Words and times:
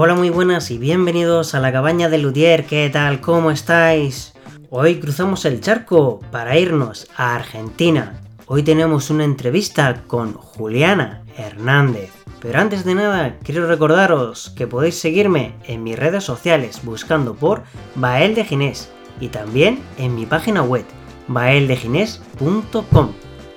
Hola, 0.00 0.14
muy 0.14 0.30
buenas 0.30 0.70
y 0.70 0.78
bienvenidos 0.78 1.56
a 1.56 1.58
la 1.58 1.72
cabaña 1.72 2.08
de 2.08 2.18
Lutier. 2.18 2.66
¿Qué 2.66 2.88
tal? 2.88 3.20
¿Cómo 3.20 3.50
estáis? 3.50 4.32
Hoy 4.70 5.00
cruzamos 5.00 5.44
el 5.44 5.60
charco 5.60 6.20
para 6.30 6.56
irnos 6.56 7.08
a 7.16 7.34
Argentina. 7.34 8.20
Hoy 8.46 8.62
tenemos 8.62 9.10
una 9.10 9.24
entrevista 9.24 10.04
con 10.06 10.34
Juliana 10.34 11.24
Hernández. 11.36 12.12
Pero 12.40 12.60
antes 12.60 12.84
de 12.84 12.94
nada, 12.94 13.38
quiero 13.42 13.66
recordaros 13.66 14.50
que 14.50 14.68
podéis 14.68 15.00
seguirme 15.00 15.56
en 15.64 15.82
mis 15.82 15.98
redes 15.98 16.22
sociales 16.22 16.78
buscando 16.84 17.34
por 17.34 17.64
Bael 17.96 18.36
de 18.36 18.44
Ginés 18.44 18.92
y 19.20 19.30
también 19.30 19.82
en 19.98 20.14
mi 20.14 20.26
página 20.26 20.62
web 20.62 20.84
baeldegines.com. 21.26 23.12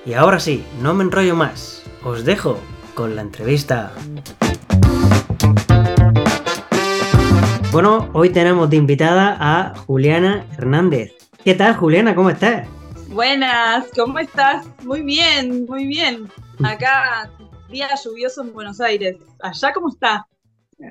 Y 0.07 0.13
ahora 0.13 0.39
sí, 0.39 0.65
no 0.81 0.95
me 0.95 1.03
enrollo 1.03 1.35
más, 1.35 1.83
os 2.03 2.25
dejo 2.25 2.57
con 2.95 3.15
la 3.15 3.21
entrevista. 3.21 3.91
Bueno, 7.71 8.09
hoy 8.11 8.29
tenemos 8.29 8.69
de 8.69 8.75
invitada 8.75 9.37
a 9.39 9.73
Juliana 9.73 10.45
Hernández. 10.57 11.13
¿Qué 11.45 11.55
tal, 11.55 11.73
Juliana? 11.77 12.13
¿Cómo 12.13 12.29
estás? 12.29 12.67
Buenas, 13.07 13.87
¿cómo 13.95 14.19
estás? 14.19 14.67
Muy 14.83 15.03
bien, 15.03 15.65
muy 15.67 15.87
bien. 15.87 16.27
Acá, 16.61 17.31
día 17.69 17.87
lluvioso 18.03 18.41
en 18.41 18.51
Buenos 18.51 18.81
Aires. 18.81 19.15
¿Allá 19.39 19.71
cómo 19.71 19.87
está? 19.87 20.27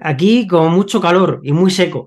Aquí 0.01 0.47
con 0.47 0.73
mucho 0.73 1.03
calor 1.03 1.41
y 1.43 1.53
muy 1.53 1.71
seco. 1.71 2.07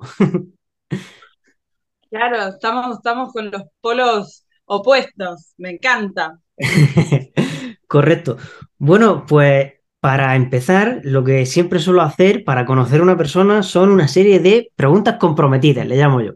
Claro, 2.09 2.47
estamos, 2.47 2.97
estamos 2.97 3.31
con 3.31 3.51
los 3.51 3.63
polos 3.79 4.45
opuestos. 4.65 5.53
Me 5.57 5.69
encanta. 5.69 6.39
Correcto. 7.87 8.37
Bueno, 8.79 9.25
pues 9.27 9.73
para 10.03 10.35
empezar, 10.35 10.99
lo 11.03 11.23
que 11.23 11.45
siempre 11.45 11.79
suelo 11.79 12.01
hacer 12.01 12.43
para 12.43 12.65
conocer 12.65 12.99
a 12.99 13.03
una 13.03 13.15
persona 13.15 13.63
son 13.63 13.89
una 13.89 14.09
serie 14.09 14.41
de 14.41 14.69
preguntas 14.75 15.15
comprometidas, 15.17 15.87
le 15.87 15.95
llamo 15.95 16.19
yo. 16.19 16.33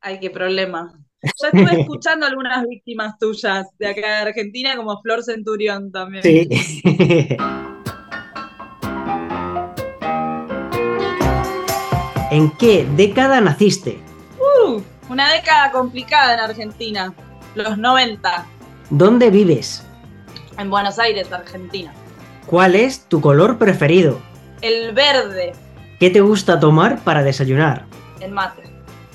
Ay, 0.00 0.20
qué 0.20 0.30
problema. 0.30 0.92
Ya 1.22 1.48
estuve 1.48 1.80
escuchando 1.80 2.24
algunas 2.24 2.64
víctimas 2.68 3.18
tuyas 3.18 3.66
de 3.80 3.88
acá 3.88 4.00
de 4.00 4.28
Argentina, 4.28 4.76
como 4.76 5.02
Flor 5.02 5.24
Centurión 5.24 5.90
también. 5.90 6.22
Sí. 6.22 6.48
¿En 12.30 12.48
qué 12.58 12.86
década 12.94 13.40
naciste? 13.40 13.98
Uh, 14.38 14.80
una 15.10 15.32
década 15.32 15.72
complicada 15.72 16.34
en 16.34 16.38
Argentina, 16.38 17.12
los 17.56 17.76
90, 17.76 18.46
¿Dónde 18.90 19.30
vives? 19.30 19.84
en 20.58 20.70
Buenos 20.70 21.00
Aires, 21.00 21.32
Argentina. 21.32 21.92
¿Cuál 22.46 22.74
es 22.74 23.00
tu 23.08 23.20
color 23.20 23.58
preferido? 23.58 24.18
El 24.60 24.92
verde, 24.92 25.52
¿Qué 25.98 26.10
te 26.10 26.20
gusta 26.20 26.58
tomar 26.58 26.98
para 27.00 27.22
desayunar? 27.22 27.84
el 28.20 28.32
mate. 28.32 28.62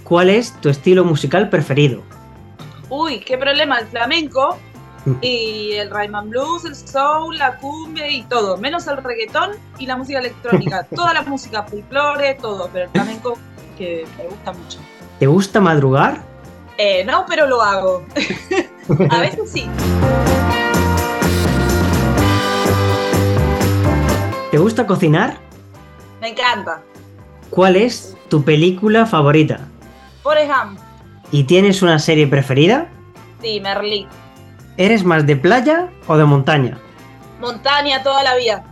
¿Cuál 0.04 0.30
es 0.30 0.54
tu 0.62 0.70
estilo 0.70 1.04
musical 1.04 1.50
preferido? 1.50 2.02
Uy, 2.90 3.20
qué 3.20 3.38
problema, 3.38 3.80
el 3.80 3.88
flamenco 3.88 4.58
y 5.22 5.74
el 5.74 5.90
Rayman 5.90 6.30
Blues, 6.30 6.66
el 6.66 6.76
soul, 6.76 7.38
la 7.38 7.58
cumbia 7.58 8.10
y 8.10 8.24
todo, 8.24 8.58
menos 8.58 8.88
el 8.88 8.98
reggaetón 9.04 9.52
y 9.80 9.86
la 9.86 9.98
música 9.98 10.20
electrónica. 10.20 10.84
Toda 10.96 11.14
la 11.14 11.22
música 11.24 11.64
folclore, 11.64 12.36
todo, 12.36 12.70
pero 12.72 12.86
el 12.86 12.92
flamenco 12.92 13.38
que 13.78 14.06
me 14.18 14.24
gusta 14.26 14.54
mucho. 14.54 14.80
¿Te 15.20 15.28
gusta 15.28 15.60
madrugar? 15.60 16.22
Eh, 16.78 17.04
no, 17.06 17.26
pero 17.28 17.48
lo 17.48 17.62
hago. 17.62 18.06
A 19.10 19.20
veces 19.20 19.50
sí. 19.52 19.70
¿Te 24.58 24.62
gusta 24.64 24.88
cocinar? 24.88 25.38
Me 26.20 26.30
encanta. 26.30 26.82
¿Cuál 27.52 27.76
es 27.76 28.18
tu 28.28 28.44
película 28.44 29.06
favorita? 29.06 29.60
Forrest 30.24 30.52
Gump, 30.52 30.80
¿Y 31.30 31.44
tienes 31.44 31.84
una 31.84 32.00
serie 32.00 32.26
preferida? 32.26 32.88
sí, 33.40 33.60
Merlí. 33.62 34.08
¿Eres 34.78 35.04
más 35.04 35.28
de 35.28 35.36
playa 35.36 35.90
o 36.08 36.18
de 36.18 36.26
montaña? 36.26 36.80
Montaña 37.40 38.02
toda 38.02 38.24
la 38.24 38.36
vida. 38.36 38.64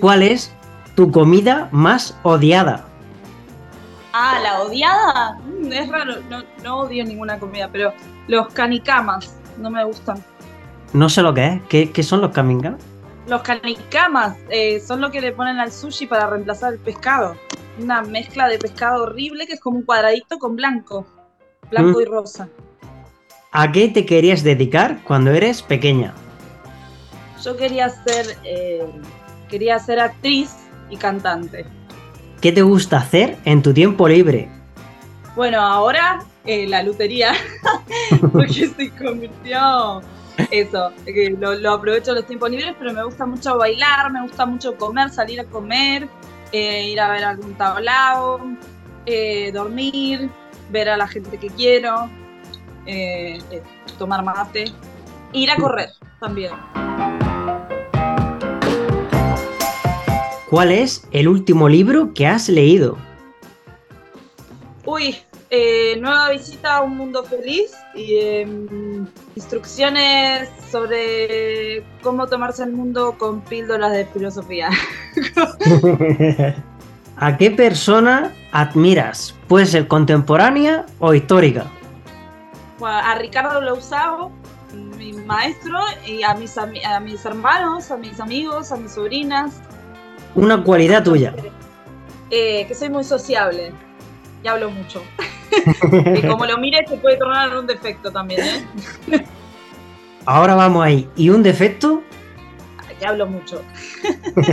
¿Cuál 0.00 0.22
es 0.22 0.54
tu 0.94 1.10
comida 1.10 1.68
más 1.72 2.16
odiada? 2.22 2.84
Ah, 4.12 4.38
la 4.40 4.62
odiada. 4.62 5.40
Mm, 5.44 5.72
es 5.72 5.88
raro, 5.88 6.20
no, 6.30 6.44
no 6.62 6.76
odio 6.82 7.04
ninguna 7.04 7.36
comida, 7.40 7.68
pero 7.72 7.92
los 8.28 8.46
canicamas 8.52 9.34
no 9.58 9.72
me 9.72 9.82
gustan. 9.82 10.22
No 10.92 11.08
sé 11.08 11.20
lo 11.22 11.34
que 11.34 11.46
es. 11.48 11.62
¿Qué, 11.68 11.90
qué 11.90 12.04
son 12.04 12.20
los 12.20 12.30
camingas? 12.30 12.74
Los 13.30 13.42
canicamas 13.42 14.36
eh, 14.48 14.80
son 14.80 15.00
lo 15.00 15.12
que 15.12 15.20
le 15.20 15.30
ponen 15.30 15.60
al 15.60 15.70
sushi 15.70 16.08
para 16.08 16.26
reemplazar 16.26 16.72
el 16.72 16.80
pescado. 16.80 17.36
Una 17.78 18.02
mezcla 18.02 18.48
de 18.48 18.58
pescado 18.58 19.04
horrible 19.04 19.46
que 19.46 19.52
es 19.52 19.60
como 19.60 19.78
un 19.78 19.84
cuadradito 19.84 20.36
con 20.40 20.56
blanco. 20.56 21.06
Blanco 21.70 22.00
Mm. 22.00 22.02
y 22.02 22.04
rosa. 22.06 22.48
¿A 23.52 23.70
qué 23.70 23.86
te 23.86 24.04
querías 24.04 24.42
dedicar 24.42 24.98
cuando 25.04 25.30
eres 25.30 25.62
pequeña? 25.62 26.12
Yo 27.44 27.56
quería 27.56 27.88
ser, 27.88 28.36
eh, 28.42 28.84
quería 29.48 29.78
ser 29.78 30.00
actriz 30.00 30.50
y 30.90 30.96
cantante. 30.96 31.66
¿Qué 32.40 32.50
te 32.50 32.62
gusta 32.62 32.96
hacer 32.98 33.38
en 33.44 33.62
tu 33.62 33.72
tiempo 33.72 34.08
libre? 34.08 34.48
Bueno, 35.36 35.60
ahora 35.60 36.24
eh, 36.46 36.66
la 36.66 36.82
lutería, 36.82 37.32
porque 38.32 38.66
se 38.76 38.90
convirtió 38.90 40.02
eso, 40.50 40.92
que 41.04 41.36
lo, 41.38 41.54
lo 41.54 41.72
aprovecho 41.72 42.14
los 42.14 42.26
tiempos 42.26 42.50
libres, 42.50 42.74
pero 42.78 42.92
me 42.92 43.04
gusta 43.04 43.26
mucho 43.26 43.58
bailar, 43.58 44.10
me 44.12 44.22
gusta 44.22 44.46
mucho 44.46 44.76
comer, 44.76 45.10
salir 45.10 45.40
a 45.40 45.44
comer, 45.44 46.08
eh, 46.52 46.88
ir 46.90 47.00
a 47.00 47.10
ver 47.10 47.24
algún 47.24 47.54
tablao, 47.54 48.40
eh, 49.06 49.50
dormir, 49.52 50.30
ver 50.70 50.88
a 50.88 50.96
la 50.96 51.08
gente 51.08 51.38
que 51.38 51.48
quiero, 51.48 52.10
eh, 52.86 53.38
eh, 53.50 53.62
tomar 53.98 54.24
mate, 54.24 54.64
ir 55.32 55.50
a 55.50 55.56
correr 55.56 55.90
también. 56.20 56.52
¿Cuál 60.48 60.72
es 60.72 61.06
el 61.12 61.28
último 61.28 61.68
libro 61.68 62.12
que 62.12 62.26
has 62.26 62.48
leído? 62.48 62.98
Uy, 64.84 65.16
eh, 65.50 65.96
nueva 66.00 66.30
visita 66.30 66.76
a 66.76 66.82
un 66.82 66.96
mundo 66.96 67.24
feliz 67.24 67.72
y 67.94 68.16
em, 68.18 69.06
instrucciones 69.34 70.48
sobre 70.70 71.84
cómo 72.02 72.26
tomarse 72.28 72.62
el 72.62 72.72
mundo 72.72 73.16
con 73.18 73.40
píldoras 73.42 73.92
de 73.92 74.06
filosofía. 74.06 74.70
¿A 77.16 77.36
qué 77.36 77.50
persona 77.50 78.32
admiras? 78.52 79.34
Puede 79.48 79.66
ser 79.66 79.88
contemporánea 79.88 80.86
o 81.00 81.12
histórica. 81.14 81.66
Bueno, 82.78 82.96
a 82.96 83.14
Ricardo 83.16 83.60
Lousao, 83.60 84.30
mi 84.96 85.12
maestro, 85.12 85.78
y 86.06 86.22
a 86.22 86.34
mis, 86.34 86.56
a 86.56 87.00
mis 87.00 87.24
hermanos, 87.24 87.90
a 87.90 87.96
mis 87.96 88.20
amigos, 88.20 88.72
a 88.72 88.76
mis 88.76 88.92
sobrinas, 88.92 89.60
Una 90.34 90.62
cualidad 90.62 91.02
tuya. 91.04 91.34
eh, 92.30 92.64
que 92.66 92.74
soy 92.74 92.88
muy 92.88 93.04
sociable 93.04 93.72
y 94.42 94.48
hablo 94.48 94.70
mucho. 94.70 95.02
que 95.90 96.26
como 96.28 96.46
lo 96.46 96.58
mires 96.58 96.88
se 96.88 96.96
puede 96.96 97.16
tornar 97.16 97.50
en 97.50 97.56
un 97.56 97.66
defecto 97.66 98.10
también, 98.10 98.40
¿eh? 98.40 99.26
Ahora 100.26 100.54
vamos 100.54 100.84
ahí. 100.84 101.08
¿Y 101.16 101.30
un 101.30 101.42
defecto? 101.42 102.02
Que 102.98 103.06
hablo 103.06 103.26
mucho. 103.26 103.62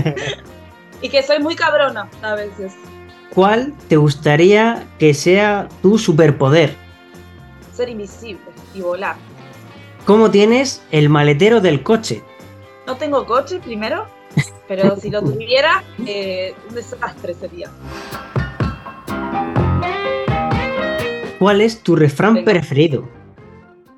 y 1.01 1.09
que 1.09 1.21
soy 1.21 1.39
muy 1.39 1.55
cabrona 1.55 2.07
a 2.21 2.35
veces. 2.35 2.73
¿Cuál 3.33 3.73
te 3.89 3.97
gustaría 3.97 4.87
que 4.99 5.13
sea 5.13 5.67
tu 5.81 5.97
superpoder? 5.97 6.73
Ser 7.73 7.89
invisible 7.89 8.41
y 8.73 8.81
volar. 8.81 9.17
¿Cómo 10.05 10.31
tienes 10.31 10.81
el 10.91 11.09
maletero 11.09 11.59
del 11.59 11.83
coche? 11.83 12.23
No 12.87 12.95
tengo 12.95 13.25
coche 13.25 13.59
primero, 13.59 14.07
pero 14.67 14.95
si 14.95 15.09
lo 15.09 15.21
tuviera, 15.21 15.83
eh, 16.05 16.55
un 16.69 16.75
desastre 16.75 17.33
sería. 17.33 17.69
¿Cuál 21.39 21.61
es 21.61 21.83
tu 21.83 21.95
refrán 21.95 22.35
Venga. 22.35 22.51
preferido? 22.51 23.07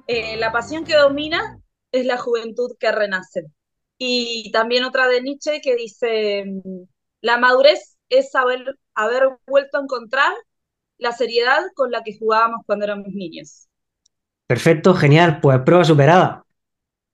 Eh, 0.07 0.35
la 0.37 0.51
pasión 0.51 0.83
que 0.83 0.95
domina 0.95 1.59
es 1.91 2.05
la 2.05 2.17
juventud 2.17 2.71
que 2.79 2.91
renace. 2.91 3.45
Y 3.97 4.51
también 4.51 4.83
otra 4.83 5.07
de 5.07 5.21
Nietzsche 5.21 5.61
que 5.61 5.75
dice, 5.75 6.43
mm, 6.45 6.83
la 7.21 7.37
madurez 7.37 7.97
es 8.09 8.31
saber, 8.31 8.75
haber 8.93 9.29
vuelto 9.47 9.77
a 9.77 9.81
encontrar 9.81 10.33
la 10.97 11.11
seriedad 11.13 11.59
con 11.75 11.91
la 11.91 12.03
que 12.03 12.17
jugábamos 12.17 12.61
cuando 12.65 12.85
éramos 12.85 13.07
niños. 13.13 13.67
Perfecto, 14.47 14.93
genial. 14.93 15.39
Pues 15.41 15.59
prueba 15.59 15.85
superada. 15.85 16.43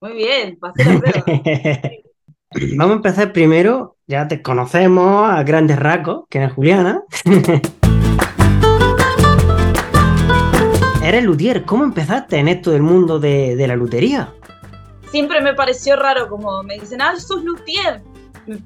Muy 0.01 0.13
bien, 0.13 0.57
pasé 0.57 0.85
la 0.85 0.99
prueba. 0.99 1.23
Vamos 2.77 2.93
a 2.93 2.97
empezar 2.97 3.33
primero. 3.33 3.97
Ya 4.07 4.27
te 4.27 4.41
conocemos 4.41 5.29
a 5.29 5.43
grandes 5.43 5.77
rasgos, 5.77 6.25
que 6.29 6.43
es 6.43 6.53
Juliana. 6.53 7.03
Eres 11.05 11.23
luthier. 11.23 11.65
¿Cómo 11.65 11.83
empezaste 11.83 12.37
en 12.37 12.47
esto 12.47 12.71
del 12.71 12.81
mundo 12.81 13.19
de, 13.19 13.55
de 13.55 13.67
la 13.67 13.75
lutería? 13.75 14.33
Siempre 15.11 15.39
me 15.39 15.53
pareció 15.53 15.95
raro 15.95 16.27
como 16.27 16.63
me 16.63 16.79
dicen, 16.79 16.99
ah, 16.99 17.15
sos 17.19 17.43
luthier. 17.43 18.01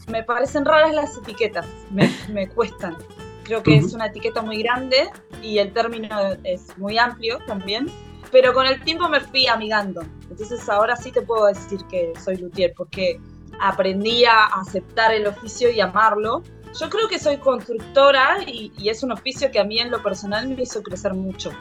me, 0.08 0.24
parecen 0.24 0.64
raras 0.64 0.94
las 0.94 1.18
etiquetas, 1.18 1.66
me, 1.92 2.48
cuestan. 2.48 2.96
Creo 3.44 3.62
que 3.62 3.76
es 3.76 3.94
una 3.94 4.06
etiqueta 4.06 4.42
muy 4.42 4.64
grande 4.64 5.10
y 5.42 5.58
el 5.58 5.74
término 5.74 6.18
es 6.46 6.78
muy 6.78 6.98
amplio 6.98 7.40
también. 7.46 7.88
Pero 8.32 8.54
con 8.54 8.66
el 8.66 8.82
tiempo 8.86 9.10
me 9.10 9.20
fui 9.20 9.48
amigando. 9.48 10.02
Entonces 10.30 10.70
ahora 10.70 10.96
sí 10.96 11.12
te 11.12 11.22
puedo 11.22 11.48
decir 11.48 11.82
que 11.92 12.14
soy 12.24 12.38
luthier 12.38 12.74
porque 12.74 13.20
aprendí 13.60 14.24
a 14.24 14.46
aceptar 14.46 15.14
el 15.14 15.28
oficio 15.28 15.70
y 15.72 15.82
amarlo. 15.82 16.42
Yo 16.80 16.90
creo 16.90 17.10
que 17.10 17.20
soy 17.20 17.36
constructora 17.36 18.38
y, 18.48 18.72
y 18.78 18.88
es 18.88 19.04
un 19.04 19.12
oficio 19.12 19.52
que 19.52 19.60
a 19.60 19.66
mí 19.66 19.78
en 19.80 19.92
lo 19.92 20.02
personal 20.02 20.48
me 20.48 20.64
hizo 20.64 20.82
crecer 20.82 21.14
mucho 21.14 21.52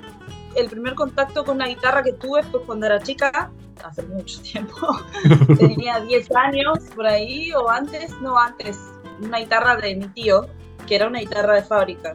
el 0.58 0.68
primer 0.68 0.94
contacto 0.94 1.44
con 1.44 1.56
una 1.56 1.66
guitarra 1.66 2.02
que 2.02 2.12
tuve 2.12 2.42
fue 2.44 2.62
cuando 2.64 2.86
era 2.86 3.00
chica, 3.00 3.50
hace 3.84 4.02
mucho 4.02 4.40
tiempo. 4.42 4.76
Tenía 5.58 6.00
10 6.00 6.34
años 6.34 6.78
por 6.94 7.06
ahí, 7.06 7.52
o 7.52 7.68
antes, 7.68 8.10
no 8.20 8.38
antes, 8.38 8.78
una 9.20 9.38
guitarra 9.38 9.76
de 9.76 9.96
mi 9.96 10.08
tío, 10.08 10.46
que 10.86 10.96
era 10.96 11.06
una 11.06 11.20
guitarra 11.20 11.54
de 11.54 11.62
fábrica. 11.62 12.12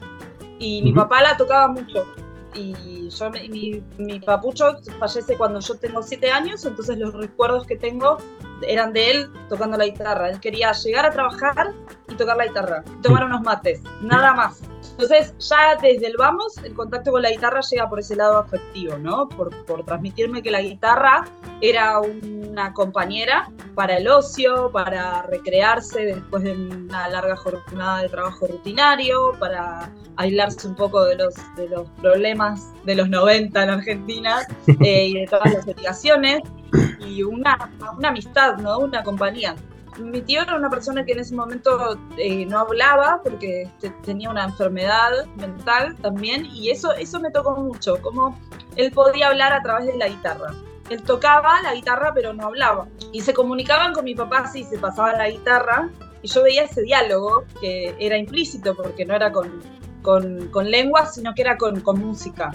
Y 0.59 0.81
mi 0.81 0.93
papá 0.93 1.21
la 1.21 1.37
tocaba 1.37 1.67
mucho. 1.67 2.05
Y 2.55 3.09
yo, 3.09 3.31
mi, 3.31 3.83
mi 3.97 4.19
papucho 4.19 4.77
fallece 4.99 5.35
cuando 5.37 5.59
yo 5.59 5.75
tengo 5.75 6.03
7 6.03 6.29
años, 6.29 6.65
entonces 6.65 6.97
los 6.97 7.13
recuerdos 7.13 7.65
que 7.65 7.77
tengo 7.77 8.17
eran 8.67 8.93
de 8.93 9.11
él 9.11 9.29
tocando 9.49 9.77
la 9.77 9.85
guitarra. 9.85 10.29
Él 10.29 10.39
quería 10.39 10.71
llegar 10.73 11.05
a 11.05 11.11
trabajar 11.11 11.73
y 12.09 12.15
tocar 12.15 12.37
la 12.37 12.45
guitarra, 12.45 12.83
tomar 13.01 13.25
unos 13.25 13.41
mates, 13.41 13.81
nada 14.01 14.33
más. 14.33 14.61
Entonces, 14.93 15.33
ya 15.39 15.75
desde 15.81 16.05
el 16.05 16.15
vamos, 16.17 16.57
el 16.63 16.73
contacto 16.75 17.11
con 17.11 17.23
la 17.23 17.31
guitarra 17.31 17.61
llega 17.61 17.89
por 17.89 17.99
ese 17.99 18.15
lado 18.15 18.37
afectivo, 18.37 18.97
¿no? 18.99 19.27
Por, 19.27 19.65
por 19.65 19.83
transmitirme 19.83 20.43
que 20.43 20.51
la 20.51 20.61
guitarra 20.61 21.25
era 21.61 21.99
una 21.99 22.73
compañera 22.73 23.49
para 23.73 23.97
el 23.97 24.07
ocio, 24.07 24.69
para 24.71 25.23
recrearse 25.23 26.05
después 26.05 26.43
de 26.43 26.51
una 26.51 27.07
larga 27.07 27.35
jornada 27.35 28.03
de 28.03 28.09
trabajo 28.09 28.45
rutinario, 28.45 29.31
para 29.39 29.89
aislarse 30.17 30.67
un 30.67 30.75
poco 30.75 31.03
de 31.05 31.15
los, 31.15 31.33
de 31.55 31.69
los 31.69 31.89
problemas 31.99 32.71
de 32.85 32.93
los 32.93 33.09
90 33.09 33.63
en 33.63 33.69
Argentina 33.71 34.41
eh, 34.79 35.07
y 35.07 35.13
de 35.15 35.25
todas 35.25 35.51
las 35.51 35.67
obligaciones, 35.67 36.41
y 36.99 37.23
una, 37.23 37.71
una 37.97 38.09
amistad, 38.09 38.57
¿no? 38.57 38.77
Una 38.77 39.01
compañía 39.03 39.55
mi 39.99 40.21
tío 40.21 40.41
era 40.41 40.55
una 40.55 40.69
persona 40.69 41.05
que 41.05 41.13
en 41.13 41.19
ese 41.19 41.35
momento 41.35 41.97
eh, 42.17 42.45
no 42.45 42.59
hablaba 42.59 43.21
porque 43.23 43.69
tenía 44.03 44.29
una 44.29 44.45
enfermedad 44.45 45.25
mental 45.35 45.95
también 46.01 46.45
y 46.45 46.69
eso, 46.69 46.93
eso 46.93 47.19
me 47.19 47.31
tocó 47.31 47.55
mucho, 47.57 48.01
como 48.01 48.37
él 48.75 48.91
podía 48.91 49.27
hablar 49.27 49.53
a 49.53 49.61
través 49.61 49.87
de 49.87 49.97
la 49.97 50.07
guitarra. 50.07 50.53
Él 50.89 51.01
tocaba 51.01 51.61
la 51.61 51.73
guitarra 51.73 52.11
pero 52.13 52.33
no 52.33 52.47
hablaba. 52.47 52.87
Y 53.11 53.21
se 53.21 53.33
comunicaban 53.33 53.93
con 53.93 54.05
mi 54.05 54.15
papá 54.15 54.39
así, 54.39 54.63
se 54.63 54.77
pasaba 54.77 55.13
la 55.13 55.29
guitarra 55.29 55.89
y 56.21 56.27
yo 56.27 56.43
veía 56.43 56.63
ese 56.63 56.81
diálogo 56.81 57.43
que 57.59 57.95
era 57.99 58.17
implícito 58.17 58.75
porque 58.75 59.05
no 59.05 59.15
era 59.15 59.31
con, 59.31 59.61
con, 60.03 60.49
con 60.49 60.69
lengua, 60.69 61.07
sino 61.07 61.33
que 61.33 61.41
era 61.41 61.57
con, 61.57 61.81
con 61.81 61.99
música. 61.99 62.51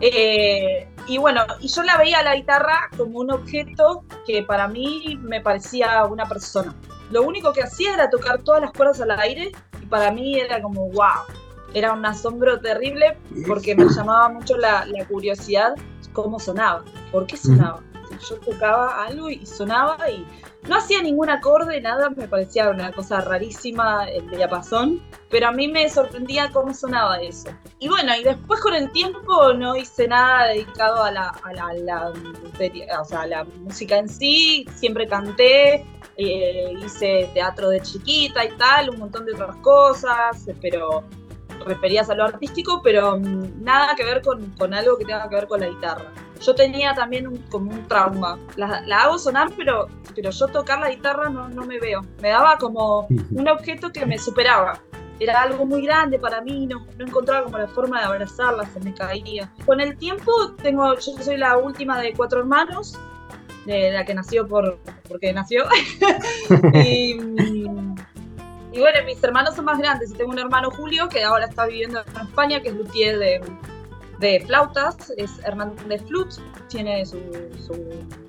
Eh, 0.00 0.86
y 1.06 1.16
bueno, 1.16 1.42
y 1.60 1.68
yo 1.68 1.82
la 1.82 1.96
veía 1.96 2.22
la 2.22 2.36
guitarra 2.36 2.90
como 2.96 3.20
un 3.20 3.30
objeto 3.30 4.04
que 4.26 4.42
para 4.42 4.68
mí 4.68 5.18
me 5.22 5.40
parecía 5.40 6.04
una 6.04 6.28
persona. 6.28 6.74
Lo 7.10 7.22
único 7.22 7.52
que 7.54 7.62
hacía 7.62 7.94
era 7.94 8.10
tocar 8.10 8.42
todas 8.42 8.60
las 8.60 8.72
cuerdas 8.72 9.00
al 9.00 9.12
aire 9.12 9.52
y 9.82 9.86
para 9.86 10.10
mí 10.10 10.38
era 10.38 10.60
como 10.60 10.90
wow. 10.90 11.24
Era 11.72 11.92
un 11.92 12.04
asombro 12.04 12.60
terrible 12.60 13.16
porque 13.46 13.74
me 13.74 13.88
llamaba 13.88 14.28
mucho 14.28 14.56
la, 14.56 14.84
la 14.86 15.06
curiosidad 15.06 15.74
cómo 16.12 16.38
sonaba, 16.38 16.84
por 17.12 17.26
qué 17.26 17.36
sonaba. 17.36 17.80
Yo 18.28 18.36
tocaba 18.36 19.04
algo 19.04 19.30
y 19.30 19.44
sonaba 19.46 20.10
y 20.10 20.26
no 20.68 20.76
hacía 20.76 21.02
ningún 21.02 21.30
acorde, 21.30 21.80
nada, 21.80 22.10
me 22.10 22.28
parecía 22.28 22.68
una 22.68 22.92
cosa 22.92 23.22
rarísima 23.22 24.04
el 24.08 24.28
diapasón, 24.28 25.00
pero 25.30 25.48
a 25.48 25.52
mí 25.52 25.68
me 25.68 25.88
sorprendía 25.88 26.50
cómo 26.52 26.74
sonaba 26.74 27.20
eso. 27.20 27.48
Y 27.78 27.88
bueno, 27.88 28.14
y 28.14 28.22
después 28.22 28.60
con 28.60 28.74
el 28.74 28.92
tiempo 28.92 29.54
no 29.54 29.74
hice 29.74 30.06
nada 30.06 30.48
dedicado 30.48 31.02
a 31.02 31.10
la, 31.10 31.28
a 31.28 31.52
la, 33.24 33.44
música 33.60 33.96
en 33.96 34.08
sí, 34.08 34.66
siempre 34.74 35.08
canté, 35.08 35.86
eh, 36.16 36.74
hice 36.84 37.30
teatro 37.32 37.70
de 37.70 37.80
chiquita 37.80 38.44
y 38.44 38.50
tal, 38.58 38.90
un 38.90 38.98
montón 38.98 39.24
de 39.24 39.32
otras 39.32 39.56
cosas, 39.56 40.46
pero 40.60 41.04
referías 41.64 42.10
a 42.10 42.14
lo 42.14 42.24
artístico, 42.24 42.80
pero 42.82 43.18
mm, 43.18 43.62
nada 43.62 43.94
que 43.94 44.04
ver 44.04 44.22
con, 44.22 44.50
con 44.58 44.74
algo 44.74 44.96
que 44.98 45.04
tenga 45.04 45.28
que 45.28 45.34
ver 45.34 45.46
con 45.46 45.60
la 45.60 45.68
guitarra 45.68 46.12
yo 46.40 46.54
tenía 46.54 46.94
también 46.94 47.26
un, 47.26 47.38
como 47.50 47.70
un 47.70 47.86
trauma. 47.86 48.38
La, 48.56 48.82
hago 49.02 49.18
sonar, 49.18 49.50
pero, 49.56 49.88
pero 50.14 50.30
yo 50.30 50.46
tocar 50.48 50.80
la 50.80 50.90
guitarra 50.90 51.28
no, 51.28 51.48
no 51.48 51.64
me 51.64 51.78
veo. 51.78 52.02
Me 52.22 52.30
daba 52.30 52.56
como 52.58 53.06
un 53.08 53.48
objeto 53.48 53.90
que 53.90 54.06
me 54.06 54.18
superaba. 54.18 54.80
Era 55.18 55.42
algo 55.42 55.66
muy 55.66 55.82
grande 55.84 56.18
para 56.18 56.40
mí, 56.40 56.66
no, 56.66 56.86
no 56.96 57.06
encontraba 57.06 57.44
como 57.44 57.58
la 57.58 57.68
forma 57.68 58.00
de 58.00 58.06
abrazarla, 58.06 58.64
se 58.72 58.80
me 58.80 58.94
caía. 58.94 59.52
Con 59.66 59.80
el 59.80 59.96
tiempo, 59.98 60.32
tengo, 60.62 60.94
yo 60.94 61.12
soy 61.22 61.36
la 61.36 61.58
última 61.58 62.00
de 62.00 62.14
cuatro 62.14 62.40
hermanos, 62.40 62.98
de 63.66 63.90
la 63.90 64.06
que 64.06 64.14
nació 64.14 64.48
por, 64.48 64.78
porque 65.08 65.30
nació. 65.34 65.64
y, 66.84 67.59
y 68.72 68.78
bueno, 68.78 68.98
mis 69.04 69.22
hermanos 69.22 69.56
son 69.56 69.64
más 69.64 69.78
grandes. 69.78 70.12
Tengo 70.14 70.30
un 70.30 70.38
hermano 70.38 70.70
Julio 70.70 71.08
que 71.08 71.24
ahora 71.24 71.46
está 71.46 71.66
viviendo 71.66 72.00
en 72.00 72.26
España, 72.26 72.60
que 72.60 72.68
es 72.68 72.74
luthier 72.74 73.18
de, 73.18 73.40
de 74.20 74.40
flautas, 74.46 75.12
es 75.16 75.38
Hernández 75.44 76.02
Flut, 76.06 76.34
tiene 76.68 77.04
su, 77.06 77.18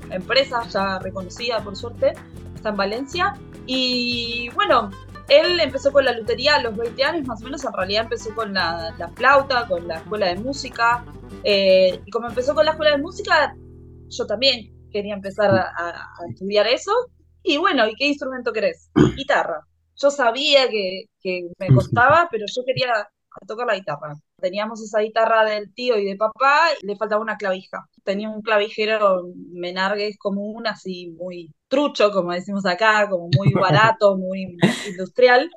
empresa 0.10 0.64
ya 0.68 1.00
reconocida 1.00 1.64
por 1.64 1.76
suerte, 1.76 2.14
está 2.56 2.70
en 2.70 2.78
Valencia. 2.78 3.34
Y 3.66 4.50
bueno, 4.56 4.90
él 5.30 5.60
empezó 5.60 5.92
con 5.92 6.06
la 6.06 6.14
lutería 6.14 6.56
a 6.56 6.62
los 6.62 6.76
20 6.76 7.04
años 7.04 7.28
más 7.28 7.42
o 7.42 7.46
menos, 7.46 7.64
en 7.64 7.74
realidad 7.74 8.04
empezó 8.04 8.34
con 8.34 8.54
la, 8.54 8.94
flauta, 9.16 9.68
con 9.68 9.88
la 9.88 9.98
escuela 9.98 10.28
de 10.28 10.36
música. 10.36 11.06
Eh, 11.44 12.02
y 12.06 12.12
como 12.12 12.28
empezó 12.28 12.56
con 12.56 12.66
la 12.66 12.72
escuela 12.72 12.96
de 12.96 13.02
música, 13.02 13.56
yo 14.10 14.26
también 14.26 14.74
quería 14.92 15.14
empezar 15.14 15.52
a, 15.52 16.04
estudiar 16.30 16.68
eso. 16.68 16.92
Y 17.44 17.58
bueno, 17.58 17.88
¿y 17.88 17.96
qué 17.96 18.08
instrumento 18.08 18.54
querés? 18.54 18.90
Guitarra. 19.16 19.66
Yo 19.96 20.10
sabía 20.10 20.70
que, 20.70 21.06
que 21.22 21.48
me 21.60 21.68
costaba, 21.74 22.28
pero 22.32 22.46
yo 22.48 22.64
quería 22.66 23.08
tocar 23.48 23.68
la 23.68 23.76
guitarra. 23.76 24.14
Teníamos 24.40 24.82
esa 24.82 25.00
guitarra 25.00 25.46
del 25.46 25.74
tío 25.74 25.98
y 25.98 26.06
de 26.06 26.16
papá 26.16 26.70
y 26.82 26.86
le 26.86 26.96
faltaba 26.96 27.22
una 27.22 27.38
clavija. 27.38 27.88
Tenía 28.04 28.30
un 28.30 28.42
clavijero 28.42 29.24
menargues 29.54 30.18
común, 30.18 30.68
así 30.68 31.12
muy 31.18 31.54
trucho, 31.68 32.12
como 32.12 32.34
decimos 32.34 32.66
acá, 32.66 33.08
como 33.10 33.30
muy 33.38 33.54
barato, 33.98 34.18
muy 34.18 34.58
industrial. 34.88 35.50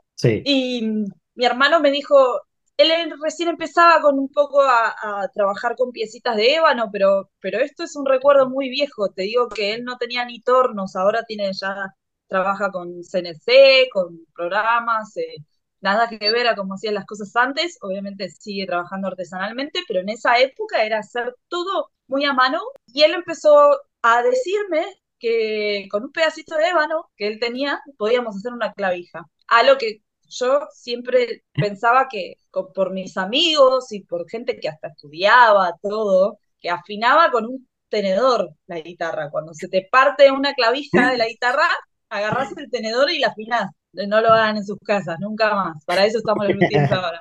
Y 0.45 1.05
mi 1.35 1.45
hermano 1.45 1.81
me 1.81 1.91
dijo, 1.91 2.41
él 2.77 2.91
recién 3.23 3.49
empezaba 3.49 4.01
con 4.01 4.19
un 4.19 4.29
poco 4.29 4.63
a, 4.63 5.29
trabajar 5.35 5.77
con 5.77 5.91
piecitas 5.91 6.37
de 6.37 6.55
ébano, 6.55 6.89
pero, 6.93 7.31
pero 7.41 7.59
esto 7.59 7.85
es 7.85 7.97
un 7.97 8.07
recuerdo 8.07 8.49
muy 8.49 8.69
viejo. 8.69 9.11
Te 9.11 9.23
digo 9.23 9.49
que 9.49 9.75
él 9.75 9.85
no 9.85 9.97
tenía 9.97 10.25
ni 10.25 10.41
tornos, 10.41 10.97
ahora 10.97 11.25
tiene 11.25 11.51
ya, 11.53 11.95
trabaja 12.35 12.71
con 12.73 13.05
CNC, 13.05 13.89
con 13.93 14.27
programas. 14.35 15.17
Eh, 15.19 15.37
nada 15.81 16.09
que 16.09 16.33
ver 16.33 16.49
a 16.49 16.57
cómo 16.57 16.75
hacían 16.75 16.95
las 16.95 17.07
cosas 17.07 17.35
antes, 17.37 17.79
obviamente 17.81 18.29
sigue 18.31 18.67
trabajando 18.67 19.09
artesanalmente, 19.09 19.81
pero 19.87 20.01
en 20.01 20.09
esa 20.09 20.39
época 20.39 20.85
era 20.85 20.99
hacer 20.99 21.37
todo 21.49 21.91
muy 22.09 22.25
a 22.25 22.33
mano 22.33 22.61
y 22.87 23.03
él 23.03 23.13
empezó 23.15 23.79
a 24.03 24.23
decirme 24.23 24.85
que 25.19 25.87
con 25.91 26.05
un 26.05 26.13
pedacito 26.13 26.57
de 26.57 26.69
ébano 26.69 27.11
que 27.17 27.29
él 27.29 27.39
tenía 27.39 27.81
podíamos 27.99 28.37
hacer 28.37 28.53
una 28.53 28.73
clavija, 28.73 29.27
a 29.49 29.63
lo 29.63 29.79
que 29.79 30.03
yo 30.29 30.61
siempre 30.73 31.45
pensaba 31.53 32.09
que 32.11 32.35
por 32.75 32.93
mis 32.93 33.17
amigos 33.17 33.93
y 33.93 34.01
por 34.05 34.29
gente 34.29 34.59
que 34.59 34.69
hasta 34.69 34.89
estudiaba 34.89 35.75
todo, 35.83 36.39
que 36.61 36.71
afinaba 36.71 37.31
con 37.31 37.47
un 37.47 37.69
tenedor 37.89 38.51
la 38.67 38.81
guitarra. 38.81 39.31
Cuando 39.31 39.55
se 39.55 39.69
te 39.69 39.87
parte 39.91 40.31
una 40.33 40.55
clavija 40.55 41.11
de 41.11 41.19
la 41.19 41.27
guitarra, 41.29 41.69
agarras 42.11 42.57
el 42.57 42.71
tenedor 42.71 43.11
y 43.11 43.19
la 43.19 43.29
afinás 43.29 43.71
no 44.07 44.21
lo 44.21 44.33
hagan 44.33 44.57
en 44.57 44.65
sus 44.65 44.79
casas, 44.85 45.19
nunca 45.21 45.55
más. 45.55 45.85
Para 45.85 46.05
eso 46.05 46.19
estamos 46.19 46.47
los 46.49 46.93
ahora. 46.93 47.21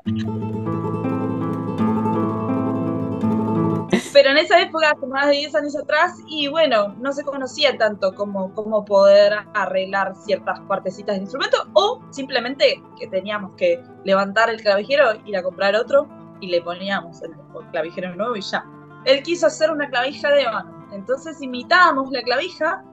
Pero 4.12 4.30
en 4.30 4.38
esa 4.38 4.62
época, 4.62 4.92
hace 4.92 5.08
más 5.08 5.28
de 5.28 5.34
10 5.34 5.56
años 5.56 5.76
atrás, 5.76 6.14
y 6.28 6.48
bueno, 6.48 6.96
no 7.00 7.14
se 7.14 7.24
conocía 7.24 7.78
tanto 7.78 8.14
como 8.14 8.54
cómo 8.54 8.86
poder 8.86 9.34
arreglar 9.56 10.16
ciertas 10.16 10.60
partecitas 10.62 11.16
del 11.16 11.24
instrumento, 11.24 11.58
o 11.74 12.00
simplemente 12.12 12.82
que 13.00 13.08
teníamos 13.08 13.56
que 13.56 13.84
levantar 14.04 14.52
el 14.52 14.62
clavijero, 14.62 15.14
ir 15.26 15.36
a 15.36 15.42
comprar 15.42 15.76
otro, 15.76 16.08
y 16.42 16.48
le 16.48 16.62
poníamos 16.62 17.24
el 17.24 17.32
clavijero 17.72 18.16
nuevo 18.16 18.36
y 18.36 18.42
ya. 18.42 18.64
Él 19.06 19.24
quiso 19.24 19.48
hacer 19.48 19.72
una 19.72 19.90
clavija 19.90 20.30
de 20.32 20.46
mano, 20.46 20.88
entonces 20.92 21.42
imitábamos 21.42 22.12
la 22.12 22.22
clavija 22.22 22.84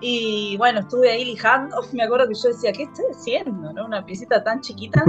y 0.00 0.56
bueno, 0.56 0.80
estuve 0.80 1.10
ahí 1.10 1.24
lijando. 1.24 1.76
Me 1.92 2.04
acuerdo 2.04 2.28
que 2.28 2.34
yo 2.34 2.48
decía, 2.48 2.72
¿qué 2.72 2.84
estoy 2.84 3.06
haciendo? 3.10 3.72
¿no? 3.72 3.84
Una 3.86 4.04
piecita 4.04 4.42
tan 4.42 4.60
chiquita. 4.60 5.04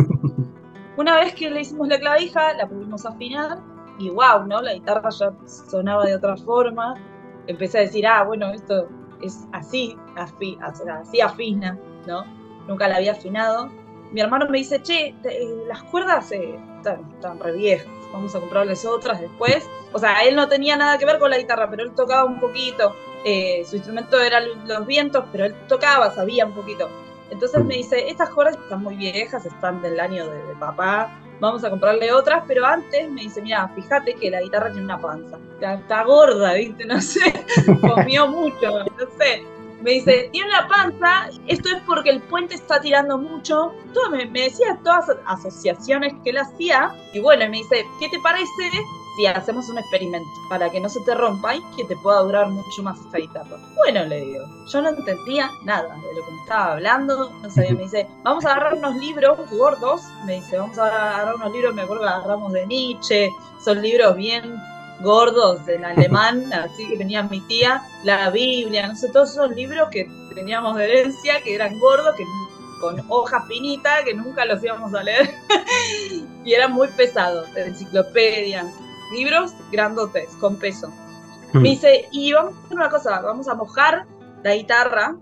Una 0.98 1.18
vez 1.18 1.36
que 1.36 1.50
le 1.50 1.62
hicimos 1.62 1.88
la 1.88 2.00
clavija, 2.00 2.54
la 2.54 2.68
pudimos 2.68 3.06
afinar 3.06 3.60
y 4.00 4.10
wow, 4.10 4.48
¿no? 4.48 4.62
La 4.62 4.74
guitarra 4.74 5.10
ya 5.12 5.32
sonaba 5.46 6.06
de 6.06 6.16
otra 6.16 6.36
forma. 6.38 6.96
Empecé 7.46 7.77
a 7.77 7.82
decir, 7.82 8.08
ah, 8.08 8.24
bueno, 8.24 8.51
esto 8.51 8.88
es 9.22 9.48
así, 9.54 9.96
así, 10.16 10.58
así 10.62 11.22
afina, 11.22 11.77
¿no? 12.08 12.24
nunca 12.68 12.88
la 12.88 12.98
había 12.98 13.13
afinado. 13.13 13.70
Mi 14.12 14.22
hermano 14.22 14.48
me 14.50 14.60
dice, 14.60 14.82
che, 14.82 15.16
eh, 15.24 15.63
las 15.68 15.84
cuerdas 15.84 16.32
eh, 16.32 16.60
están, 16.88 17.12
están 17.13 17.39
re 17.39 17.51
viejas, 17.53 17.88
vamos 18.12 18.36
a 18.36 18.39
comprarles 18.39 18.86
otras 18.86 19.20
después. 19.20 19.67
O 19.94 20.00
sea, 20.00 20.22
él 20.22 20.36
no 20.36 20.48
tenía 20.48 20.77
nada 20.77 20.98
que 20.98 21.06
ver 21.06 21.20
con 21.20 21.29
la 21.29 21.38
guitarra, 21.38 21.70
pero 21.70 21.84
él 21.84 21.91
tocaba 21.96 22.25
un 22.25 22.39
poquito. 22.39 22.94
Eh, 23.25 23.63
su 23.65 23.75
instrumento 23.75 24.22
eran 24.22 24.44
los 24.67 24.86
vientos, 24.86 25.25
pero 25.32 25.46
él 25.46 25.56
tocaba, 25.67 26.12
sabía 26.12 26.46
un 26.46 26.53
poquito. 26.53 26.89
Entonces 27.29 27.63
me 27.65 27.75
dice, 27.75 28.10
estas 28.10 28.29
cuerdas 28.29 28.58
están 28.58 28.84
muy 28.84 28.96
viejas, 28.96 29.46
están 29.46 29.82
del 29.82 30.00
año 30.00 30.29
de, 30.29 30.39
papá, 30.60 31.20
vamos 31.41 31.63
a 31.63 31.70
comprarle 31.70 32.12
otras, 32.13 32.44
pero 32.48 32.65
antes 32.65 33.10
me 33.12 33.22
dice, 33.22 33.41
mira, 33.41 33.67
fíjate 33.75 34.13
que 34.15 34.32
la 34.32 34.41
guitarra 34.41 34.72
tiene 34.72 34.86
una 34.86 34.98
panza, 35.00 35.38
está, 35.60 36.03
gorda, 36.03 36.53
¿viste? 36.53 36.86
No 36.86 37.01
sé, 37.01 37.34
comió 37.82 38.27
mucho, 38.27 38.79
no 38.79 39.08
sé. 39.20 39.44
Me 39.81 39.91
dice, 39.91 40.29
tiene 40.31 40.50
una 40.50 40.67
panza, 40.67 41.29
esto 41.48 41.69
es 41.69 41.81
porque 41.84 42.10
el 42.10 42.22
puente 42.24 42.55
está 42.55 42.81
tirando 42.81 43.17
mucho. 43.17 43.74
Todo, 43.93 44.10
me, 44.10 44.25
decía 44.25 44.79
todas 44.84 45.05
asociaciones 45.25 46.13
que 46.24 46.31
él 46.31 46.38
hacía. 46.38 46.91
Y 47.13 47.19
bueno, 47.19 47.46
me 47.50 47.57
dice, 47.57 47.86
¿qué 48.00 48.10
te 48.10 48.19
parece 48.19 48.72
si 49.17 49.25
hacemos 49.25 49.67
un 49.69 49.79
experimento 49.79 50.29
para 50.48 50.69
que 50.69 50.79
no 50.79 50.88
se 50.89 51.01
te 51.01 51.15
rompa 51.15 51.55
y 51.55 51.62
que 51.75 51.84
te 51.86 51.96
pueda 51.98 52.19
durar 52.19 52.50
mucho 52.50 52.84
más 52.84 53.00
esta 53.00 53.17
guitarra. 53.17 53.57
Bueno, 53.75 54.05
le 54.05 54.22
digo, 54.22 54.46
yo 54.72 54.81
no 54.81 54.89
entendía 54.89 55.50
nada 55.63 55.96
de 55.96 56.15
lo 56.15 56.24
que 56.24 56.31
me 56.31 56.39
estaba 56.41 56.74
hablando, 56.74 57.31
no 57.41 57.50
sabía, 57.50 57.74
me 57.74 57.84
dice, 57.84 58.07
vamos 58.24 58.46
a 58.46 58.51
agarrar 58.51 58.75
unos 58.75 58.96
libros 58.98 59.39
gordos, 59.50 60.03
me 60.25 60.36
dice, 60.36 60.60
vamos 60.60 60.77
a 60.77 60.86
agarrar 60.86 61.36
unos 61.36 61.51
libros, 61.51 61.74
me 61.74 61.81
acuerdo 61.81 62.03
que 62.03 62.10
agarramos 62.10 62.53
de 62.53 62.67
Nietzsche, 62.67 63.31
son 63.60 63.81
libros 63.81 64.15
bien 64.15 64.55
gordos 65.01 65.68
en 65.68 65.86
alemán, 65.86 66.51
así 66.54 66.88
que 66.88 66.98
tenía 66.98 67.24
mi 67.24 67.42
tía, 67.42 67.82
la 68.04 68.30
Biblia, 68.30 68.88
no 68.88 68.96
sé, 68.96 69.10
todos 69.10 69.32
esos 69.32 69.51
libros 69.51 69.89
que 69.89 70.10
teníamos 70.34 70.75
de 70.75 70.86
herencia, 70.86 71.42
que 71.42 71.56
eran 71.56 71.80
gordos, 71.80 72.16
que 72.16 72.24
con 72.80 73.04
hojas 73.10 73.48
finitas, 73.48 74.04
que 74.04 74.13
nunca 74.13 74.46
los 74.46 74.63
íbamos 74.63 74.94
a 74.94 75.04
leer, 75.04 75.30
y 76.46 76.54
eran 76.54 76.74
muy 76.74 76.88
pesados, 76.89 77.48
enciclopedias, 77.56 78.66
libros 79.12 79.54
grandotes, 79.72 80.30
con 80.39 80.56
peso. 80.58 80.89
Mm. 81.54 81.60
Me 81.60 81.70
dice, 81.70 82.08
y 82.12 82.34
vamos 82.34 82.54
a 82.54 82.66
hacer 82.66 82.77
una 82.77 82.89
cosa, 82.89 83.22
vamos 83.22 83.48
a 83.48 83.56
mojar 83.56 84.06
la 84.44 84.56
guitarra. 84.56 85.16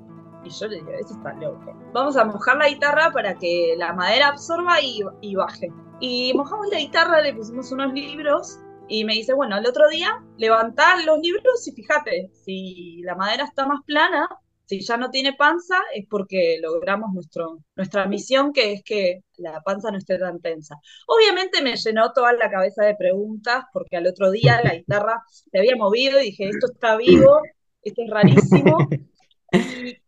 Y 0.43 0.49
yo 0.49 0.67
le 0.67 0.75
digo, 0.75 0.91
eso 0.91 1.15
está 1.15 1.33
loco. 1.33 1.73
Vamos 1.93 2.17
a 2.17 2.25
mojar 2.25 2.57
la 2.57 2.67
guitarra 2.67 3.11
para 3.11 3.35
que 3.35 3.73
la 3.77 3.93
madera 3.93 4.27
absorba 4.27 4.79
y, 4.81 5.01
y 5.21 5.35
baje. 5.35 5.71
Y 5.99 6.33
mojamos 6.35 6.67
la 6.71 6.79
guitarra, 6.79 7.21
le 7.21 7.33
pusimos 7.33 7.71
unos 7.71 7.93
libros 7.93 8.59
y 8.87 9.03
me 9.05 9.13
dice, 9.13 9.33
bueno, 9.33 9.57
el 9.57 9.65
otro 9.65 9.89
día 9.89 10.23
levantá 10.37 11.01
los 11.03 11.19
libros 11.19 11.67
y 11.67 11.71
fíjate, 11.71 12.29
si 12.33 13.01
la 13.03 13.15
madera 13.15 13.45
está 13.45 13.65
más 13.65 13.79
plana, 13.85 14.27
si 14.65 14.81
ya 14.81 14.97
no 14.97 15.11
tiene 15.11 15.33
panza 15.33 15.75
es 15.93 16.05
porque 16.09 16.57
logramos 16.61 17.13
nuestro, 17.13 17.59
nuestra 17.75 18.05
misión, 18.07 18.51
que 18.51 18.73
es 18.73 18.83
que 18.83 19.21
la 19.37 19.61
panza 19.61 19.91
no 19.91 19.97
esté 19.97 20.17
tan 20.17 20.41
tensa. 20.41 20.75
Obviamente 21.07 21.61
me 21.61 21.75
llenó 21.75 22.11
toda 22.13 22.33
la 22.33 22.49
cabeza 22.49 22.83
de 22.83 22.95
preguntas, 22.95 23.65
porque 23.71 23.97
al 23.97 24.07
otro 24.07 24.31
día 24.31 24.61
la 24.63 24.73
guitarra 24.75 25.23
se 25.27 25.59
había 25.59 25.75
movido 25.75 26.19
y 26.19 26.25
dije, 26.25 26.49
esto 26.49 26.67
está 26.73 26.97
vivo, 26.97 27.41
esto 27.81 28.01
es 28.03 28.09
rarísimo. 28.09 28.87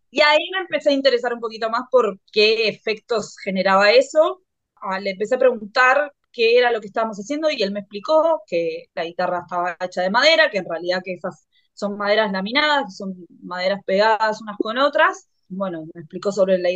Y, 0.10 0.22
ahí 0.22 0.40
me 0.52 0.62
empecé 0.62 0.90
a 0.90 0.94
interesar 0.94 1.34
un 1.34 1.40
poquito 1.40 1.70
más 1.70 1.84
por 1.92 2.20
qué 2.32 2.68
efectos 2.70 3.36
generaba 3.44 3.92
eso. 3.92 4.42
Ah, 4.82 5.00
le 5.00 5.12
empecé 5.12 5.36
a 5.36 5.40
preguntar 5.40 6.12
qué 6.38 6.58
era 6.60 6.72
lo 6.72 6.80
que 6.82 6.88
estábamos 6.88 7.18
haciendo 7.20 7.50
y 7.52 7.64
él 7.64 7.72
me 7.74 7.82
explicó 7.82 8.42
que 8.48 8.86
la 8.96 9.06
guitarra 9.06 9.42
estaba 9.42 9.78
hecha 9.82 10.04
de 10.04 10.12
madera, 10.12 10.50
que 10.52 10.60
en 10.60 10.66
realidad 10.70 11.02
que 11.04 11.14
esas 11.16 11.48
son 11.74 11.98
maderas 11.98 12.32
laminadas, 12.32 12.96
son 12.98 13.16
maderas 13.44 13.82
pegadas 13.86 14.42
unas 14.42 14.58
con 14.60 14.78
otras. 14.78 15.28
Bueno, 15.50 15.86
me 15.94 16.02
explicó 16.02 16.32
sobre 16.32 16.58
la 16.60 16.70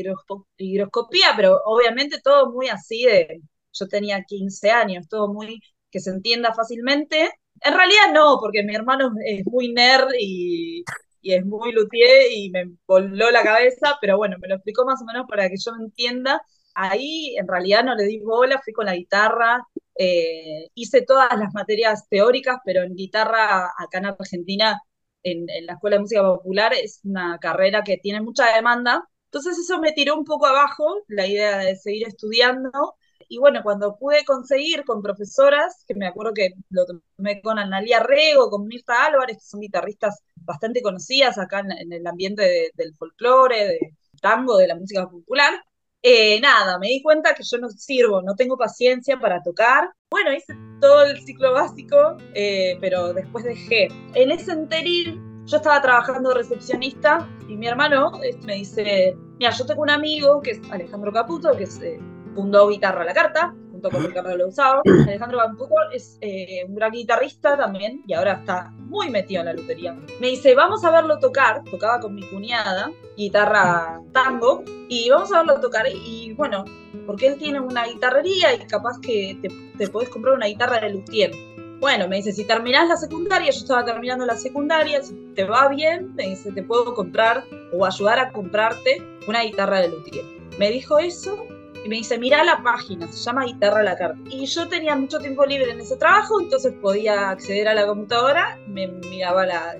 higroscopía, 0.57 1.33
pero 1.35 1.59
obviamente 1.65 2.19
todo 2.23 2.51
muy 2.51 2.69
así 2.69 3.03
de, 3.05 3.41
yo 3.73 3.87
tenía 3.87 4.23
15 4.23 4.71
años, 4.71 5.07
todo 5.09 5.33
muy 5.33 5.61
que 5.91 5.99
se 5.99 6.11
entienda 6.11 6.53
fácilmente. 6.53 7.29
En 7.61 7.73
realidad 7.73 8.13
no, 8.13 8.37
porque 8.41 8.63
mi 8.63 8.75
hermano 8.75 9.11
es 9.25 9.45
muy 9.45 9.71
nerd 9.73 10.09
y, 10.19 10.83
y 11.21 11.33
es 11.33 11.45
muy 11.45 11.71
luthier 11.73 12.31
y 12.31 12.49
me 12.51 12.65
voló 12.87 13.29
la 13.31 13.43
cabeza, 13.43 13.97
pero 14.01 14.17
bueno, 14.17 14.37
me 14.41 14.47
lo 14.47 14.55
explicó 14.55 14.85
más 14.85 15.01
o 15.01 15.05
menos 15.05 15.25
para 15.29 15.49
que 15.49 15.55
yo 15.63 15.71
entienda. 15.79 16.41
Ahí 16.75 17.35
en 17.37 17.47
realidad 17.47 17.83
no 17.83 17.95
le 17.95 18.05
di 18.05 18.19
bola, 18.19 18.61
fui 18.63 18.73
con 18.73 18.85
la 18.85 18.95
guitarra, 18.95 19.61
eh, 19.95 20.69
hice 20.73 21.03
todas 21.03 21.37
las 21.37 21.53
materias 21.53 22.07
teóricas, 22.09 22.59
pero 22.65 22.83
en 22.83 22.95
guitarra 22.95 23.71
acá 23.77 23.99
en 23.99 24.05
Argentina 24.07 24.81
en, 25.23 25.45
la 25.65 25.73
Escuela 25.73 25.97
de 25.97 26.01
Música 26.01 26.23
Popular 26.23 26.73
es 26.73 27.01
una 27.03 27.37
carrera 27.39 27.83
que 27.83 27.97
tiene 27.97 28.21
mucha 28.21 28.53
demanda. 28.55 29.07
Entonces 29.25 29.57
eso 29.59 29.79
me 29.79 29.93
tiró 29.93 30.15
un 30.15 30.25
poco 30.25 30.45
abajo 30.47 31.03
la 31.07 31.27
idea 31.27 31.59
de 31.59 31.75
seguir 31.75 32.07
estudiando. 32.07 32.95
Y 33.27 33.37
bueno, 33.37 33.61
cuando 33.63 33.97
pude 33.97 34.25
conseguir 34.25 34.83
con 34.83 35.01
profesoras, 35.01 35.85
que 35.87 35.95
me 35.95 36.07
acuerdo 36.07 36.33
que 36.33 36.51
lo 36.69 36.85
tomé 36.85 37.41
con 37.41 37.59
Analia 37.59 38.01
Rego, 38.01 38.49
con 38.49 38.67
Mirta 38.67 39.05
Álvarez, 39.05 39.37
que 39.37 39.45
son 39.45 39.61
guitarristas 39.61 40.21
bastante 40.35 40.81
conocidas 40.81 41.37
acá 41.37 41.59
en, 41.61 41.93
el 41.93 42.05
ambiente 42.07 42.71
del 42.75 42.95
folclore, 42.95 43.65
de 43.67 43.79
tango, 44.21 44.57
de 44.57 44.67
la 44.67 44.75
música 44.75 45.09
popular, 45.09 45.53
eh, 46.03 46.39
nada, 46.41 46.79
me 46.79 46.87
di 46.87 47.01
cuenta 47.01 47.33
que 47.33 47.43
yo 47.43 47.57
no 47.59 47.69
sirvo, 47.69 48.21
no 48.21 48.35
tengo 48.35 48.57
paciencia 48.57 49.19
para 49.19 49.41
tocar. 49.43 49.91
Bueno, 50.09 50.33
hice 50.33 50.55
todo 50.79 51.05
el 51.05 51.21
ciclo 51.21 51.53
básico, 51.53 52.17
eh, 52.33 52.77
pero 52.81 53.13
después 53.13 53.45
dejé. 53.45 53.87
En 54.15 54.31
ese 54.31 54.51
enteril 54.51 55.21
yo 55.45 55.57
estaba 55.57 55.81
trabajando 55.81 56.33
recepcionista 56.33 57.29
y 57.47 57.55
mi 57.55 57.67
hermano 57.67 58.11
este, 58.23 58.45
me 58.45 58.55
dice, 58.55 59.15
mira, 59.39 59.51
yo 59.51 59.65
tengo 59.65 59.81
un 59.81 59.89
amigo 59.89 60.41
que 60.41 60.51
es 60.51 60.61
Alejandro 60.71 61.11
Caputo, 61.11 61.55
que 61.55 61.63
es, 61.63 61.79
eh, 61.81 61.99
fundó 62.33 62.69
Guitarra 62.69 63.01
a 63.01 63.05
la 63.05 63.13
Carta, 63.13 63.53
con 63.89 64.05
Ricardo 64.05 64.35
Lousao. 64.35 64.81
Alejandro 65.07 65.39
Camputo 65.39 65.75
es 65.91 66.17
eh, 66.21 66.63
un 66.67 66.75
gran 66.75 66.91
guitarrista 66.91 67.57
también 67.57 68.03
y 68.05 68.13
ahora 68.13 68.33
está 68.33 68.71
muy 68.77 69.09
metido 69.09 69.41
en 69.41 69.47
la 69.47 69.53
lutería. 69.53 69.97
Me 70.19 70.27
dice, 70.27 70.53
vamos 70.55 70.83
a 70.83 70.91
verlo 70.91 71.19
tocar, 71.19 71.63
tocaba 71.63 71.99
con 71.99 72.13
mi 72.13 72.23
cuñada, 72.29 72.91
guitarra 73.17 74.01
tango, 74.11 74.63
y 74.89 75.09
vamos 75.09 75.31
a 75.31 75.39
verlo 75.39 75.59
tocar. 75.59 75.87
Y 75.87 76.33
bueno, 76.33 76.65
porque 77.07 77.27
él 77.27 77.37
tiene 77.37 77.59
una 77.59 77.85
guitarrería 77.85 78.53
y 78.53 78.59
capaz 78.67 78.99
que 78.99 79.37
te, 79.41 79.49
te 79.77 79.87
podés 79.87 80.09
comprar 80.09 80.35
una 80.35 80.47
guitarra 80.47 80.79
de 80.79 80.93
luthier. 80.93 81.31
Bueno, 81.79 82.07
me 82.07 82.17
dice, 82.17 82.31
si 82.31 82.45
terminás 82.45 82.87
la 82.87 82.95
secundaria, 82.95 83.49
yo 83.49 83.57
estaba 83.57 83.83
terminando 83.83 84.23
la 84.23 84.35
secundaria, 84.35 85.01
si 85.01 85.15
te 85.33 85.45
va 85.45 85.67
bien, 85.69 86.13
me 86.13 86.29
dice, 86.29 86.51
te 86.51 86.61
puedo 86.61 86.93
comprar 86.93 87.43
o 87.73 87.85
ayudar 87.85 88.19
a 88.19 88.31
comprarte 88.31 89.01
una 89.27 89.41
guitarra 89.41 89.81
de 89.81 89.89
luthier. 89.89 90.23
Me 90.59 90.69
dijo 90.69 90.99
eso 90.99 91.43
y 91.83 91.89
me 91.89 91.95
dice, 91.95 92.17
mira 92.19 92.43
la 92.43 92.61
página, 92.61 93.07
se 93.07 93.17
llama 93.17 93.45
Guitarra 93.45 93.79
a 93.79 93.83
la 93.83 93.97
Carta. 93.97 94.19
Y 94.29 94.45
yo 94.45 94.67
tenía 94.67 94.95
mucho 94.95 95.19
tiempo 95.19 95.45
libre 95.45 95.71
en 95.71 95.79
ese 95.79 95.97
trabajo, 95.97 96.39
entonces 96.39 96.73
podía 96.81 97.31
acceder 97.31 97.67
a 97.67 97.73
la 97.73 97.87
computadora, 97.87 98.59
me 98.67 98.87
miraba 98.87 99.45
la, 99.45 99.77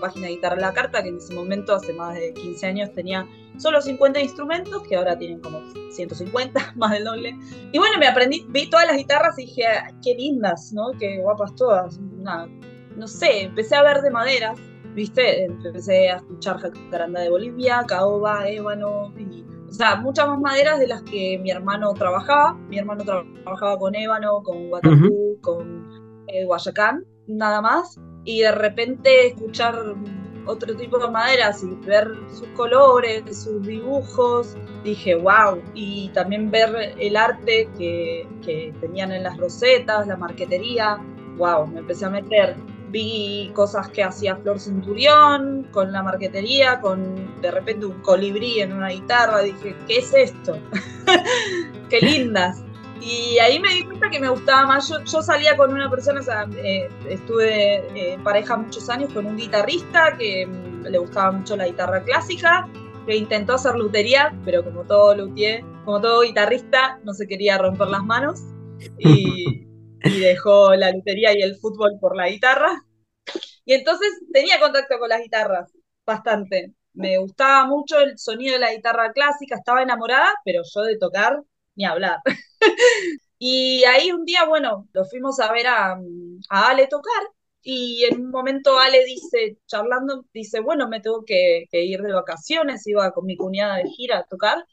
página 0.00 0.28
Guitarra 0.28 0.56
a 0.56 0.60
la 0.60 0.72
Carta, 0.72 1.02
que 1.02 1.10
en 1.10 1.18
ese 1.18 1.32
momento, 1.32 1.74
hace 1.74 1.92
más 1.92 2.14
de 2.14 2.32
15 2.34 2.66
años, 2.66 2.92
tenía 2.92 3.26
solo 3.58 3.80
50 3.80 4.20
instrumentos, 4.20 4.82
que 4.88 4.96
ahora 4.96 5.16
tienen 5.16 5.40
como 5.40 5.60
150, 5.92 6.72
más 6.76 6.90
del 6.90 7.04
doble. 7.04 7.36
Y 7.70 7.78
bueno, 7.78 7.98
me 7.98 8.08
aprendí, 8.08 8.44
vi 8.48 8.68
todas 8.68 8.86
las 8.86 8.96
guitarras 8.96 9.38
y 9.38 9.46
dije, 9.46 9.62
qué 10.02 10.14
lindas, 10.14 10.72
¿no? 10.72 10.90
Qué 10.98 11.18
guapas 11.18 11.54
todas. 11.54 12.00
no 12.00 13.06
sé, 13.06 13.42
empecé 13.42 13.76
a 13.76 13.82
ver 13.84 14.02
de 14.02 14.10
madera, 14.10 14.54
¿viste? 14.94 15.44
Empecé 15.44 16.10
a 16.10 16.16
escuchar 16.16 16.58
Jacaranda 16.58 17.20
de 17.20 17.30
Bolivia, 17.30 17.84
caoba, 17.86 18.48
ébano, 18.48 19.12
y 19.16 19.44
o 19.74 19.76
sea, 19.76 19.96
muchas 19.96 20.28
más 20.28 20.40
maderas 20.40 20.78
de 20.78 20.86
las 20.86 21.02
que 21.02 21.36
mi 21.42 21.50
hermano 21.50 21.92
trabajaba. 21.94 22.54
Mi 22.68 22.78
hermano 22.78 23.02
trabajaba 23.02 23.76
con 23.76 23.92
ébano, 23.96 24.40
con 24.44 24.68
guatapú, 24.68 25.36
con 25.40 26.24
eh, 26.28 26.44
guayacán, 26.44 27.04
nada 27.26 27.60
más. 27.60 27.98
Y 28.24 28.42
de 28.42 28.52
repente 28.52 29.26
escuchar 29.26 29.74
otro 30.46 30.76
tipo 30.76 30.96
de 30.98 31.10
maderas 31.10 31.64
y 31.64 31.74
ver 31.84 32.08
sus 32.28 32.46
colores, 32.50 33.24
sus 33.36 33.66
dibujos, 33.66 34.56
dije, 34.84 35.16
wow. 35.16 35.60
Y 35.74 36.08
también 36.10 36.52
ver 36.52 36.94
el 37.00 37.16
arte 37.16 37.68
que, 37.76 38.28
que 38.44 38.72
tenían 38.80 39.10
en 39.10 39.24
las 39.24 39.36
rosetas, 39.38 40.06
la 40.06 40.16
marquetería, 40.16 41.04
wow, 41.36 41.66
me 41.66 41.80
empecé 41.80 42.04
a 42.04 42.10
meter 42.10 42.54
vi 42.94 43.50
cosas 43.54 43.88
que 43.88 44.04
hacía 44.04 44.36
Flor 44.36 44.60
Centurión 44.60 45.66
con 45.72 45.90
la 45.90 46.04
marquetería, 46.04 46.80
con 46.80 47.40
de 47.42 47.50
repente 47.50 47.86
un 47.86 48.00
colibrí 48.02 48.60
en 48.60 48.72
una 48.72 48.88
guitarra, 48.90 49.40
dije, 49.40 49.74
¿qué 49.88 49.98
es 49.98 50.14
esto? 50.14 50.56
Qué 51.90 52.00
lindas. 52.00 52.62
Y 53.00 53.36
ahí 53.40 53.58
me 53.58 53.74
di 53.74 53.84
cuenta 53.84 54.08
que 54.08 54.20
me 54.20 54.28
gustaba 54.28 54.66
más. 54.66 54.88
Yo, 54.88 55.22
salía 55.22 55.56
con 55.56 55.74
una 55.74 55.90
persona, 55.90 56.20
o 56.20 56.22
sea, 56.22 56.46
eh, 56.56 56.88
estuve 57.08 58.12
en 58.14 58.22
pareja 58.22 58.56
muchos 58.56 58.88
años 58.88 59.12
con 59.12 59.26
un 59.26 59.36
guitarrista 59.36 60.16
que 60.16 60.46
mm, 60.46 60.84
le 60.84 60.98
gustaba 60.98 61.32
mucho 61.32 61.56
la 61.56 61.66
guitarra 61.66 62.00
clásica, 62.04 62.68
que 63.06 63.16
intentó 63.16 63.54
hacer 63.54 63.74
lutería, 63.74 64.32
pero 64.44 64.64
como 64.64 64.84
todo 64.84 65.16
luthier, 65.16 65.64
como 65.84 66.00
todo 66.00 66.22
guitarrista, 66.22 67.00
no 67.02 67.12
se 67.12 67.26
quería 67.26 67.58
romper 67.58 67.88
las 67.88 68.04
manos. 68.04 68.40
Y, 68.98 69.63
y 70.04 70.20
dejó 70.20 70.74
la 70.74 70.92
lutería 70.92 71.32
y 71.36 71.42
el 71.42 71.56
fútbol 71.56 71.98
por 72.00 72.16
la 72.16 72.28
guitarra. 72.28 72.84
Y 73.64 73.74
entonces 73.74 74.08
tenía 74.32 74.60
contacto 74.60 74.98
con 74.98 75.08
las 75.08 75.22
guitarras, 75.22 75.72
bastante. 76.06 76.74
me 76.92 77.18
gustaba 77.18 77.66
mucho 77.66 77.98
el 78.00 78.18
sonido 78.18 78.54
de 78.54 78.60
la 78.60 78.74
guitarra 78.74 79.12
clásica, 79.12 79.56
estaba 79.56 79.82
enamorada, 79.82 80.32
pero 80.44 80.62
yo 80.64 80.82
de 80.82 80.98
tocar 80.98 81.40
ni 81.74 81.84
hablar. 81.84 82.18
y 83.38 83.84
ahí 83.84 84.12
un 84.12 84.24
día, 84.24 84.44
bueno, 84.46 84.88
lo 84.92 85.04
fuimos 85.06 85.40
a 85.40 85.52
ver 85.52 85.66
a, 85.66 85.92
a 86.50 86.68
Ale 86.68 86.86
tocar 86.88 87.22
y 87.64 88.04
en 88.04 88.20
un 88.26 88.30
momento 88.30 88.78
Ale 88.78 89.04
dice, 89.04 89.58
charlando, 89.66 90.26
dice, 90.34 90.60
bueno, 90.60 90.88
me 90.88 91.00
tengo 91.00 91.24
que, 91.24 91.66
ir 91.72 92.00
de 92.02 92.12
vacaciones, 92.12 92.86
iba 92.86 93.10
con 93.12 93.24
mi 93.26 93.36
cuñada 93.36 93.76
de 93.78 93.88
gira 93.90 94.18
a 94.18 94.24
tocar, 94.24 94.64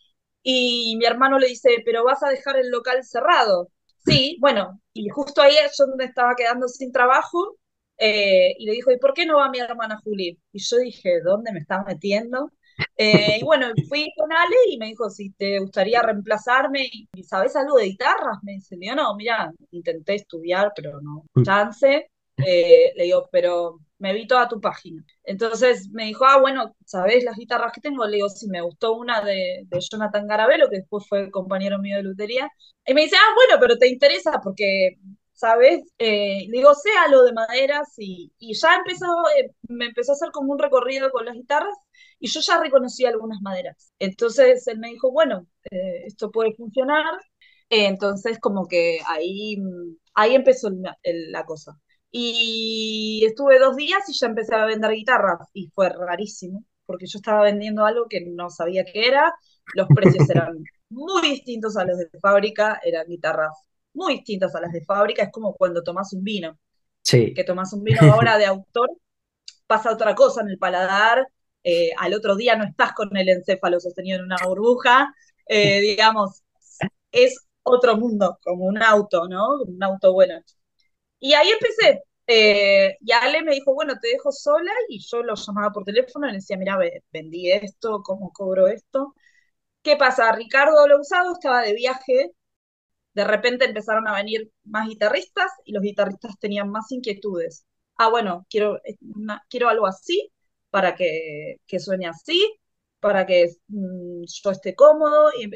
y 0.43 0.95
mi 0.97 1.05
hermano 1.05 1.39
le 1.39 1.47
dice, 1.47 1.69
pero 1.85 2.03
vas 2.03 2.21
a 2.23 2.29
dejar 2.29 2.57
el 2.57 2.69
local 2.69 3.03
cerrado. 3.03 3.69
Sí, 4.05 4.37
bueno, 4.39 4.79
y 4.93 5.09
justo 5.09 5.41
ahí 5.41 5.53
yo 5.77 5.85
me 5.97 6.05
estaba 6.05 6.35
quedando 6.35 6.67
sin 6.67 6.91
trabajo, 6.91 7.57
eh, 7.97 8.55
y 8.57 8.65
le 8.65 8.71
dijo, 8.73 8.91
¿y 8.91 8.97
por 8.97 9.13
qué 9.13 9.25
no 9.25 9.37
va 9.37 9.49
mi 9.49 9.59
hermana 9.59 9.99
Juli? 10.03 10.39
Y 10.51 10.59
yo 10.59 10.77
dije, 10.77 11.21
¿dónde 11.21 11.51
me 11.51 11.59
estás 11.59 11.85
metiendo? 11.85 12.51
Eh, 12.97 13.37
y 13.39 13.43
bueno, 13.43 13.67
fui 13.87 14.11
con 14.17 14.31
Ale 14.31 14.55
y 14.69 14.77
me 14.77 14.87
dijo, 14.87 15.09
si 15.09 15.31
te 15.31 15.59
gustaría 15.59 16.01
reemplazarme, 16.01 16.89
y 17.13 17.23
¿sabes 17.23 17.55
algo 17.55 17.77
de 17.77 17.85
guitarras? 17.85 18.39
Me 18.43 18.53
dice, 18.53 18.75
yo 18.79 18.95
no, 18.95 19.15
mira, 19.15 19.51
intenté 19.71 20.15
estudiar, 20.15 20.71
pero 20.75 20.99
no, 21.01 21.25
mm. 21.35 21.43
chance. 21.43 22.09
Eh, 22.37 22.93
le 22.95 23.03
digo, 23.03 23.29
pero 23.31 23.79
me 24.01 24.13
vi 24.13 24.27
toda 24.27 24.47
tu 24.49 24.59
página. 24.59 25.05
Entonces 25.23 25.89
me 25.91 26.05
dijo, 26.05 26.25
ah, 26.25 26.39
bueno, 26.41 26.75
¿sabés 26.85 27.23
las 27.23 27.37
guitarras 27.37 27.71
que 27.73 27.81
tengo? 27.81 28.05
Le 28.07 28.17
digo, 28.17 28.29
sí, 28.29 28.47
me 28.49 28.61
gustó 28.61 28.93
una 28.93 29.21
de, 29.21 29.67
Jonathan 29.91 30.27
Garabelo, 30.27 30.69
que 30.69 30.77
después 30.77 31.07
fue 31.07 31.29
compañero 31.31 31.77
mío 31.79 31.97
de 31.97 32.03
lutería. 32.03 32.49
Y 32.85 32.93
me 32.95 33.03
dice, 33.03 33.15
ah, 33.17 33.33
bueno, 33.35 33.59
pero 33.61 33.77
te 33.77 33.87
interesa 33.87 34.41
porque, 34.43 34.97
¿sabes? 35.33 35.81
Eh, 35.99 36.47
le 36.49 36.57
digo, 36.57 36.73
sé 36.73 36.89
lo 37.11 37.23
de 37.23 37.33
maderas 37.33 37.93
y, 37.97 38.31
y 38.39 38.55
ya 38.55 38.75
empezó, 38.77 39.05
eh, 39.37 39.51
me 39.69 39.85
empezó 39.87 40.13
a 40.13 40.15
hacer 40.15 40.31
como 40.31 40.51
un 40.53 40.59
recorrido 40.59 41.11
con 41.11 41.25
las 41.25 41.35
guitarras 41.35 41.77
y 42.19 42.27
yo 42.27 42.41
ya 42.41 42.59
reconocí 42.59 43.05
algunas 43.05 43.39
maderas. 43.41 43.93
Entonces 43.99 44.67
él 44.67 44.79
me 44.79 44.89
dijo, 44.89 45.11
bueno, 45.11 45.45
esto 46.05 46.31
puede 46.31 46.53
funcionar. 46.55 47.05
entonces 47.69 48.39
como 48.39 48.67
que 48.67 48.99
ahí, 49.07 49.57
ahí 50.15 50.35
empezó 50.35 50.69
la 51.03 51.45
cosa. 51.45 51.79
Y 52.11 53.23
estuve 53.25 53.57
dos 53.59 53.75
días 53.75 54.07
y 54.09 54.13
ya 54.13 54.27
empecé 54.27 54.53
a 54.55 54.65
vender 54.65 54.91
guitarras 54.91 55.47
y 55.53 55.69
fue 55.73 55.89
rarísimo, 55.89 56.65
porque 56.85 57.05
yo 57.07 57.17
estaba 57.17 57.43
vendiendo 57.43 57.85
algo 57.85 58.07
que 58.09 58.21
no 58.21 58.49
sabía 58.49 58.83
qué 58.83 59.07
era, 59.07 59.33
los 59.73 59.87
precios 59.87 60.29
eran 60.29 60.57
muy 60.89 61.21
distintos 61.21 61.77
a 61.77 61.85
los 61.85 61.97
de 61.97 62.09
fábrica, 62.21 62.79
eran 62.83 63.07
guitarras 63.07 63.53
muy 63.93 64.15
distintas 64.15 64.53
a 64.55 64.61
las 64.61 64.71
de 64.73 64.83
fábrica, 64.83 65.23
es 65.23 65.31
como 65.31 65.53
cuando 65.53 65.83
tomas 65.83 66.11
un 66.13 66.23
vino, 66.23 66.57
sí. 67.01 67.33
que 67.33 67.43
tomas 67.43 67.71
un 67.73 67.83
vino 67.83 67.99
ahora 68.13 68.37
de 68.37 68.45
autor, 68.45 68.89
pasa 69.67 69.91
otra 69.91 70.13
cosa 70.15 70.41
en 70.41 70.49
el 70.49 70.57
paladar, 70.57 71.25
eh, 71.63 71.91
al 71.97 72.13
otro 72.13 72.35
día 72.35 72.55
no 72.55 72.65
estás 72.65 72.93
con 72.93 73.15
el 73.15 73.29
encéfalo 73.29 73.79
sostenido 73.79 74.19
en 74.19 74.25
una 74.25 74.37
burbuja, 74.45 75.13
eh, 75.47 75.79
digamos, 75.79 76.43
es 77.11 77.37
otro 77.63 77.97
mundo, 77.97 78.39
como 78.43 78.65
un 78.65 78.81
auto, 78.81 79.27
¿no? 79.27 79.61
Un 79.61 79.83
auto 79.83 80.13
bueno. 80.13 80.35
Y 81.21 81.33
ahí 81.35 81.49
empecé. 81.51 82.03
Eh, 82.27 82.97
y 83.01 83.11
Ale 83.13 83.43
me 83.43 83.53
dijo, 83.53 83.73
bueno, 83.73 83.95
te 84.01 84.09
dejo 84.09 84.31
sola 84.31 84.71
y 84.89 84.99
yo 84.99 85.23
lo 85.23 85.35
llamaba 85.35 85.71
por 85.71 85.83
teléfono 85.85 86.27
y 86.27 86.31
le 86.31 86.37
decía, 86.37 86.57
mira, 86.57 86.77
vendí 87.11 87.51
esto, 87.51 88.01
¿cómo 88.03 88.31
cobro 88.33 88.67
esto? 88.67 89.15
¿Qué 89.83 89.97
pasa? 89.97 90.31
Ricardo 90.33 90.87
lo 90.87 90.99
usado 91.01 91.33
estaba 91.33 91.61
de 91.63 91.73
viaje, 91.73 92.31
de 93.13 93.23
repente 93.25 93.65
empezaron 93.65 94.07
a 94.07 94.15
venir 94.15 94.51
más 94.65 94.87
guitarristas 94.89 95.51
y 95.65 95.73
los 95.73 95.83
guitarristas 95.83 96.39
tenían 96.39 96.69
más 96.71 96.91
inquietudes. 96.91 97.65
Ah, 97.97 98.09
bueno, 98.09 98.45
quiero, 98.49 98.77
eh, 98.85 98.97
quiero 99.49 99.69
algo 99.69 99.87
así 99.87 100.31
para 100.69 100.95
que, 100.95 101.57
suene 101.79 102.07
así, 102.07 102.39
para 102.99 103.25
que 103.25 103.49
mm, 103.67 104.23
yo 104.25 104.51
esté 104.51 104.75
cómodo. 104.75 105.31
Y 105.39 105.47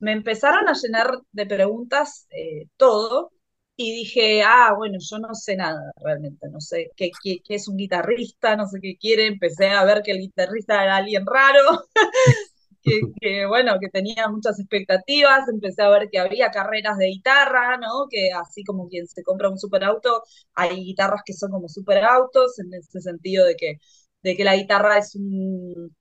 me, 0.00 0.12
empezaron 0.12 0.68
a 0.68 0.74
llenar 0.74 1.10
de 1.32 1.46
preguntas 1.46 2.26
eh, 2.30 2.66
todo 2.76 3.32
y 3.76 3.92
dije, 3.92 4.42
ah, 4.44 4.74
bueno, 4.76 4.98
yo 5.00 5.18
no 5.18 5.34
sé 5.34 5.56
nada 5.56 5.92
realmente, 5.96 6.48
no 6.50 6.60
sé 6.60 6.90
qué, 6.96 7.10
qué, 7.22 7.40
es 7.48 7.68
un 7.68 7.76
guitarrista, 7.76 8.56
no 8.56 8.66
sé 8.68 8.78
qué 8.80 8.96
quiere, 8.96 9.26
empecé 9.26 9.70
a 9.70 9.84
ver 9.84 10.02
que 10.02 10.12
el 10.12 10.18
guitarrista 10.18 10.82
era 10.84 10.96
alguien 10.96 11.24
raro, 11.26 11.84
que, 13.20 13.46
bueno, 13.46 13.74
que 13.80 13.88
tenía 13.88 14.28
muchas 14.28 14.58
expectativas, 14.58 15.48
empecé 15.48 15.82
a 15.82 15.88
ver 15.90 16.08
que 16.10 16.18
había 16.18 16.50
carreras 16.50 16.98
de 16.98 17.06
guitarra, 17.06 17.76
¿no? 17.78 18.08
Que 18.10 18.30
así 18.32 18.64
como 18.64 18.88
quien 18.88 19.06
se 19.06 19.22
compra 19.22 19.48
un 19.50 19.58
superauto, 19.58 20.22
hay 20.54 20.84
guitarras 20.84 21.22
que 21.24 21.32
son 21.34 21.50
como 21.50 21.68
superautos, 21.68 22.58
en 22.58 22.74
ese 22.74 23.00
sentido 23.00 23.46
de 23.46 23.56
que, 23.56 23.76
de 24.22 24.36
que 24.36 24.44
la 24.44 24.56
guitarra 24.56 24.98
es 24.98 25.14
un, 25.14 25.96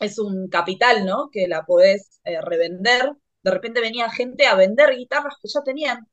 es 0.00 0.18
un 0.18 0.48
capital, 0.48 1.06
¿no? 1.06 1.28
Que 1.32 1.48
la 1.48 1.64
podés 1.64 2.20
eh, 2.24 2.40
revender. 2.42 3.12
De 3.42 3.50
repente 3.50 3.80
venía 3.80 4.10
gente 4.10 4.46
a 4.46 4.54
vender 4.54 4.96
guitarras 4.96 5.34
que 5.42 5.48
ya 5.52 5.62
tenían 5.62 6.06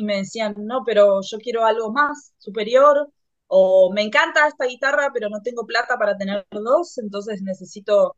y 0.00 0.04
me 0.04 0.16
decían, 0.16 0.54
no, 0.56 0.82
pero 0.84 1.20
yo 1.22 1.38
quiero 1.38 1.64
algo 1.66 1.92
más, 1.92 2.32
superior, 2.38 3.10
o 3.48 3.92
me 3.92 4.02
encanta 4.02 4.48
esta 4.48 4.64
guitarra, 4.64 5.10
pero 5.12 5.28
no 5.28 5.42
tengo 5.42 5.66
plata 5.66 5.98
para 5.98 6.16
tener 6.16 6.46
dos, 6.50 6.96
entonces 6.98 7.42
necesito 7.42 8.16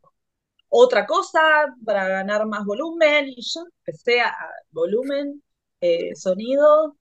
otra 0.68 1.06
cosa 1.06 1.40
para 1.84 2.08
ganar 2.08 2.46
más 2.46 2.64
volumen, 2.64 3.28
y 3.28 3.42
yo 3.42 3.62
empecé 3.84 4.20
a 4.20 4.32
volumen, 4.70 5.42
eh, 5.80 6.14
sonido, 6.14 6.96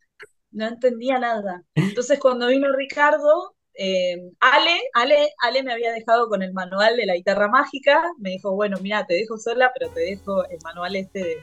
no 0.51 0.67
entendía 0.67 1.19
nada. 1.19 1.63
Entonces 1.75 2.19
cuando 2.19 2.47
vino 2.47 2.71
Ricardo, 2.75 3.55
eh, 3.75 4.17
Ale, 4.39 4.79
Ale, 4.95 5.31
Ale 5.43 5.63
me 5.63 5.73
había 5.73 5.91
dejado 5.93 6.27
con 6.27 6.41
el 6.41 6.53
manual 6.53 6.97
de 6.97 7.05
la 7.05 7.15
guitarra 7.15 7.49
mágica, 7.49 8.01
me 8.17 8.31
dijo, 8.31 8.51
bueno, 8.55 8.77
mira, 8.81 9.05
te 9.05 9.13
dejo 9.13 9.37
sola, 9.37 9.71
pero 9.77 9.91
te 9.93 10.01
dejo 10.01 10.43
el 10.49 10.57
manual 10.63 10.95
este 10.95 11.19
de 11.19 11.37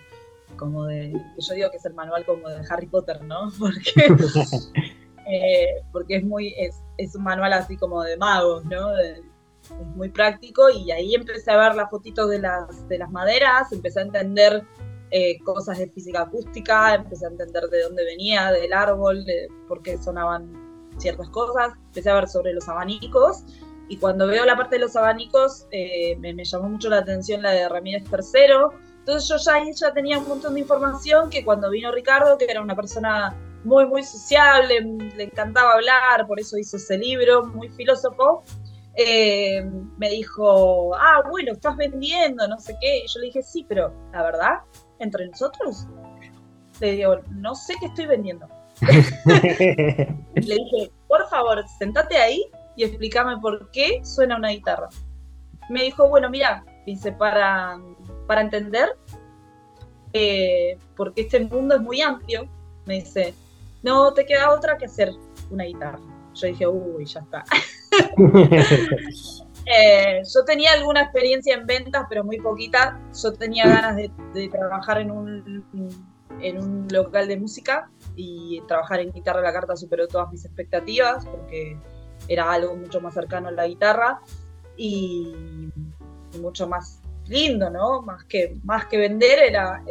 como 0.59 0.85
de, 0.85 1.12
yo 1.38 1.55
digo 1.55 1.71
que 1.71 1.79
es 1.79 1.85
el 1.87 1.94
manual 1.94 2.27
como 2.27 2.49
de 2.49 2.61
Harry 2.68 2.87
Potter, 2.87 3.25
¿no? 3.25 3.51
Porque, 3.59 3.92
eh, 5.31 5.83
porque 5.92 6.16
es 6.16 6.25
muy, 6.25 6.55
es, 6.59 6.83
es, 6.99 7.14
un 7.14 7.23
manual 7.23 7.53
así 7.55 7.77
como 7.77 8.03
de 8.03 8.16
magos, 8.16 8.64
¿no? 8.64 8.97
es 8.99 9.23
muy 9.97 10.09
práctico 10.09 10.71
y 10.71 10.90
ahí 10.90 11.14
empecé 11.14 11.51
a 11.51 11.57
ver 11.57 11.75
las 11.75 11.90
fotitos 11.90 12.31
de 12.31 12.38
las, 12.38 12.88
de 12.88 12.99
las 12.99 13.11
maderas, 13.11 13.71
empecé 13.73 14.01
a 14.01 14.03
entender 14.05 14.64
eh, 15.11 15.38
cosas 15.40 15.79
de 15.79 15.88
física 15.88 16.23
acústica, 16.23 16.94
empecé 16.94 17.27
a 17.27 17.31
entender 17.31 17.64
de 17.64 17.83
dónde 17.83 18.05
venía, 18.05 18.51
del 18.53 18.73
árbol, 18.73 19.25
de 19.25 19.49
por 19.66 19.83
qué 19.83 19.99
sonaban 19.99 20.53
ciertas 20.99 21.29
cosas, 21.31 21.73
empecé 21.87 22.11
a 22.11 22.14
ver 22.14 22.29
sobre 22.29 22.53
los 22.53 22.68
abanicos 22.68 23.44
y 23.88 23.97
cuando 23.97 24.27
veo 24.27 24.44
la 24.44 24.57
parte 24.57 24.77
de 24.77 24.81
los 24.81 24.97
abanicos 24.97 25.66
eh, 25.71 26.16
me, 26.16 26.35
me, 26.35 26.44
llamó 26.44 26.68
mucho 26.68 26.90
la 26.90 26.99
atención 26.99 27.42
la 27.42 27.53
de 27.53 27.68
Ramírez 27.68 28.05
III, 28.11 28.77
entonces 29.09 29.27
yo 29.27 29.37
ya, 29.38 29.64
ya 29.75 29.94
tenía 29.94 30.18
un 30.18 30.29
montón 30.29 30.53
de 30.53 30.61
información 30.61 31.31
que 31.31 31.42
cuando 31.42 31.71
vino 31.71 31.90
Ricardo, 31.90 32.37
que 32.37 32.44
era 32.44 32.61
una 32.61 32.77
persona 32.77 33.35
muy, 33.64 33.87
muy 33.87 34.03
sociable, 34.03 34.83
le 35.16 35.25
encantaba 35.25 35.73
hablar, 35.73 36.27
por 36.27 36.38
eso 36.38 36.59
hizo 36.59 36.77
ese 36.77 36.99
libro, 36.99 37.47
muy 37.47 37.71
filósofo, 37.71 38.42
eh, 38.94 39.64
me 39.97 40.11
dijo, 40.11 40.94
ah, 40.94 41.23
bueno, 41.31 41.53
estás 41.53 41.75
vendiendo, 41.79 42.47
no 42.49 42.59
sé 42.59 42.77
qué. 42.83 42.99
Y 42.99 43.07
yo 43.07 43.21
le 43.21 43.27
dije, 43.29 43.42
sí, 43.42 43.64
pero 43.66 43.94
la 44.12 44.23
verdad, 44.23 44.59
entre 44.99 45.27
nosotros, 45.27 45.87
le 46.79 46.92
digo, 46.92 47.16
no 47.31 47.55
sé 47.55 47.77
qué 47.81 47.87
estoy 47.87 48.05
vendiendo. 48.05 48.47
le 49.25 50.14
dije, 50.35 50.92
por 51.09 51.27
favor, 51.31 51.64
sentate 51.79 52.18
ahí 52.18 52.44
y 52.77 52.85
explícame 52.85 53.38
por 53.38 53.71
qué 53.71 54.01
suena 54.05 54.37
una 54.37 54.51
guitarra. 54.51 54.90
Me 55.71 55.85
dijo, 55.85 56.11
bueno, 56.11 56.29
mira, 56.29 56.62
dice, 56.85 57.12
para 57.12 57.79
para 58.28 58.42
entender, 58.42 58.96
eh, 60.12 60.78
porque 60.96 61.22
este 61.22 61.40
mundo 61.40 61.74
es 61.74 61.80
muy 61.80 62.00
amplio, 62.00 62.48
me 62.86 62.94
dice, 62.94 63.34
no 63.82 64.12
te 64.14 64.24
queda 64.24 64.52
otra 64.52 64.78
que 64.78 64.84
hacer 64.84 65.10
una 65.50 65.64
guitarra. 65.64 65.98
Yo 66.34 66.46
dije, 66.46 66.68
uy, 66.68 67.04
ya 67.04 67.20
está. 67.20 67.44
Eh, 69.70 70.22
yo 70.34 70.44
tenía 70.46 70.72
alguna 70.72 71.02
experiencia 71.02 71.54
en 71.54 71.66
ventas, 71.66 72.06
pero 72.08 72.24
muy 72.24 72.40
poquita. 72.40 72.98
Yo 73.22 73.34
tenía 73.34 73.66
ganas 73.66 73.96
de, 73.96 74.48
trabajar 74.48 74.98
en 74.98 75.10
un, 75.10 75.62
en 76.40 76.58
un 76.58 76.88
local 76.90 77.28
de 77.28 77.36
música 77.36 77.90
y 78.16 78.62
trabajar 78.66 79.00
en 79.00 79.12
guitarra 79.12 79.42
la 79.42 79.52
carta 79.52 79.76
superó 79.76 80.08
todas 80.08 80.30
mis 80.32 80.44
expectativas 80.46 81.26
porque 81.26 81.76
era 82.28 82.50
algo 82.50 82.76
mucho 82.76 83.00
más 83.00 83.14
cercano 83.14 83.48
a 83.48 83.50
la 83.50 83.66
guitarra 83.66 84.20
y 84.76 85.70
mucho 86.40 86.66
más 86.66 86.97
lindo, 87.28 87.70
¿no? 87.70 88.02
Más 88.02 88.24
que, 88.24 88.56
más 88.64 88.86
que 88.86 88.98
vender 88.98 89.38
era 89.38 89.82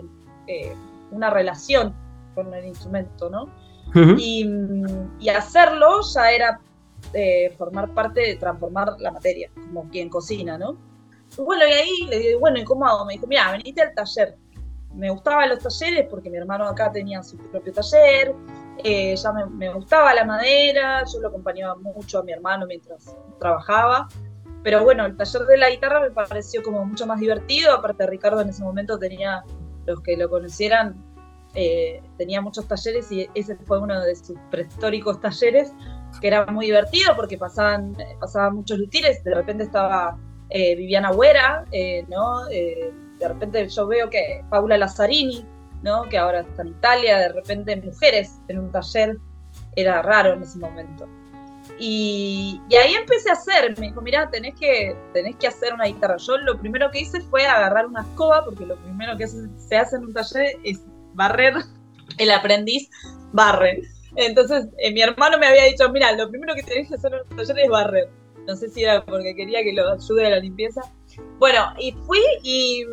eh, 0.47 0.73
una 1.12 1.30
relación 1.30 1.93
con 2.36 2.54
el 2.54 2.65
instrumento, 2.65 3.30
¿no? 3.30 3.50
y, 4.17 4.45
hacerlo 5.30 6.02
ya 6.13 6.32
era 6.32 6.60
eh, 7.13 7.54
formar 7.58 7.89
parte 7.93 8.21
de 8.21 8.36
transformar 8.36 8.95
la 9.00 9.12
materia, 9.12 9.50
como 9.56 9.89
quien 9.89 10.10
cocina, 10.10 10.58
¿no? 10.58 10.78
bueno, 11.38 11.67
y 11.67 11.71
ahí 11.71 12.08
le 12.10 12.17
dije, 12.17 12.36
bueno, 12.36 12.60
¿y 12.60 12.63
cómo 12.63 12.86
hago? 12.86 13.06
Me 13.06 13.13
dijo, 13.13 13.28
mira, 13.28 13.52
venite 13.52 13.82
al 13.82 13.93
taller. 13.93 14.36
Me 14.93 15.10
gustaban 15.10 15.50
los 15.50 15.60
talleres 15.60 16.08
porque 16.10 16.30
mi 16.30 16.38
hermano 16.38 16.65
acá 16.65 16.91
tenía 16.91 17.21
su 17.21 17.38
propio 17.38 17.73
taller, 17.73 18.34
eh, 18.84 19.15
ya 19.15 19.34
me, 19.34 19.45
me, 19.45 19.73
gustaba 19.73 20.13
la 20.13 20.23
madera, 20.23 21.04
yo 21.12 21.19
lo 21.19 21.28
acompañaba 21.28 21.76
mucho 21.76 22.19
a 22.19 22.23
mi 22.23 22.32
hermano 22.32 22.65
mientras 22.65 23.15
trabajaba. 23.39 24.08
Pero 24.63 24.84
bueno, 24.84 25.06
el 25.06 25.15
taller 25.15 25.43
de 25.43 25.58
la 25.58 25.70
guitarra 25.70 26.02
me 26.02 26.12
pareció 26.12 26.62
como 26.63 26.86
mucho 26.86 27.06
más 27.06 27.20
divertido, 27.20 27.74
aparte 27.74 28.06
Ricardo 28.08 28.41
en 28.41 28.50
ese 28.50 28.63
momento 28.63 28.98
tenía, 28.98 29.43
los 29.86 30.02
que 30.02 30.17
lo 30.17 30.30
conocieran, 30.30 30.96
eh, 31.60 32.04
tenía 32.17 32.41
muchos 32.41 32.67
talleres 32.67 33.12
y 33.12 33.28
ese 33.34 33.56
fue 33.56 33.80
uno 33.80 34.00
de 34.02 34.15
sus 34.15 34.38
prehistóricos 34.52 35.20
talleres, 35.22 35.74
que 36.22 36.28
era 36.28 36.46
muy 36.46 36.67
divertido 36.67 37.15
porque 37.15 37.38
pasaban, 37.38 37.96
pasaban 38.20 38.56
muchos 38.56 38.78
luthiers, 38.78 39.24
de 39.24 39.34
repente 39.34 39.63
estaba 39.63 40.17
eh, 40.50 40.76
Viviana 40.76 41.12
Huera, 41.12 41.65
eh, 41.72 42.06
¿no? 42.10 42.46
de 42.46 43.28
repente 43.28 43.67
yo 43.70 43.88
veo 43.88 44.10
que 44.10 44.43
Paula 44.50 44.78
Lazzarini, 44.78 45.46
¿no? 45.82 46.04
que 46.04 46.17
ahora 46.17 46.41
está 46.41 46.62
en 46.62 46.70
Italia, 46.70 47.17
de 47.17 47.30
repente 47.30 47.76
mujeres 47.78 48.39
en 48.48 48.60
un 48.60 48.72
taller, 48.72 49.17
era 49.76 50.02
raro 50.02 50.34
en 50.34 50.43
ese 50.43 50.60
momento. 50.60 51.08
Y, 51.80 52.60
ahí 52.82 52.94
empecé 52.94 53.30
a 53.30 53.34
hacer, 53.34 53.78
me 53.80 53.88
dijo, 53.88 54.02
mira, 54.02 54.30
tenés 54.30 54.56
que, 54.56 54.96
tenés 55.14 55.36
que 55.36 55.48
hacer 55.48 55.74
una 55.74 55.86
guitarra. 55.86 56.18
Yo 56.18 56.38
lo 56.38 56.58
primero 56.58 56.90
que 56.92 57.02
hice 57.02 57.22
fue 57.22 57.46
agarrar 57.46 57.86
una 57.86 58.02
escoba, 58.02 58.44
porque 58.44 58.66
lo 58.66 58.76
primero 58.78 59.18
que 59.18 59.28
se 59.28 59.78
hace 59.78 59.98
en 59.98 60.06
un 60.06 60.14
taller 60.14 60.58
es 60.64 60.80
barrer, 61.14 61.56
el 62.18 62.32
aprendiz 62.32 62.90
barre. 63.32 63.82
Entonces 64.16 64.68
eh, 64.80 64.92
mi 64.92 65.02
hermano 65.02 65.38
me 65.38 65.48
había 65.48 65.66
dicho, 65.66 65.90
mira, 65.90 66.12
lo 66.14 66.30
primero 66.30 66.56
que 66.56 66.64
tenés 66.64 66.90
que 66.90 66.96
hacer 66.96 67.14
en 67.14 67.22
un 67.30 67.38
taller 67.38 67.60
es 67.60 67.70
barrer. 67.70 68.10
No 68.48 68.56
sé 68.56 68.70
si 68.70 68.84
era 68.84 69.06
porque 69.06 69.36
quería 69.36 69.62
que 69.62 69.74
lo 69.74 69.92
ayude 69.92 70.26
a 70.26 70.30
la 70.30 70.40
limpieza. 70.40 70.82
Bueno, 71.38 71.74
y 71.78 71.92
fui 72.06 72.22
y 72.44 72.86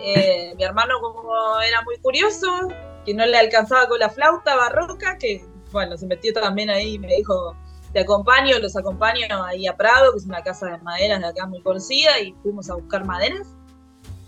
eh, 0.00 0.54
mi 0.56 0.64
hermano 0.64 1.00
como 1.00 1.60
era 1.60 1.82
muy 1.82 1.96
curioso, 1.98 2.68
que 3.06 3.14
no 3.14 3.24
le 3.24 3.38
alcanzaba 3.38 3.88
con 3.88 4.00
la 4.00 4.10
flauta 4.10 4.56
barroca, 4.56 5.16
que 5.18 5.44
bueno, 5.72 5.96
se 5.96 6.06
metió 6.06 6.32
también 6.32 6.70
ahí 6.70 6.94
y 6.94 6.98
me 6.98 7.14
dijo, 7.14 7.56
te 7.92 8.00
acompaño, 8.00 8.58
los 8.58 8.76
acompaño 8.76 9.26
ahí 9.44 9.66
a 9.66 9.76
Prado, 9.76 10.12
que 10.12 10.18
es 10.18 10.26
una 10.26 10.42
casa 10.42 10.66
de 10.66 10.78
maderas 10.78 11.20
de 11.20 11.26
acá 11.26 11.46
muy 11.46 11.62
conocida, 11.62 12.20
y 12.20 12.32
fuimos 12.42 12.68
a 12.70 12.74
buscar 12.74 13.04
maderas. 13.04 13.48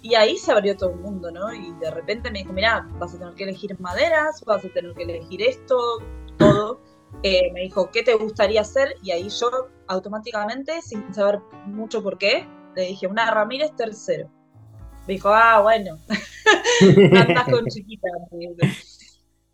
Y 0.03 0.15
ahí 0.15 0.39
se 0.39 0.51
abrió 0.53 0.77
todo 0.77 0.91
el 0.91 1.01
mundo, 1.01 1.31
¿no? 1.31 1.53
Y 1.53 1.73
de 1.79 1.91
repente 1.91 2.31
me 2.31 2.39
dijo, 2.39 2.53
mira, 2.55 2.89
vas 2.99 3.15
a 3.15 3.19
tener 3.19 3.35
que 3.35 3.45
elegir 3.45 3.79
maderas, 3.81 4.43
vas 4.47 4.65
a 4.65 4.69
tener 4.69 4.95
que 4.95 5.03
elegir 5.03 5.43
esto, 5.43 5.77
todo. 6.39 6.81
Eh, 7.23 7.51
me 7.53 7.61
dijo, 7.63 7.91
¿qué 7.91 8.03
te 8.03 8.15
gustaría 8.15 8.63
hacer? 8.63 8.95
Y 9.03 9.11
ahí 9.11 9.29
yo 9.29 9.69
automáticamente, 9.89 10.81
sin 10.81 11.13
saber 11.13 11.41
mucho 11.67 12.03
por 12.03 12.17
qué, 12.17 12.49
le 12.77 12.83
dije, 12.87 13.07
una 13.09 13.31
Ramírez 13.31 13.77
tercero. 13.77 14.31
Me 15.07 15.15
dijo, 15.15 15.29
ah, 15.29 15.61
bueno, 15.61 15.99
andas 17.29 17.49
con 17.51 17.67
chiquita. 17.67 18.09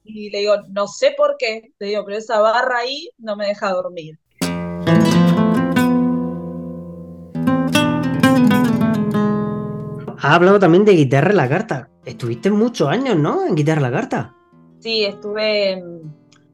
Y 0.08 0.30
le 0.30 0.38
digo, 0.38 0.54
no 0.70 0.86
sé 0.86 1.14
por 1.16 1.36
qué, 1.36 1.72
le 1.78 1.88
digo, 1.88 2.04
pero 2.04 2.16
esa 2.16 2.40
barra 2.40 2.78
ahí 2.78 3.10
no 3.18 3.36
me 3.36 3.48
deja 3.48 3.72
dormir. 3.72 4.18
Ha 10.18 10.34
hablado 10.34 10.58
también 10.58 10.84
de 10.84 10.92
guitarra 10.92 11.32
la 11.32 11.48
carta. 11.48 11.90
Estuviste 12.04 12.50
muchos 12.50 12.88
años, 12.88 13.16
¿no? 13.16 13.46
En 13.46 13.54
guitarra 13.54 13.80
la 13.80 13.90
carta. 13.90 14.34
Sí, 14.80 15.04
estuve 15.04 15.82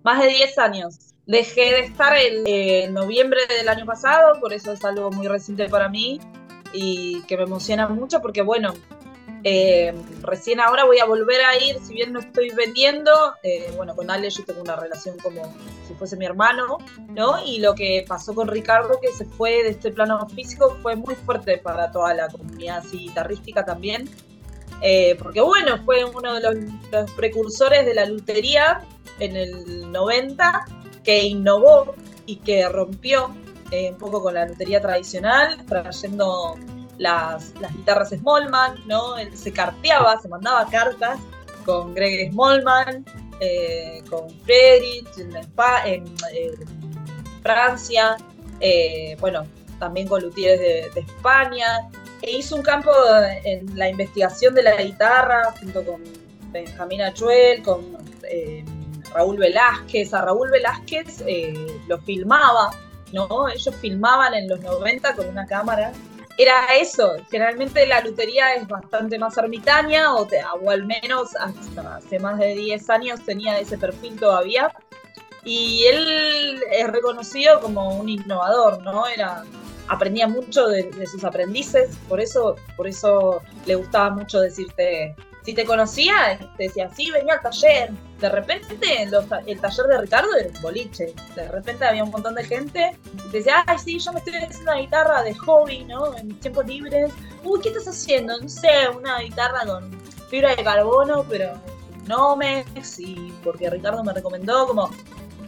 más 0.02 0.20
de 0.20 0.28
10 0.28 0.58
años. 0.58 1.14
Dejé 1.26 1.72
de 1.72 1.80
estar 1.80 2.16
en 2.16 2.92
noviembre 2.94 3.40
del 3.48 3.68
año 3.68 3.86
pasado, 3.86 4.40
por 4.40 4.52
eso 4.52 4.72
es 4.72 4.84
algo 4.84 5.10
muy 5.10 5.28
reciente 5.28 5.68
para 5.68 5.88
mí 5.88 6.18
y 6.72 7.22
que 7.22 7.36
me 7.36 7.44
emociona 7.44 7.86
mucho 7.88 8.20
porque, 8.20 8.42
bueno, 8.42 8.72
eh, 9.44 9.92
recién 10.20 10.61
ahora 10.61 10.85
voy 10.85 11.00
a 11.00 11.05
volver 11.05 11.40
a 11.44 11.57
ir, 11.59 11.76
si 11.85 11.94
bien 11.94 12.12
no 12.12 12.20
estoy 12.20 12.50
vendiendo, 12.50 13.11
eh, 13.42 13.72
bueno, 13.76 13.96
con 13.96 14.09
Ale 14.09 14.31
yo 14.31 14.44
tengo 14.44 14.62
una 14.62 14.76
relación 14.76 15.18
como 15.18 15.52
si 15.87 15.94
fuese 15.94 16.16
mi 16.16 16.24
hermano, 16.24 16.78
¿no? 17.09 17.44
Y 17.44 17.59
lo 17.59 17.74
que 17.74 18.05
pasó 18.07 18.35
con 18.35 18.46
Ricardo, 18.46 19.00
que 19.00 19.09
se 19.12 19.24
fue 19.24 19.64
de 19.64 19.70
este 19.70 19.90
plano 19.90 20.28
físico, 20.28 20.78
fue 20.81 20.94
muy 20.94 21.16
fuerte 21.16 21.59
para 21.59 21.90
toda 21.90 22.14
la 22.14 22.28
comunidad 22.28 22.78
así, 22.78 22.98
guitarrística 22.98 23.64
también. 23.64 24.09
Eh, 24.81 25.16
porque 25.18 25.40
bueno, 25.40 25.83
fue 25.85 26.05
uno 26.05 26.35
de 26.35 26.40
los, 26.90 27.11
precursores 27.12 27.85
de 27.85 27.94
la 27.94 28.07
lutería 28.07 28.83
en 29.18 29.37
el 29.37 29.90
90, 29.90 30.66
que 31.02 31.24
innovó 31.24 31.94
y 32.26 32.37
que 32.37 32.68
rompió 32.68 33.35
un 33.72 33.96
poco 33.96 34.22
con 34.22 34.35
la 34.35 34.46
lutería 34.46 34.83
tradicional, 34.83 35.64
trayendo 35.64 36.57
las, 37.02 37.52
guitarras 37.76 38.10
Smallman, 38.10 38.76
¿no? 38.86 39.16
Se 39.34 39.52
carteaba, 39.52 40.20
se 40.20 40.28
mandaba 40.28 40.66
cartas 40.66 41.18
con 41.64 41.94
Greg 41.94 42.30
Smallman, 42.32 43.04
eh, 43.40 44.02
con 44.08 44.30
Friedrich 44.44 45.08
en, 45.84 46.04
Francia, 47.42 48.16
eh, 48.60 49.16
bueno, 49.18 49.44
también 49.80 50.06
con 50.06 50.22
luthiers 50.22 50.60
de, 50.60 51.00
España, 51.00 51.88
e 52.22 52.36
hizo 52.36 52.54
un 52.54 52.62
campo 52.62 52.92
en 53.44 53.76
la 53.76 53.88
investigación 53.88 54.54
de 54.54 54.62
la 54.62 54.80
guitarra 54.80 55.52
junto 55.58 55.84
con 55.84 56.02
Benjamín 56.52 57.02
Achuel, 57.02 57.62
con 57.64 57.84
eh, 58.30 58.64
Raúl 59.12 59.38
Velázquez. 59.38 60.14
A 60.14 60.22
Raúl 60.22 60.50
Velázquez 60.50 61.24
lo 61.88 61.98
filmaba, 61.98 62.70
¿no? 63.12 63.48
Ellos 63.48 63.74
filmaban 63.80 64.34
en 64.34 64.48
los 64.48 64.60
90 64.60 65.16
con 65.16 65.26
una 65.26 65.46
cámara 65.46 65.92
era 66.38 66.77
eso. 66.77 67.14
Generalmente 67.31 67.87
la 67.87 68.01
lutería 68.01 68.55
es 68.55 68.66
bastante 68.66 69.18
más 69.18 69.37
ermitaña, 69.37 70.14
o, 70.14 70.27
o 70.62 70.71
al 70.71 70.87
menos 70.87 71.35
hasta 71.37 71.97
hace 71.97 72.18
más 72.18 72.38
de 72.38 72.55
10 72.55 72.90
años 72.90 73.21
tenía 73.25 73.59
ese 73.59 73.79
perfil 73.79 74.18
todavía. 74.18 74.73
Y 75.45 75.85
él 75.85 76.62
es 76.71 76.87
reconocido 76.88 77.61
como 77.61 77.97
un 77.97 78.09
innovador, 78.09 78.83
¿no? 78.83 79.07
Era, 79.07 79.45
aprendía 79.88 80.29
mucho 80.29 80.68
de, 80.68 80.85
de 80.85 81.07
sus 81.07 81.25
aprendices, 81.25 81.97
por 82.09 82.21
eso, 82.21 82.57
por 82.77 82.87
eso 82.87 83.42
le 83.66 83.75
gustaba 83.75 84.11
mucho 84.11 84.40
decirte 84.40 85.16
si 85.44 85.55
te 85.55 85.64
conocía, 85.64 86.38
te 86.57 86.64
decía, 86.64 86.88
sí, 86.94 87.11
venía 87.11 87.35
al 87.35 87.42
taller. 87.42 87.90
De 88.20 88.28
repente, 88.28 89.02
el 89.02 89.61
taller 89.61 89.87
de 89.87 89.98
Ricardo 89.98 90.28
era 90.37 90.48
un 90.48 90.62
boliche. 90.62 91.12
De 91.35 91.48
repente 91.48 91.85
había 91.85 92.05
un 92.05 92.11
montón 92.11 92.35
de 92.35 92.44
gente 92.44 92.96
y 93.12 93.31
te 93.31 93.38
decía, 93.38 93.64
ay, 93.66 93.78
sí, 93.78 93.98
yo 93.98 94.12
me 94.12 94.20
estoy 94.20 94.35
haciendo 94.37 94.70
una 94.70 94.81
guitarra 94.81 95.22
de 95.22 95.35
hobby, 95.35 95.85
¿no? 95.85 96.16
En 96.16 96.28
mis 96.28 96.40
tiempos 96.40 96.66
libres. 96.66 97.12
Uy, 97.42 97.61
¿qué 97.61 97.70
estás 97.70 97.88
haciendo? 97.88 98.38
No 98.40 98.48
sé, 98.48 98.88
una 98.96 99.18
guitarra 99.18 99.66
con 99.66 99.90
fibra 100.31 100.55
de 100.55 100.62
carbono, 100.62 101.24
pero 101.28 101.52
no 102.07 102.37
me. 102.37 102.64
Sí, 102.83 103.33
porque 103.42 103.68
Ricardo 103.68 104.05
me 104.05 104.12
recomendó 104.12 104.66
como 104.68 104.90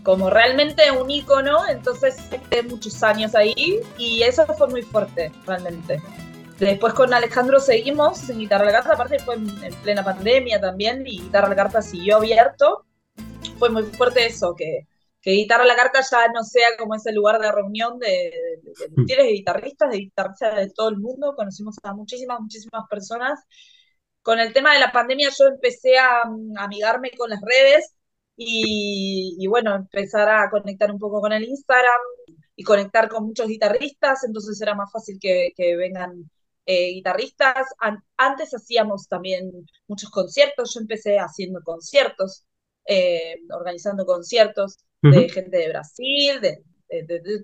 como 0.04 0.28
realmente 0.28 0.90
un 0.90 1.11
icono, 1.11 1.66
entonces 1.66 2.16
esté 2.30 2.62
muchos 2.62 3.02
años 3.02 3.35
ahí 3.35 3.80
y 3.96 4.22
eso 4.22 4.46
fue 4.46 4.68
muy 4.68 4.83
fuerte, 4.83 5.33
realmente. 5.46 6.00
Después 6.58 6.94
con 6.94 7.12
Alejandro 7.12 7.58
seguimos 7.58 8.30
en 8.30 8.38
Guitarra 8.38 8.66
la 8.66 8.72
Carta, 8.72 8.94
aparte 8.94 9.18
fue 9.18 9.34
en, 9.34 9.74
plena 9.82 10.04
pandemia 10.04 10.60
también, 10.60 11.04
y 11.06 11.20
Guitarra 11.20 11.48
la 11.48 11.56
Carta 11.56 11.82
siguió 11.82 12.16
abierto. 12.18 12.84
Fue 13.58 13.70
muy 13.70 13.82
fuerte 13.84 14.26
eso, 14.26 14.54
que, 14.54 14.86
que 15.20 15.32
Guitarra 15.32 15.64
la 15.64 15.74
Carta 15.74 16.00
ya 16.08 16.28
no 16.32 16.44
sea 16.44 16.76
como 16.78 16.94
ese 16.94 17.12
lugar 17.12 17.40
de 17.40 17.50
reunión 17.50 17.98
de, 17.98 18.32
de, 18.62 19.16
de, 19.16 19.32
guitarristas, 19.32 19.90
de 19.90 19.98
guitarristas 19.98 20.56
de 20.56 20.70
todo 20.70 20.90
el 20.90 20.98
mundo. 20.98 21.34
Conocimos 21.36 21.76
a 21.82 21.92
muchísimas, 21.92 22.40
muchísimas 22.40 22.84
personas. 22.88 23.40
Con 24.22 24.38
el 24.38 24.52
tema 24.52 24.74
de 24.74 24.80
la 24.80 24.92
pandemia 24.92 25.30
yo 25.36 25.46
empecé 25.48 25.98
a, 25.98 26.22
amigarme 26.58 27.10
con 27.16 27.30
las 27.30 27.40
redes 27.42 27.94
y, 28.36 29.36
y, 29.38 29.46
bueno, 29.48 29.74
empezar 29.74 30.28
a 30.28 30.48
conectar 30.50 30.90
un 30.90 30.98
poco 30.98 31.20
con 31.20 31.32
el 31.32 31.44
Instagram 31.44 32.00
y 32.56 32.64
conectar 32.64 33.08
con 33.08 33.26
muchos 33.26 33.48
guitarristas, 33.48 34.24
entonces 34.24 34.60
era 34.60 34.74
más 34.74 34.90
fácil 34.92 35.18
que, 35.20 35.52
que 35.56 35.76
vengan 35.76 36.30
eh, 36.66 36.92
guitarristas. 36.92 37.68
antes 38.16 38.55
hacíamos 38.55 39.09
también 39.09 39.50
muchos 39.87 40.11
conciertos, 40.11 40.74
yo 40.74 40.81
empecé 40.81 41.18
haciendo 41.18 41.61
conciertos, 41.62 42.46
eh, 42.87 43.37
organizando 43.50 44.07
conciertos 44.07 44.79
de 45.03 45.29
gente 45.29 45.59
de 45.59 45.68
Brasil, 45.68 46.40
de, 46.40 46.62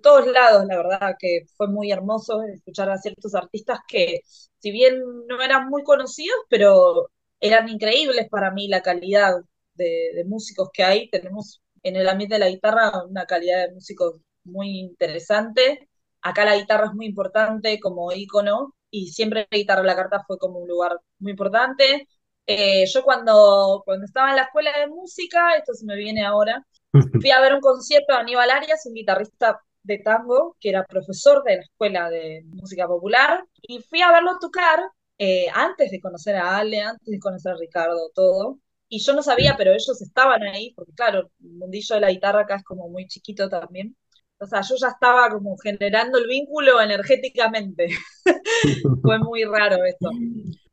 todos 0.02 0.26
lados, 0.28 0.64
la 0.66 0.76
verdad 0.76 1.16
que 1.18 1.44
fue 1.56 1.68
muy 1.68 1.90
hermoso 1.92 2.42
escuchar 2.44 2.88
a 2.90 2.98
ciertos 2.98 3.34
artistas 3.34 3.80
que, 3.86 4.20
si 4.58 4.70
bien 4.70 5.02
no 5.28 5.42
eran 5.42 5.68
muy 5.68 5.82
conocidos, 5.82 6.38
pero 6.48 7.10
eran 7.40 7.68
increíbles 7.68 8.28
para 8.30 8.50
mí 8.52 8.68
la 8.68 8.82
calidad 8.82 9.34
de, 9.74 10.12
de 10.14 10.24
músicos 10.24 10.70
que 10.72 10.84
hay. 10.84 11.10
Tenemos 11.10 11.62
en 11.82 11.96
el 11.96 12.08
ambiente 12.08 12.36
de 12.36 12.40
la 12.40 12.48
guitarra 12.48 13.04
una 13.04 13.26
calidad 13.26 13.68
de 13.68 13.74
músicos 13.74 14.16
muy 14.44 14.78
interesante. 14.78 15.88
Acá 16.22 16.44
la 16.44 16.56
guitarra 16.56 16.86
es 16.86 16.94
muy 16.94 17.06
importante 17.06 17.78
como 17.80 18.12
ícono 18.12 18.74
y 18.90 19.08
siempre 19.08 19.48
Guitarra 19.50 19.82
la 19.82 19.96
Carta 19.96 20.24
fue 20.26 20.38
como 20.38 20.58
un 20.60 20.68
lugar 20.68 20.98
muy 21.18 21.32
importante. 21.32 22.08
Eh, 22.46 22.84
yo 22.86 23.02
cuando, 23.04 23.82
cuando 23.84 24.06
estaba 24.06 24.30
en 24.30 24.36
la 24.36 24.42
escuela 24.42 24.76
de 24.78 24.88
música, 24.88 25.54
esto 25.56 25.74
se 25.74 25.86
me 25.86 25.96
viene 25.96 26.24
ahora, 26.24 26.66
fui 27.22 27.30
a 27.30 27.40
ver 27.40 27.54
un 27.54 27.60
concierto 27.60 28.12
de 28.12 28.20
Aníbal 28.20 28.50
Arias, 28.50 28.86
un 28.86 28.94
guitarrista 28.94 29.60
de 29.82 29.98
tango, 29.98 30.56
que 30.60 30.70
era 30.70 30.84
profesor 30.84 31.42
de 31.44 31.56
la 31.56 31.62
escuela 31.62 32.10
de 32.10 32.42
música 32.46 32.86
popular, 32.86 33.44
y 33.62 33.80
fui 33.80 34.02
a 34.02 34.12
verlo 34.12 34.38
tocar 34.40 34.80
eh, 35.18 35.46
antes 35.54 35.90
de 35.90 36.00
conocer 36.00 36.36
a 36.36 36.58
Ale, 36.58 36.80
antes 36.80 37.06
de 37.06 37.18
conocer 37.18 37.52
a 37.52 37.56
Ricardo, 37.56 38.10
todo. 38.14 38.58
Y 38.88 39.00
yo 39.00 39.12
no 39.14 39.22
sabía, 39.22 39.54
pero 39.56 39.70
ellos 39.72 40.00
estaban 40.02 40.42
ahí, 40.42 40.72
porque 40.74 40.92
claro, 40.92 41.30
el 41.40 41.50
mundillo 41.52 41.94
de 41.94 42.00
la 42.00 42.10
guitarra 42.10 42.40
acá 42.42 42.56
es 42.56 42.64
como 42.64 42.88
muy 42.88 43.06
chiquito 43.06 43.48
también. 43.48 43.96
O 44.40 44.46
sea, 44.46 44.62
yo 44.62 44.74
ya 44.80 44.88
estaba 44.88 45.28
como 45.28 45.56
generando 45.58 46.18
el 46.18 46.26
vínculo 46.26 46.80
energéticamente. 46.80 47.88
Fue 49.02 49.18
muy 49.18 49.44
raro 49.44 49.84
esto. 49.84 50.10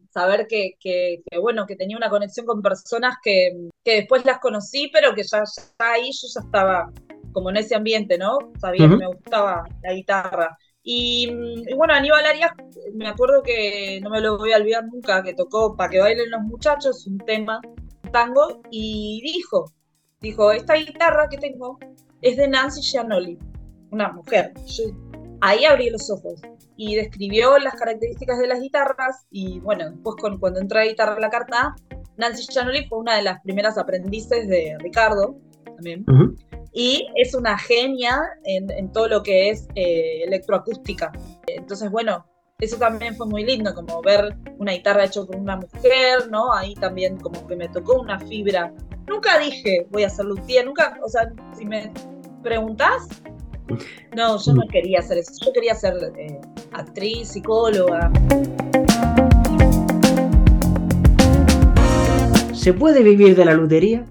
Saber 0.09 0.47
que, 0.47 0.71
que, 0.79 1.21
bueno, 1.39 1.65
que 1.67 1.75
tenía 1.75 1.97
una 1.97 2.09
conexión 2.09 2.45
con 2.45 2.61
personas 2.61 3.17
que, 3.21 3.67
que 3.83 3.95
después 3.95 4.25
las 4.25 4.39
conocí, 4.39 4.89
pero 4.91 5.13
que 5.13 5.23
ya, 5.23 5.43
ahí 5.79 6.11
yo 6.11 6.27
ya 6.33 6.39
estaba 6.45 6.91
como 7.33 7.49
en 7.49 7.57
ese 7.57 7.75
ambiente, 7.75 8.17
¿no? 8.17 8.37
Sabía 8.59 8.87
que 8.87 8.95
me 8.95 9.07
gustaba 9.07 9.65
la 9.83 9.93
guitarra. 9.93 10.57
Y, 10.81 11.29
bueno, 11.75 11.93
Aníbal 11.93 12.25
Arias, 12.25 12.51
me 12.93 13.09
acuerdo 13.09 13.43
que 13.43 13.99
no 14.01 14.09
me 14.09 14.21
lo 14.21 14.37
voy 14.37 14.53
a 14.53 14.57
olvidar 14.57 14.85
nunca, 14.85 15.21
que 15.21 15.33
tocó 15.33 15.75
Para 15.75 15.89
que 15.89 15.99
bailen 15.99 16.31
los 16.31 16.41
muchachos, 16.43 17.05
un 17.05 17.17
tema, 17.17 17.59
tango, 18.13 18.61
y 18.71 19.21
dijo, 19.21 19.73
dijo, 20.21 20.53
esta 20.53 20.75
guitarra 20.75 21.27
que 21.27 21.37
tengo 21.37 21.77
es 22.21 22.37
de 22.37 22.47
Nancy 22.47 22.81
Giannoli 22.81 23.37
una 23.91 24.11
mujer. 24.11 24.53
ahí 25.41 25.65
abrí 25.65 25.89
los 25.89 26.09
ojos 26.09 26.41
y 26.75 26.95
describió 26.95 27.57
las 27.59 27.75
características 27.75 28.39
de 28.39 28.47
las 28.47 28.59
guitarras 28.59 29.25
y 29.31 29.59
bueno, 29.59 29.89
después 29.91 30.15
cuando 30.39 30.59
entré 30.59 30.81
a 30.81 30.85
guitarra 30.85 31.19
la 31.19 31.29
carta, 31.29 31.75
Nancy 32.17 32.47
Chanoli 32.47 32.87
fue 32.87 32.99
una 32.99 33.15
de 33.15 33.23
las 33.23 33.41
primeras 33.41 33.77
aprendices 33.77 34.47
de 34.47 34.75
Ricardo 34.79 35.37
también. 35.65 36.05
Y 36.73 37.07
es 37.15 37.33
una 37.33 37.57
genia 37.57 38.19
en, 38.43 38.91
todo 38.91 39.07
lo 39.07 39.23
que 39.23 39.49
es 39.49 39.67
eh, 39.75 40.23
electroacústica. 40.23 41.11
Entonces, 41.47 41.89
bueno, 41.89 42.25
eso 42.59 42.77
también 42.77 43.15
fue 43.15 43.27
muy 43.27 43.43
lindo, 43.43 43.73
como 43.73 44.01
ver 44.01 44.35
una 44.57 44.71
guitarra 44.73 45.05
hecha 45.05 45.23
por 45.23 45.35
una 45.35 45.57
mujer, 45.57 46.29
¿no? 46.31 46.51
Ahí 46.53 46.73
también 46.75 47.17
como 47.17 47.45
que 47.47 47.55
me 47.55 47.69
tocó 47.69 48.01
una 48.01 48.19
fibra. 48.19 48.73
Nunca 49.07 49.37
dije 49.39 49.85
voy 49.91 50.03
a 50.03 50.09
ser 50.09 50.25
luthier, 50.25 50.65
nunca, 50.65 50.99
o 51.03 51.07
sea, 51.07 51.31
si 51.55 51.65
me 51.65 51.91
preguntas, 52.41 53.07
no, 54.15 54.37
yo 54.37 54.53
no 54.53 54.63
quería 54.71 54.99
hacer 54.99 55.17
eso. 55.17 55.33
Yo 55.45 55.53
quería 55.53 55.75
ser 55.75 55.93
eh, 56.17 56.39
actriz, 56.73 57.29
psicóloga. 57.29 58.11
¿Se 62.53 62.73
puede 62.73 63.03
vivir 63.03 63.35
de 63.35 63.45
la 63.45 63.53
lutería? 63.53 64.05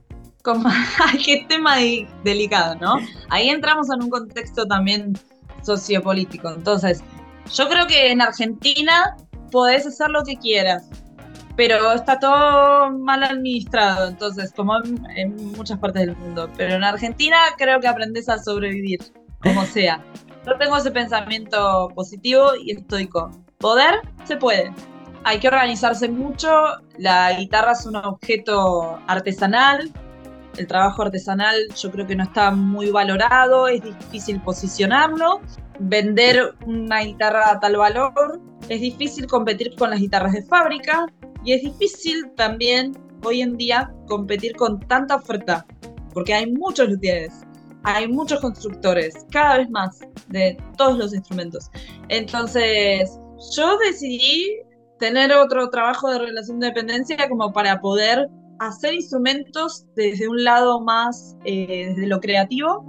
Qué 1.25 1.45
tema 1.49 1.77
delicado, 2.23 2.77
¿no? 2.77 2.97
Ahí 3.31 3.49
entramos 3.49 3.88
en 3.90 4.05
un 4.05 4.11
contexto 4.11 4.66
también 4.66 5.19
sociopolítico. 5.62 6.51
Entonces, 6.51 7.03
yo 7.53 7.69
creo 7.69 7.87
que 7.87 8.12
en 8.12 8.23
Argentina 8.23 9.16
podés 9.51 9.87
hacer 9.87 10.11
lo 10.11 10.23
que 10.23 10.37
quieras, 10.37 10.88
pero 11.57 11.92
está 11.92 12.19
todo 12.19 12.90
mal 12.92 13.25
administrado, 13.25 14.09
entonces, 14.09 14.53
como 14.55 14.77
en, 14.85 15.05
en 15.16 15.53
muchas 15.53 15.79
partes 15.79 16.07
del 16.07 16.16
mundo. 16.16 16.49
Pero 16.57 16.75
en 16.75 16.85
Argentina 16.85 17.37
creo 17.59 17.81
que 17.81 17.88
aprendes 17.88 18.29
a 18.29 18.38
sobrevivir 18.38 19.01
como 19.40 19.64
sea. 19.64 20.05
Yo 20.46 20.57
tengo 20.59 20.77
ese 20.77 20.90
pensamiento 20.90 21.88
positivo 21.94 22.51
y 22.62 22.72
estoico. 22.72 23.31
Poder 23.59 24.01
se 24.25 24.37
puede. 24.37 24.72
Hay 25.25 25.40
que 25.40 25.49
organizarse 25.49 26.09
mucho. 26.09 26.49
La 26.99 27.33
guitarra 27.33 27.72
es 27.72 27.85
un 27.85 27.96
objeto 27.96 28.99
artesanal. 29.09 29.90
El 30.57 30.66
trabajo 30.66 31.03
artesanal 31.03 31.57
yo 31.77 31.90
creo 31.90 32.07
que 32.07 32.16
no 32.16 32.22
está 32.25 32.51
muy 32.51 32.90
valorado, 32.90 33.68
es 33.68 33.83
difícil 33.83 34.40
posicionarlo. 34.40 35.40
Vender 35.79 36.55
una 36.64 37.01
guitarra 37.01 37.51
a 37.51 37.61
tal 37.61 37.77
valor, 37.77 38.40
es 38.68 38.81
difícil 38.81 39.27
competir 39.27 39.75
con 39.77 39.90
las 39.90 40.01
guitarras 40.01 40.33
de 40.33 40.42
fábrica 40.42 41.07
y 41.44 41.53
es 41.53 41.62
difícil 41.62 42.31
también 42.37 42.92
hoy 43.22 43.42
en 43.42 43.57
día 43.57 43.92
competir 44.07 44.57
con 44.57 44.81
tanta 44.81 45.16
oferta, 45.16 45.66
porque 46.14 46.33
hay 46.33 46.51
muchos 46.51 46.88
luthieres 46.88 47.45
hay 47.87 48.09
muchos 48.09 48.40
constructores, 48.40 49.14
cada 49.31 49.59
vez 49.59 49.70
más, 49.70 50.01
de 50.29 50.59
todos 50.77 50.99
los 50.99 51.14
instrumentos. 51.14 51.70
Entonces, 52.09 53.16
yo 53.57 53.79
decidí 53.79 54.59
tener 54.99 55.33
otro 55.33 55.70
trabajo 55.70 56.11
de 56.11 56.18
relación 56.18 56.59
de 56.59 56.66
dependencia 56.66 57.29
como 57.29 57.53
para 57.53 57.81
poder 57.81 58.29
hacer 58.59 58.92
instrumentos 58.92 59.87
desde 59.94 60.27
un 60.29 60.42
lado 60.42 60.81
más, 60.81 61.37
eh, 61.44 61.90
desde 61.90 62.09
lo 62.09 62.18
creativo. 62.18 62.85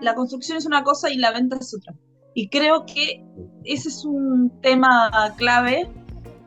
La 0.00 0.16
construcción 0.16 0.58
es 0.58 0.66
una 0.66 0.82
cosa 0.82 1.12
y 1.12 1.16
la 1.16 1.30
venta 1.30 1.58
es 1.60 1.72
otra. 1.72 1.94
Y 2.34 2.48
creo 2.48 2.84
que 2.86 3.24
ese 3.62 3.88
es 3.88 4.04
un 4.04 4.50
tema 4.62 5.32
clave 5.36 5.88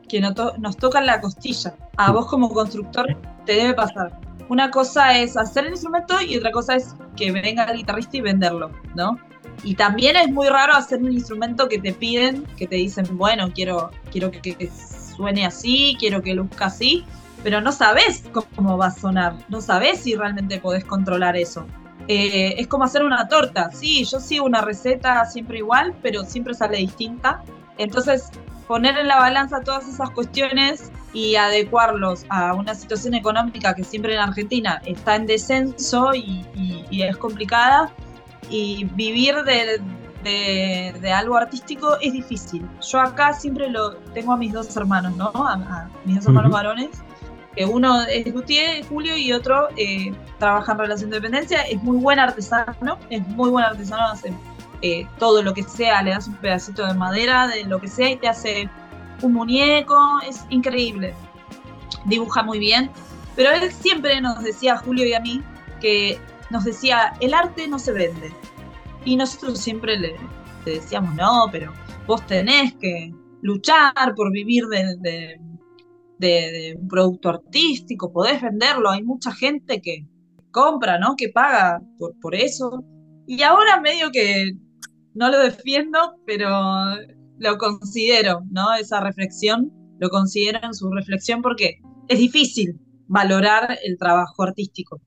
que 0.09 0.19
nos 0.19 0.75
toca 0.75 0.99
en 0.99 1.05
la 1.05 1.21
costilla. 1.21 1.73
A 1.95 2.11
vos 2.11 2.25
como 2.25 2.49
constructor 2.49 3.07
te 3.45 3.53
debe 3.53 3.73
pasar 3.75 4.28
una 4.49 4.71
cosa 4.71 5.17
es 5.17 5.37
hacer 5.37 5.65
el 5.65 5.71
instrumento 5.71 6.19
y 6.21 6.35
otra 6.35 6.51
cosa 6.51 6.75
es 6.75 6.95
que 7.15 7.31
venga 7.31 7.63
el 7.65 7.77
guitarrista 7.77 8.17
y 8.17 8.21
venderlo, 8.21 8.71
¿no? 8.95 9.17
Y 9.63 9.75
también 9.75 10.15
es 10.15 10.29
muy 10.29 10.47
raro 10.47 10.73
hacer 10.73 10.99
un 10.99 11.11
instrumento 11.11 11.69
que 11.69 11.79
te 11.79 11.93
piden, 11.93 12.45
que 12.57 12.67
te 12.67 12.75
dicen, 12.75 13.05
bueno, 13.11 13.51
quiero, 13.53 13.91
quiero 14.11 14.31
que, 14.31 14.69
suene 15.15 15.45
así, 15.45 15.95
quiero 15.99 16.21
que 16.21 16.33
luzca 16.33 16.65
así, 16.65 17.05
pero 17.43 17.61
no 17.61 17.71
sabes 17.71 18.23
cómo 18.55 18.77
va 18.77 18.87
a 18.87 18.91
sonar, 18.91 19.35
no 19.49 19.61
sabes 19.61 19.99
si 19.99 20.15
realmente 20.15 20.59
podés 20.59 20.83
controlar 20.83 21.37
eso. 21.37 21.65
Eh, 22.07 22.55
es 22.57 22.67
como 22.67 22.85
hacer 22.85 23.03
una 23.03 23.27
torta, 23.27 23.69
sí, 23.71 24.03
yo 24.03 24.19
sigo 24.19 24.45
una 24.45 24.61
receta 24.61 25.25
siempre 25.25 25.59
igual, 25.59 25.93
pero 26.01 26.23
siempre 26.23 26.55
sale 26.55 26.77
distinta. 26.77 27.43
Entonces, 27.77 28.31
poner 28.67 28.97
en 28.97 29.07
la 29.07 29.17
balanza 29.17 29.61
todas 29.61 29.87
esas 29.87 30.09
cuestiones 30.11 30.91
y 31.13 31.35
adecuarlos 31.35 32.25
a 32.29 32.53
una 32.53 32.75
situación 32.75 33.13
económica 33.13 33.73
que 33.73 33.83
siempre 33.83 34.13
en 34.13 34.19
Argentina 34.19 34.81
está 34.85 35.15
en 35.15 35.25
descenso 35.25 36.13
y, 36.13 36.45
es 36.91 37.17
complicada, 37.17 37.91
y 38.49 38.85
vivir 38.95 39.35
de, 39.43 41.11
algo 41.13 41.37
artístico 41.37 41.97
es 42.01 42.13
difícil. 42.13 42.67
Yo 42.81 42.99
acá 42.99 43.33
siempre 43.33 43.69
lo 43.69 43.95
tengo 44.13 44.33
a 44.33 44.37
mis 44.37 44.53
dos 44.53 44.75
hermanos, 44.75 45.15
¿no? 45.15 45.31
A, 45.35 45.89
mis 46.05 46.17
dos 46.17 46.27
hermanos 46.27 46.51
varones, 46.51 46.89
que 47.55 47.65
uno 47.65 48.01
es 48.03 48.31
luthier, 48.33 48.85
Julio, 48.85 49.17
y 49.17 49.33
otro 49.33 49.69
eh, 49.77 50.13
trabaja 50.37 50.73
en 50.73 50.77
relación 50.77 51.09
de 51.09 51.17
dependencia, 51.17 51.61
es 51.63 51.81
muy 51.81 51.97
buen 51.97 52.19
artesano, 52.19 52.99
es 53.09 53.27
muy 53.29 53.49
buen 53.49 53.65
artesano, 53.65 54.03
hace 54.03 54.31
eh, 54.81 55.07
todo 55.17 55.41
lo 55.41 55.53
que 55.53 55.63
sea, 55.63 56.01
le 56.03 56.11
das 56.11 56.27
un 56.27 56.35
pedacito 56.35 56.85
de 56.85 56.93
madera, 56.93 57.47
de 57.47 57.65
lo 57.65 57.79
que 57.79 57.87
sea, 57.87 58.11
y 58.11 58.17
te 58.17 58.27
hace 58.27 58.69
un 59.21 59.33
muñeco, 59.33 59.97
es 60.27 60.45
increíble. 60.49 61.13
Dibuja 62.05 62.43
muy 62.43 62.59
bien. 62.59 62.89
Pero 63.35 63.51
él 63.51 63.71
siempre 63.71 64.19
nos 64.21 64.43
decía, 64.43 64.77
Julio 64.77 65.05
y 65.07 65.13
a 65.13 65.19
mí, 65.19 65.41
que 65.79 66.19
nos 66.49 66.65
decía, 66.65 67.13
el 67.19 67.33
arte 67.33 67.67
no 67.67 67.79
se 67.79 67.93
vende. 67.93 68.31
Y 69.05 69.15
nosotros 69.15 69.59
siempre 69.59 69.97
le, 69.97 70.15
decíamos, 70.65 71.15
no, 71.15 71.45
pero 71.51 71.73
vos 72.05 72.25
tenés 72.27 72.73
que 72.75 73.13
luchar 73.41 73.93
por 74.15 74.31
vivir 74.31 74.65
de, 74.67 75.39
un 76.77 76.87
producto 76.87 77.29
artístico, 77.29 78.11
podés 78.11 78.41
venderlo, 78.41 78.89
hay 78.89 79.03
mucha 79.03 79.31
gente 79.31 79.81
que 79.81 80.05
compra, 80.51 80.99
¿no? 80.99 81.15
Que 81.15 81.29
paga 81.29 81.79
por, 81.97 82.19
por 82.19 82.35
eso. 82.35 82.83
Y 83.25 83.43
ahora 83.43 83.79
medio 83.79 84.11
que 84.11 84.51
no 85.13 85.29
lo 85.29 85.39
defiendo, 85.39 86.15
pero 86.25 86.49
lo 87.39 87.57
considero, 87.57 88.41
¿no? 88.51 88.73
Esa 88.75 88.99
reflexión, 88.99 89.71
lo 89.99 90.09
considero 90.09 90.59
en 90.63 90.73
su 90.73 90.89
reflexión 90.91 91.41
porque 91.41 91.79
es 92.07 92.19
difícil 92.19 92.79
valorar 93.07 93.77
el 93.83 93.97
trabajo 93.97 94.43
artístico. 94.43 95.01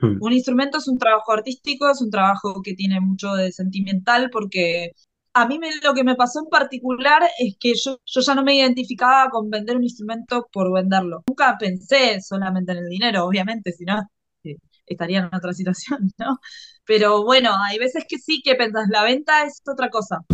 Hmm. 0.00 0.18
Un 0.20 0.32
instrumento 0.32 0.78
es 0.78 0.88
un 0.88 0.98
trabajo 0.98 1.32
artístico, 1.32 1.90
es 1.90 2.00
un 2.00 2.10
trabajo 2.10 2.62
que 2.62 2.74
tiene 2.74 3.00
mucho 3.00 3.34
de 3.34 3.52
sentimental 3.52 4.30
porque 4.30 4.92
a 5.34 5.46
mí 5.46 5.58
me, 5.58 5.68
lo 5.82 5.94
que 5.94 6.04
me 6.04 6.14
pasó 6.14 6.40
en 6.40 6.48
particular 6.48 7.22
es 7.38 7.56
que 7.58 7.74
yo, 7.74 7.98
yo 8.04 8.20
ya 8.20 8.34
no 8.34 8.44
me 8.44 8.56
identificaba 8.56 9.30
con 9.30 9.50
vender 9.50 9.76
un 9.76 9.82
instrumento 9.82 10.48
por 10.52 10.72
venderlo. 10.72 11.22
Nunca 11.26 11.56
pensé 11.58 12.20
solamente 12.20 12.72
en 12.72 12.78
el 12.78 12.88
dinero, 12.88 13.24
obviamente, 13.24 13.72
si 13.72 13.84
no 13.84 14.00
eh, 14.44 14.56
estaría 14.86 15.18
en 15.18 15.34
otra 15.34 15.52
situación, 15.52 16.10
¿no? 16.18 16.38
Pero 16.86 17.24
bueno, 17.24 17.50
hay 17.68 17.78
veces 17.78 18.04
que 18.08 18.18
sí 18.18 18.42
que 18.44 18.54
pensás, 18.54 18.88
la 18.90 19.02
venta 19.02 19.44
es 19.44 19.60
otra 19.66 19.90
cosa. 19.90 20.24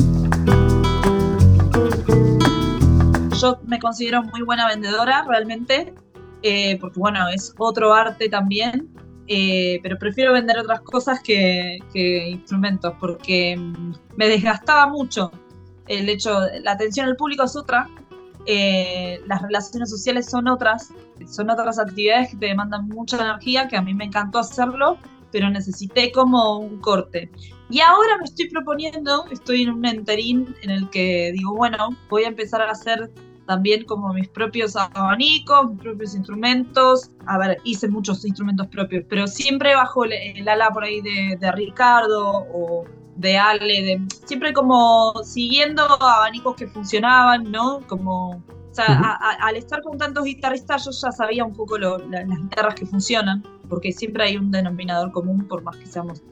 Yo 3.40 3.58
me 3.64 3.78
considero 3.78 4.22
muy 4.22 4.42
buena 4.42 4.68
vendedora 4.68 5.24
realmente, 5.26 5.94
eh, 6.42 6.78
porque 6.80 6.98
bueno, 6.98 7.28
es 7.28 7.54
otro 7.58 7.94
arte 7.94 8.28
también, 8.28 8.88
eh, 9.26 9.80
pero 9.82 9.98
prefiero 9.98 10.32
vender 10.32 10.58
otras 10.58 10.80
cosas 10.80 11.20
que, 11.22 11.78
instrumentos, 12.28 12.94
porque 13.00 13.56
mm, 13.56 13.92
me 14.16 14.28
desgastaba 14.28 14.86
mucho 14.88 15.30
el 15.90 16.08
hecho, 16.08 16.40
la 16.62 16.72
atención 16.72 17.06
al 17.06 17.16
público 17.16 17.44
es 17.44 17.56
otra, 17.56 17.88
eh, 18.46 19.20
las 19.26 19.42
relaciones 19.42 19.90
sociales 19.90 20.26
son 20.30 20.46
otras, 20.46 20.92
son 21.26 21.50
otras 21.50 21.78
actividades 21.78 22.30
que 22.30 22.36
te 22.36 22.46
demandan 22.46 22.88
mucha 22.88 23.16
energía, 23.18 23.66
que 23.66 23.76
a 23.76 23.82
mí 23.82 23.92
me 23.92 24.04
encantó 24.04 24.38
hacerlo, 24.38 24.98
pero 25.32 25.50
necesité 25.50 26.12
como 26.12 26.58
un 26.58 26.80
corte. 26.80 27.30
Y 27.68 27.80
ahora 27.80 28.18
me 28.18 28.24
estoy 28.24 28.48
proponiendo, 28.48 29.26
estoy 29.30 29.62
en 29.62 29.70
un 29.70 29.86
enterín 29.86 30.54
en 30.62 30.70
el 30.70 30.90
que 30.90 31.32
digo, 31.32 31.54
bueno, 31.54 31.90
voy 32.08 32.24
a 32.24 32.28
empezar 32.28 32.62
a 32.62 32.70
hacer 32.70 33.10
también 33.46 33.84
como 33.84 34.12
mis 34.12 34.28
propios 34.28 34.76
abanicos, 34.76 35.70
mis 35.70 35.80
propios 35.80 36.14
instrumentos. 36.14 37.10
A 37.26 37.36
ver, 37.38 37.58
hice 37.64 37.88
muchos 37.88 38.24
instrumentos 38.24 38.68
propios, 38.68 39.04
pero 39.08 39.26
siempre 39.26 39.74
bajo 39.74 40.04
el, 40.04 40.48
ala 40.48 40.70
por 40.70 40.84
ahí 40.84 41.00
de, 41.00 41.36
de, 41.38 41.52
Ricardo 41.52 42.46
o 42.52 42.84
de 43.16 43.36
Ale, 43.36 43.82
de, 43.82 44.02
siempre 44.24 44.52
como 44.52 45.14
siguiendo 45.24 45.82
abanicos 45.82 46.54
que 46.54 46.68
funcionaban, 46.68 47.50
¿no? 47.50 47.80
Como, 47.88 48.42
al 48.84 49.56
estar 49.56 49.82
con 49.82 49.98
tantos 49.98 50.24
guitarristas 50.24 50.84
yo 50.84 50.90
ya 50.90 51.12
sabía 51.12 51.44
un 51.44 51.54
poco 51.54 51.78
las 51.78 52.02
guitarras 52.42 52.74
que 52.74 52.86
funcionan, 52.86 53.42
porque 53.68 53.92
siempre 53.92 54.24
hay 54.24 54.36
un 54.36 54.50
denominador 54.50 55.12
común, 55.12 55.46
por 55.46 55.62
más 55.62 55.76
que 55.76 55.86
seamos 55.86 56.22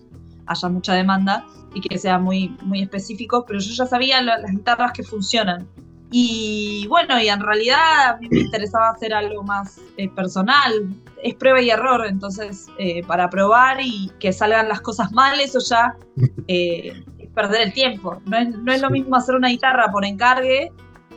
haya 0.48 0.68
mucha 0.68 0.94
demanda 0.94 1.46
y 1.74 1.80
que 1.80 1.98
sea 1.98 2.18
muy, 2.18 2.56
muy 2.62 2.82
específico, 2.82 3.44
pero 3.46 3.60
yo 3.60 3.72
ya 3.72 3.86
sabía 3.86 4.22
las 4.22 4.50
guitarras 4.50 4.92
que 4.92 5.02
funcionan. 5.02 5.68
Y 6.10 6.86
bueno, 6.88 7.20
y 7.20 7.28
en 7.28 7.40
realidad 7.40 8.08
a 8.08 8.16
mí 8.16 8.28
me 8.30 8.40
interesaba 8.40 8.90
hacer 8.90 9.12
algo 9.12 9.42
más 9.42 9.78
eh, 9.98 10.08
personal, 10.08 10.88
es 11.22 11.34
prueba 11.34 11.60
y 11.60 11.68
error, 11.68 12.06
entonces 12.06 12.66
eh, 12.78 13.02
para 13.06 13.28
probar 13.28 13.78
y 13.82 14.10
que 14.18 14.32
salgan 14.32 14.68
las 14.68 14.80
cosas 14.80 15.12
mal, 15.12 15.38
eso 15.38 15.58
ya 15.60 15.94
eh, 16.48 17.02
es 17.18 17.28
perder 17.30 17.60
el 17.60 17.72
tiempo. 17.74 18.22
No 18.24 18.38
es, 18.38 18.48
no 18.48 18.72
es 18.72 18.80
lo 18.80 18.88
mismo 18.88 19.16
hacer 19.16 19.34
una 19.34 19.48
guitarra 19.48 19.92
por 19.92 20.06
encargue, 20.06 20.72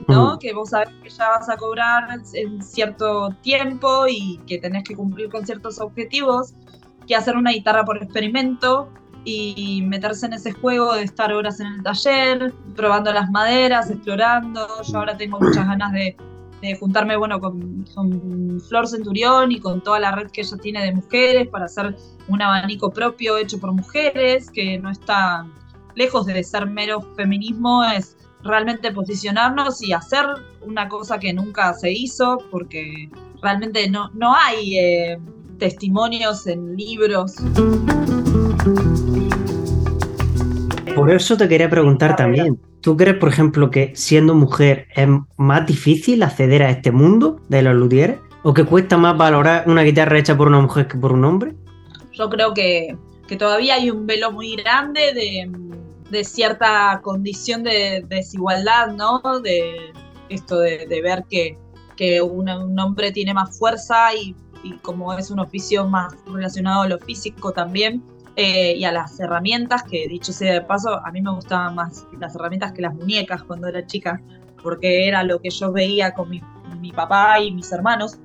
¿no? 0.07 0.37
Que 0.39 0.53
vos 0.53 0.69
sabés 0.69 0.89
que 1.03 1.09
ya 1.09 1.29
vas 1.29 1.49
a 1.49 1.57
cobrar 1.57 2.19
en 2.33 2.61
cierto 2.61 3.29
tiempo 3.41 4.07
y 4.07 4.39
que 4.47 4.57
tenés 4.57 4.83
que 4.83 4.95
cumplir 4.95 5.29
con 5.29 5.45
ciertos 5.45 5.79
objetivos, 5.79 6.53
que 7.07 7.15
hacer 7.15 7.35
una 7.35 7.51
guitarra 7.51 7.83
por 7.83 7.97
experimento, 7.97 8.89
y 9.23 9.83
meterse 9.83 10.25
en 10.25 10.33
ese 10.33 10.51
juego 10.51 10.93
de 10.95 11.03
estar 11.03 11.31
horas 11.31 11.59
en 11.59 11.67
el 11.67 11.83
taller, 11.83 12.53
probando 12.75 13.13
las 13.13 13.29
maderas, 13.29 13.89
explorando. 13.91 14.67
Yo 14.83 14.97
ahora 14.97 15.15
tengo 15.17 15.39
muchas 15.39 15.67
ganas 15.67 15.91
de, 15.91 16.15
juntarme 16.79 17.15
bueno, 17.17 17.39
con, 17.39 17.85
Flor 18.67 18.87
Centurión 18.87 19.51
y 19.51 19.59
con 19.59 19.81
toda 19.81 19.99
la 19.99 20.11
red 20.11 20.29
que 20.31 20.41
ella 20.41 20.57
tiene 20.57 20.83
de 20.83 20.93
mujeres 20.93 21.47
para 21.47 21.65
hacer 21.65 21.95
un 22.27 22.41
abanico 22.41 22.91
propio 22.91 23.37
hecho 23.37 23.59
por 23.59 23.71
mujeres, 23.73 24.49
que 24.49 24.77
no 24.79 24.89
está 24.89 25.45
lejos 25.95 26.25
de 26.25 26.43
ser 26.43 26.67
mero 26.67 27.01
feminismo, 27.15 27.83
es 27.83 28.15
realmente 28.43 28.91
posicionarnos 28.91 29.81
y 29.81 29.93
hacer 29.93 30.25
una 30.61 30.87
cosa 30.87 31.19
que 31.19 31.33
nunca 31.33 31.73
se 31.73 31.91
hizo, 31.91 32.37
porque 32.49 33.09
realmente 33.41 33.89
no, 33.89 34.09
no 34.13 34.35
hay 34.35 34.77
eh, 34.77 35.19
testimonios 35.57 36.47
en 36.47 36.75
libros. 36.75 37.35
Por 40.95 41.11
eso 41.11 41.37
te 41.37 41.47
quería 41.47 41.69
preguntar 41.69 42.15
también, 42.15 42.59
¿tú 42.81 42.97
crees, 42.97 43.17
por 43.17 43.29
ejemplo, 43.29 43.71
que 43.71 43.91
siendo 43.95 44.35
mujer 44.35 44.87
es 44.95 45.07
más 45.37 45.65
difícil 45.65 46.21
acceder 46.23 46.63
a 46.63 46.69
este 46.69 46.91
mundo 46.91 47.39
de 47.47 47.61
los 47.61 47.75
luthieres? 47.75 48.19
¿O 48.43 48.53
que 48.53 48.65
cuesta 48.65 48.97
más 48.97 49.17
valorar 49.17 49.63
una 49.67 49.83
guitarra 49.83 50.17
hecha 50.17 50.35
por 50.35 50.47
una 50.47 50.59
mujer 50.59 50.87
que 50.87 50.97
por 50.97 51.11
un 51.11 51.23
hombre? 51.23 51.53
Yo 52.11 52.29
creo 52.29 52.53
que, 52.53 52.95
todavía 53.37 53.75
hay 53.75 53.89
un 53.89 54.05
velo 54.05 54.31
muy 54.31 54.55
grande 54.57 55.13
de, 55.13 55.49
cierta 56.23 56.99
condición 57.03 57.63
de, 57.63 58.03
desigualdad, 58.07 58.93
¿no? 58.93 59.21
De 59.41 59.93
esto 60.29 60.59
de, 60.59 61.01
ver 61.01 61.25
que, 61.29 61.57
que 61.95 62.21
un 62.21 62.49
hombre 62.79 63.11
tiene 63.11 63.33
más 63.33 63.57
fuerza 63.57 64.13
y, 64.15 64.35
como 64.83 65.11
es 65.13 65.31
un 65.31 65.39
oficio 65.39 65.87
más 65.87 66.13
relacionado 66.27 66.83
a 66.83 66.87
lo 66.87 66.99
físico 66.99 67.51
también, 67.51 68.03
eh, 68.35 68.75
y 68.77 68.85
a 68.85 68.91
las 68.91 69.19
herramientas, 69.19 69.83
que 69.83 70.07
dicho 70.07 70.31
sea 70.31 70.53
de 70.53 70.61
paso, 70.61 71.05
a 71.05 71.11
mí 71.11 71.21
me 71.21 71.31
gustaban 71.31 71.75
más 71.75 72.07
las 72.19 72.35
herramientas 72.35 72.71
que 72.71 72.81
las 72.81 72.93
muñecas 72.93 73.43
cuando 73.43 73.67
era 73.67 73.85
chica, 73.85 74.21
porque 74.63 75.07
era 75.07 75.23
lo 75.23 75.39
que 75.41 75.49
yo 75.49 75.71
veía 75.71 76.13
con 76.13 76.29
mi, 76.29 76.41
papá 76.91 77.39
y 77.39 77.51
mis 77.51 77.71
hermanos. 77.71 78.17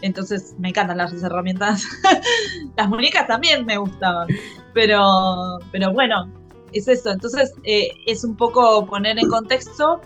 Entonces 0.00 0.56
me 0.58 0.70
encantan 0.70 0.98
las 0.98 1.12
herramientas. 1.22 1.86
las 2.76 2.88
muñecas 2.88 3.26
también 3.26 3.64
me 3.64 3.76
gustaban, 3.76 4.26
pero, 4.74 5.58
pero 5.70 5.92
bueno, 5.92 6.28
es 6.72 6.88
eso. 6.88 7.10
Entonces 7.10 7.52
eh, 7.64 7.90
es 8.06 8.24
un 8.24 8.36
poco 8.36 8.86
poner 8.86 9.18
en 9.18 9.28
contexto. 9.28 10.00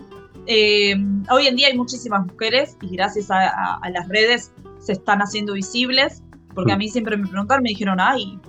Eh, 0.45 0.95
hoy 1.29 1.47
en 1.47 1.55
día 1.55 1.67
hay 1.67 1.77
muchísimas 1.77 2.25
mujeres 2.25 2.77
y 2.81 2.95
gracias 2.95 3.29
a, 3.31 3.77
a 3.81 3.89
las 3.89 4.07
redes 4.07 4.51
se 4.79 4.93
están 4.93 5.19
haciendo 5.19 5.53
visibles, 5.53 6.23
porque 6.53 6.71
a 6.71 6.77
mí 6.77 6.87
siempre 6.89 7.17
me 7.17 7.27
preguntaron, 7.27 7.63
me 7.63 7.69
dijeron, 7.69 7.99
ay, 7.99 8.39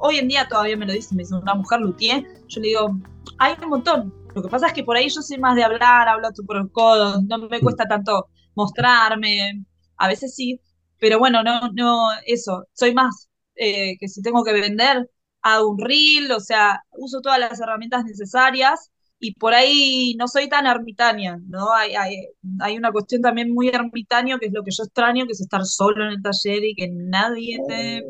hoy 0.00 0.16
en 0.16 0.28
día 0.28 0.48
todavía 0.48 0.76
me 0.76 0.86
lo 0.86 0.92
dicen, 0.92 1.16
me 1.16 1.22
dice 1.22 1.34
una 1.34 1.54
mujer 1.54 1.80
luthier, 1.80 2.24
yo 2.48 2.60
le 2.60 2.68
digo, 2.68 2.98
hay 3.38 3.54
un 3.62 3.70
montón. 3.70 4.14
Lo 4.34 4.42
que 4.42 4.48
pasa 4.48 4.68
es 4.68 4.72
que 4.72 4.84
por 4.84 4.96
ahí 4.96 5.08
yo 5.08 5.22
soy 5.22 5.38
más 5.38 5.56
de 5.56 5.64
hablar, 5.64 6.08
hablo 6.08 6.28
por 6.46 6.56
el 6.56 6.70
codo, 6.70 7.22
no 7.22 7.38
me 7.38 7.60
cuesta 7.60 7.84
tanto 7.86 8.28
mostrarme, 8.54 9.64
a 9.96 10.08
veces 10.08 10.34
sí, 10.34 10.60
pero 10.98 11.18
bueno, 11.18 11.42
no, 11.42 11.72
no, 11.72 12.08
eso, 12.26 12.64
soy 12.72 12.94
más 12.94 13.28
eh, 13.54 13.96
que 13.98 14.08
si 14.08 14.22
tengo 14.22 14.44
que 14.44 14.52
vender, 14.52 15.10
hago 15.46 15.70
un 15.70 15.78
reel, 15.78 16.32
o 16.32 16.40
sea, 16.40 16.82
uso 16.90 17.20
todas 17.20 17.38
las 17.38 17.60
herramientas 17.60 18.04
necesarias 18.04 18.90
y 19.18 19.34
por 19.34 19.54
ahí 19.54 20.14
no 20.18 20.26
soy 20.26 20.48
tan 20.48 20.66
ermitaña, 20.66 21.38
¿no? 21.48 21.72
Hay, 21.72 21.94
hay, 21.94 22.16
hay, 22.60 22.76
una 22.76 22.90
cuestión 22.90 23.22
también 23.22 23.54
muy 23.54 23.68
ermitaño, 23.68 24.38
que 24.38 24.46
es 24.46 24.52
lo 24.52 24.64
que 24.64 24.72
yo 24.76 24.82
extraño, 24.82 25.24
que 25.24 25.32
es 25.32 25.40
estar 25.40 25.64
solo 25.64 26.04
en 26.04 26.10
el 26.10 26.22
taller 26.22 26.64
y 26.64 26.74
que 26.74 26.88
nadie 26.90 27.58
te, 27.68 28.04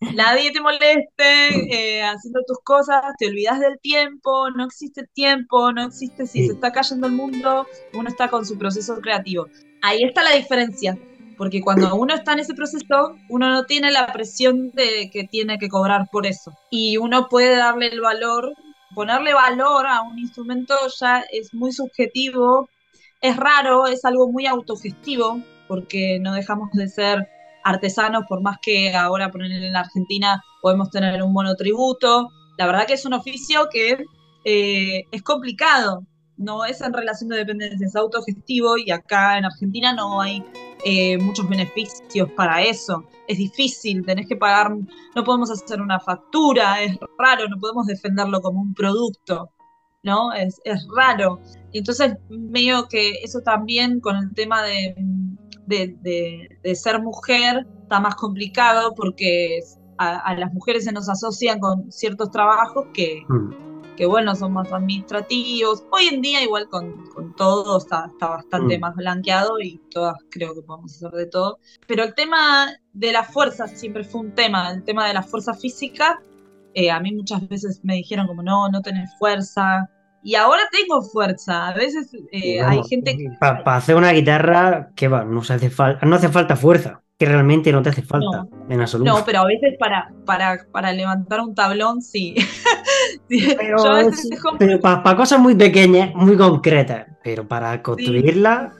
nadie 0.16 0.50
te 0.50 0.60
moleste, 0.62 1.98
eh, 1.98 2.02
haciendo 2.02 2.40
tus 2.46 2.58
cosas, 2.64 3.02
te 3.18 3.28
olvidas 3.28 3.60
del 3.60 3.78
tiempo, 3.80 4.50
no 4.50 4.64
existe 4.64 5.06
tiempo, 5.12 5.72
no 5.72 5.84
existe 5.84 6.26
si 6.26 6.46
se 6.46 6.54
está 6.54 6.72
cayendo 6.72 7.06
el 7.06 7.12
mundo, 7.12 7.66
uno 7.92 8.08
está 8.08 8.28
con 8.28 8.46
su 8.46 8.56
proceso 8.56 8.98
creativo. 9.00 9.46
Ahí 9.82 10.02
está 10.02 10.22
la 10.22 10.36
diferencia, 10.36 10.96
porque 11.36 11.60
cuando 11.60 11.94
uno 11.94 12.14
está 12.14 12.32
en 12.32 12.40
ese 12.40 12.54
proceso, 12.54 13.16
uno 13.28 13.50
no 13.50 13.64
tiene 13.64 13.90
la 13.90 14.06
presión 14.12 14.70
de 14.70 15.10
que 15.12 15.24
tiene 15.24 15.58
que 15.58 15.68
cobrar 15.68 16.08
por 16.10 16.26
eso. 16.26 16.52
Y 16.70 16.96
uno 16.96 17.28
puede 17.28 17.56
darle 17.56 17.88
el 17.88 18.00
valor, 18.00 18.52
ponerle 18.94 19.34
valor 19.34 19.86
a 19.86 20.02
un 20.02 20.18
instrumento 20.18 20.74
ya 21.00 21.24
es 21.32 21.52
muy 21.54 21.72
subjetivo, 21.72 22.68
es 23.20 23.36
raro, 23.36 23.86
es 23.86 24.04
algo 24.04 24.30
muy 24.30 24.46
autogestivo, 24.46 25.40
porque 25.68 26.18
no 26.20 26.34
dejamos 26.34 26.70
de 26.72 26.88
ser 26.88 27.28
artesanos, 27.64 28.24
por 28.28 28.42
más 28.42 28.58
que 28.60 28.94
ahora 28.94 29.30
poner 29.30 29.52
en 29.52 29.76
Argentina 29.76 30.42
podemos 30.60 30.90
tener 30.90 31.22
un 31.22 31.32
monotributo. 31.32 32.28
La 32.58 32.66
verdad 32.66 32.86
que 32.86 32.94
es 32.94 33.06
un 33.06 33.14
oficio 33.14 33.68
que 33.70 34.04
eh, 34.44 35.04
es 35.10 35.22
complicado, 35.22 36.04
no 36.36 36.64
es 36.64 36.80
en 36.80 36.92
relación 36.92 37.30
de 37.30 37.36
dependencia, 37.38 37.86
es 37.86 37.96
autogestivo 37.96 38.76
y 38.76 38.90
acá 38.90 39.38
en 39.38 39.44
Argentina 39.44 39.92
no 39.92 40.20
hay 40.20 40.44
eh, 40.84 41.18
muchos 41.18 41.48
beneficios 41.48 42.30
para 42.36 42.62
eso. 42.62 43.04
Es 43.28 43.38
difícil, 43.38 44.04
tenés 44.04 44.26
que 44.26 44.36
pagar, 44.36 44.74
no 45.14 45.24
podemos 45.24 45.50
hacer 45.50 45.80
una 45.80 46.00
factura, 46.00 46.82
es 46.82 46.96
raro, 47.18 47.48
no 47.48 47.58
podemos 47.58 47.86
defenderlo 47.86 48.40
como 48.40 48.60
un 48.60 48.74
producto, 48.74 49.50
¿no? 50.02 50.32
Es, 50.32 50.60
es 50.64 50.86
raro. 50.96 51.40
Entonces, 51.72 52.14
medio 52.28 52.88
que 52.88 53.12
eso 53.22 53.40
también 53.40 54.00
con 54.00 54.16
el 54.16 54.34
tema 54.34 54.62
de 54.62 54.94
de, 55.66 56.74
ser 56.74 57.00
mujer 57.00 57.66
está 57.82 58.00
más 58.00 58.14
complicado 58.16 58.94
porque 58.94 59.60
a, 59.98 60.34
las 60.34 60.52
mujeres 60.52 60.84
se 60.84 60.92
nos 60.92 61.08
asocian 61.08 61.60
con 61.60 61.90
ciertos 61.92 62.30
trabajos 62.30 62.86
que, 62.92 63.24
mm. 63.28 63.71
Que 64.02 64.06
bueno, 64.06 64.34
son 64.34 64.52
más 64.52 64.72
administrativos. 64.72 65.84
Hoy 65.92 66.08
en 66.08 66.22
día 66.22 66.42
igual 66.42 66.68
con, 66.68 67.06
con 67.10 67.36
todo 67.36 67.78
está, 67.78 68.06
está 68.12 68.30
bastante 68.30 68.76
mm. 68.76 68.80
más 68.80 68.96
blanqueado 68.96 69.60
y 69.60 69.80
todas 69.92 70.16
creo 70.28 70.56
que 70.56 70.62
podemos 70.62 70.92
hacer 70.96 71.12
de 71.12 71.26
todo. 71.26 71.60
Pero 71.86 72.02
el 72.02 72.12
tema 72.12 72.72
de 72.94 73.12
la 73.12 73.22
fuerza 73.22 73.68
siempre 73.68 74.02
fue 74.02 74.22
un 74.22 74.32
tema, 74.32 74.72
el 74.72 74.82
tema 74.82 75.06
de 75.06 75.14
la 75.14 75.22
fuerza 75.22 75.54
física. 75.54 76.20
Eh, 76.74 76.90
a 76.90 76.98
mí 76.98 77.12
muchas 77.12 77.48
veces 77.48 77.78
me 77.84 77.94
dijeron 77.94 78.26
como 78.26 78.42
no, 78.42 78.68
no 78.70 78.82
tenés 78.82 79.08
fuerza, 79.20 79.88
y 80.24 80.34
ahora 80.34 80.62
tengo 80.72 81.00
fuerza. 81.02 81.68
A 81.68 81.74
veces 81.74 82.10
eh, 82.32 82.60
hay 82.60 82.82
gente 82.82 83.16
que... 83.16 83.28
Para 83.38 83.76
hacer 83.76 83.94
una 83.94 84.10
guitarra, 84.10 84.90
¿qué 84.96 85.06
va? 85.06 85.22
No, 85.22 85.42
hace 85.42 85.70
no 86.02 86.16
hace 86.16 86.28
falta 86.28 86.56
fuerza, 86.56 87.01
que 87.22 87.28
realmente 87.28 87.70
no 87.70 87.82
te 87.82 87.90
hace 87.90 88.02
falta 88.02 88.48
en 88.68 88.80
absoluto. 88.80 89.12
No, 89.12 89.24
pero 89.24 89.42
a 89.42 89.46
veces 89.46 89.76
para, 89.78 90.12
para, 90.26 90.66
para 90.72 90.92
levantar 90.92 91.40
un 91.40 91.54
tablón, 91.54 92.02
sí. 92.02 92.34
Pero, 93.28 94.80
para, 94.80 95.16
cosas 95.16 95.38
muy 95.38 95.54
pequeñas, 95.54 96.14
muy 96.14 96.36
concretas, 96.36 97.06
pero 97.22 97.46
para 97.46 97.82
construirla, 97.82 98.72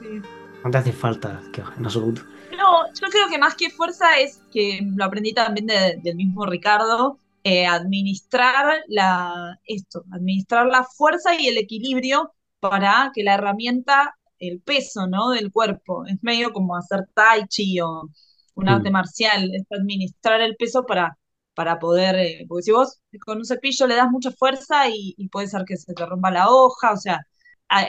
no 0.63 0.71
te 0.71 0.77
hace 0.77 0.91
falta, 0.91 1.41
en 1.77 1.85
absoluto. 1.85 2.21
No, 2.57 2.85
yo 2.87 3.07
creo 3.09 3.27
que 3.29 3.37
más 3.37 3.55
que 3.55 3.69
fuerza 3.69 4.19
es 4.19 4.41
que 4.51 4.79
lo 4.95 5.05
aprendí 5.05 5.33
también 5.33 5.67
del 5.67 6.15
mismo 6.15 6.45
Ricardo, 6.45 7.17
eh, 7.43 7.65
administrar 7.65 8.83
la, 8.87 9.59
esto, 9.65 10.03
administrar 10.11 10.67
la 10.67 10.83
fuerza 10.83 11.33
y 11.39 11.47
el 11.47 11.57
equilibrio 11.57 12.33
para 12.59 13.11
que 13.13 13.23
la 13.23 13.35
herramienta, 13.35 14.15
el 14.37 14.61
peso 14.61 15.07
¿no? 15.07 15.31
del 15.31 15.51
cuerpo, 15.51 16.05
es 16.05 16.21
medio 16.21 16.53
como 16.53 16.75
hacer 16.75 17.07
tai 17.13 17.47
chi 17.47 17.79
o 17.81 18.09
un 18.55 18.69
arte 18.69 18.89
mm. 18.89 18.93
marcial, 18.93 19.51
es 19.53 19.63
administrar 19.71 20.41
el 20.41 20.55
peso 20.55 20.85
para, 20.85 21.17
para 21.55 21.79
poder, 21.79 22.15
eh, 22.15 22.45
porque 22.47 22.63
si 22.63 22.71
vos 22.71 22.99
con 23.25 23.37
un 23.39 23.45
cepillo 23.45 23.87
le 23.87 23.95
das 23.95 24.09
mucha 24.11 24.31
fuerza 24.31 24.89
y, 24.89 25.15
puede 25.31 25.47
ser 25.47 25.63
que 25.65 25.77
se 25.77 25.93
te 25.93 26.05
rompa 26.05 26.31
la 26.31 26.49
hoja, 26.49 26.91
o 26.93 26.97
sea, 26.97 27.19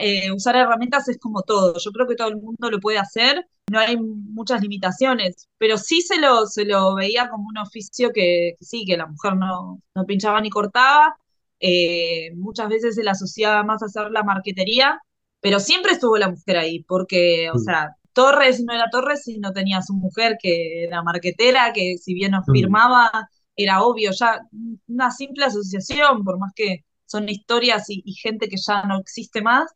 eh, 0.01 0.33
usar 0.33 0.57
herramientas 0.57 1.09
es 1.09 1.19
como 1.19 1.43
todo. 1.43 1.75
Yo 1.79 1.91
creo 1.93 2.07
que 2.07 2.17
todo 2.17 2.29
el 2.29 2.37
mundo 2.37 2.71
lo 2.71 2.81
puede 2.81 2.99
hacer, 2.99 3.47
no 3.71 3.79
hay 3.79 3.97
muchas 3.99 4.63
limitaciones, 4.63 5.49
pero 5.59 5.79
sí 5.79 6.01
se 6.03 6.19
lo, 6.19 6.47
se 6.47 6.65
lo 6.65 6.95
veía 6.95 7.29
como 7.29 7.49
un 7.49 7.59
oficio 7.59 8.11
que, 8.13 8.57
sí, 8.61 8.85
que 8.87 8.97
la 8.97 9.07
mujer 9.07 9.37
no, 9.37 9.81
no 9.95 10.07
pinchaba 10.07 10.41
ni 10.41 10.51
cortaba. 10.51 11.17
Eh, 11.61 12.33
muchas 12.37 12.69
veces 12.69 12.95
se 12.95 13.03
le 13.03 13.11
asociaba 13.11 13.63
más 13.63 13.83
a 13.83 13.87
hacer 13.87 14.11
la 14.11 14.23
marquetería, 14.23 15.01
pero 15.41 15.61
siempre 15.61 15.93
estuvo 15.93 16.17
la 16.19 16.31
mujer 16.31 16.59
ahí, 16.59 16.83
porque, 16.85 17.51
o 17.51 17.57
mm. 17.57 17.59
sea, 17.59 17.97
Torres 18.15 18.63
no 18.65 18.73
era 18.73 18.89
Torres 18.91 19.25
si 19.25 19.39
no 19.39 19.53
tenía 19.53 19.79
a 19.79 19.83
su 19.83 19.95
mujer 19.95 20.39
que 20.41 20.85
era 20.85 21.03
marquetera, 21.03 21.73
que 21.75 21.97
si 21.99 22.15
bien 22.15 22.33
nos 22.33 22.45
mm. 22.49 22.53
firmaba, 22.53 23.11
era 23.57 23.83
obvio, 23.83 24.11
ya 24.13 24.41
una 24.89 25.11
simple 25.11 25.45
asociación, 25.47 26.25
por 26.25 26.39
más 26.39 26.53
que 26.55 26.85
son 27.07 27.29
historias 27.29 27.87
y, 27.89 28.03
gente 28.15 28.49
que 28.49 28.57
ya 28.57 28.85
no 28.85 28.99
existe 29.01 29.43
más, 29.43 29.71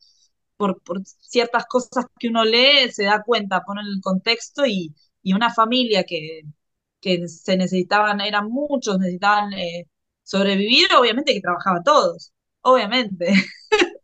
por, 0.56 0.80
ciertas 1.20 1.66
cosas 1.66 2.06
que 2.18 2.28
uno 2.28 2.44
lee, 2.44 2.90
se 2.92 3.04
da 3.04 3.22
cuenta, 3.24 3.62
pone 3.64 3.82
el 3.82 4.00
contexto 4.02 4.66
y, 4.66 4.94
una 5.24 5.52
familia 5.52 6.04
que, 6.04 6.42
se 7.26 7.56
necesitaban, 7.56 8.20
eran 8.20 8.48
muchos, 8.50 8.98
necesitaban 8.98 9.52
eh, 9.54 9.84
sobrevivir, 10.22 10.88
obviamente 10.98 11.34
que 11.34 11.40
trabajaban 11.40 11.82
todos, 11.84 12.32
obviamente. 12.62 13.32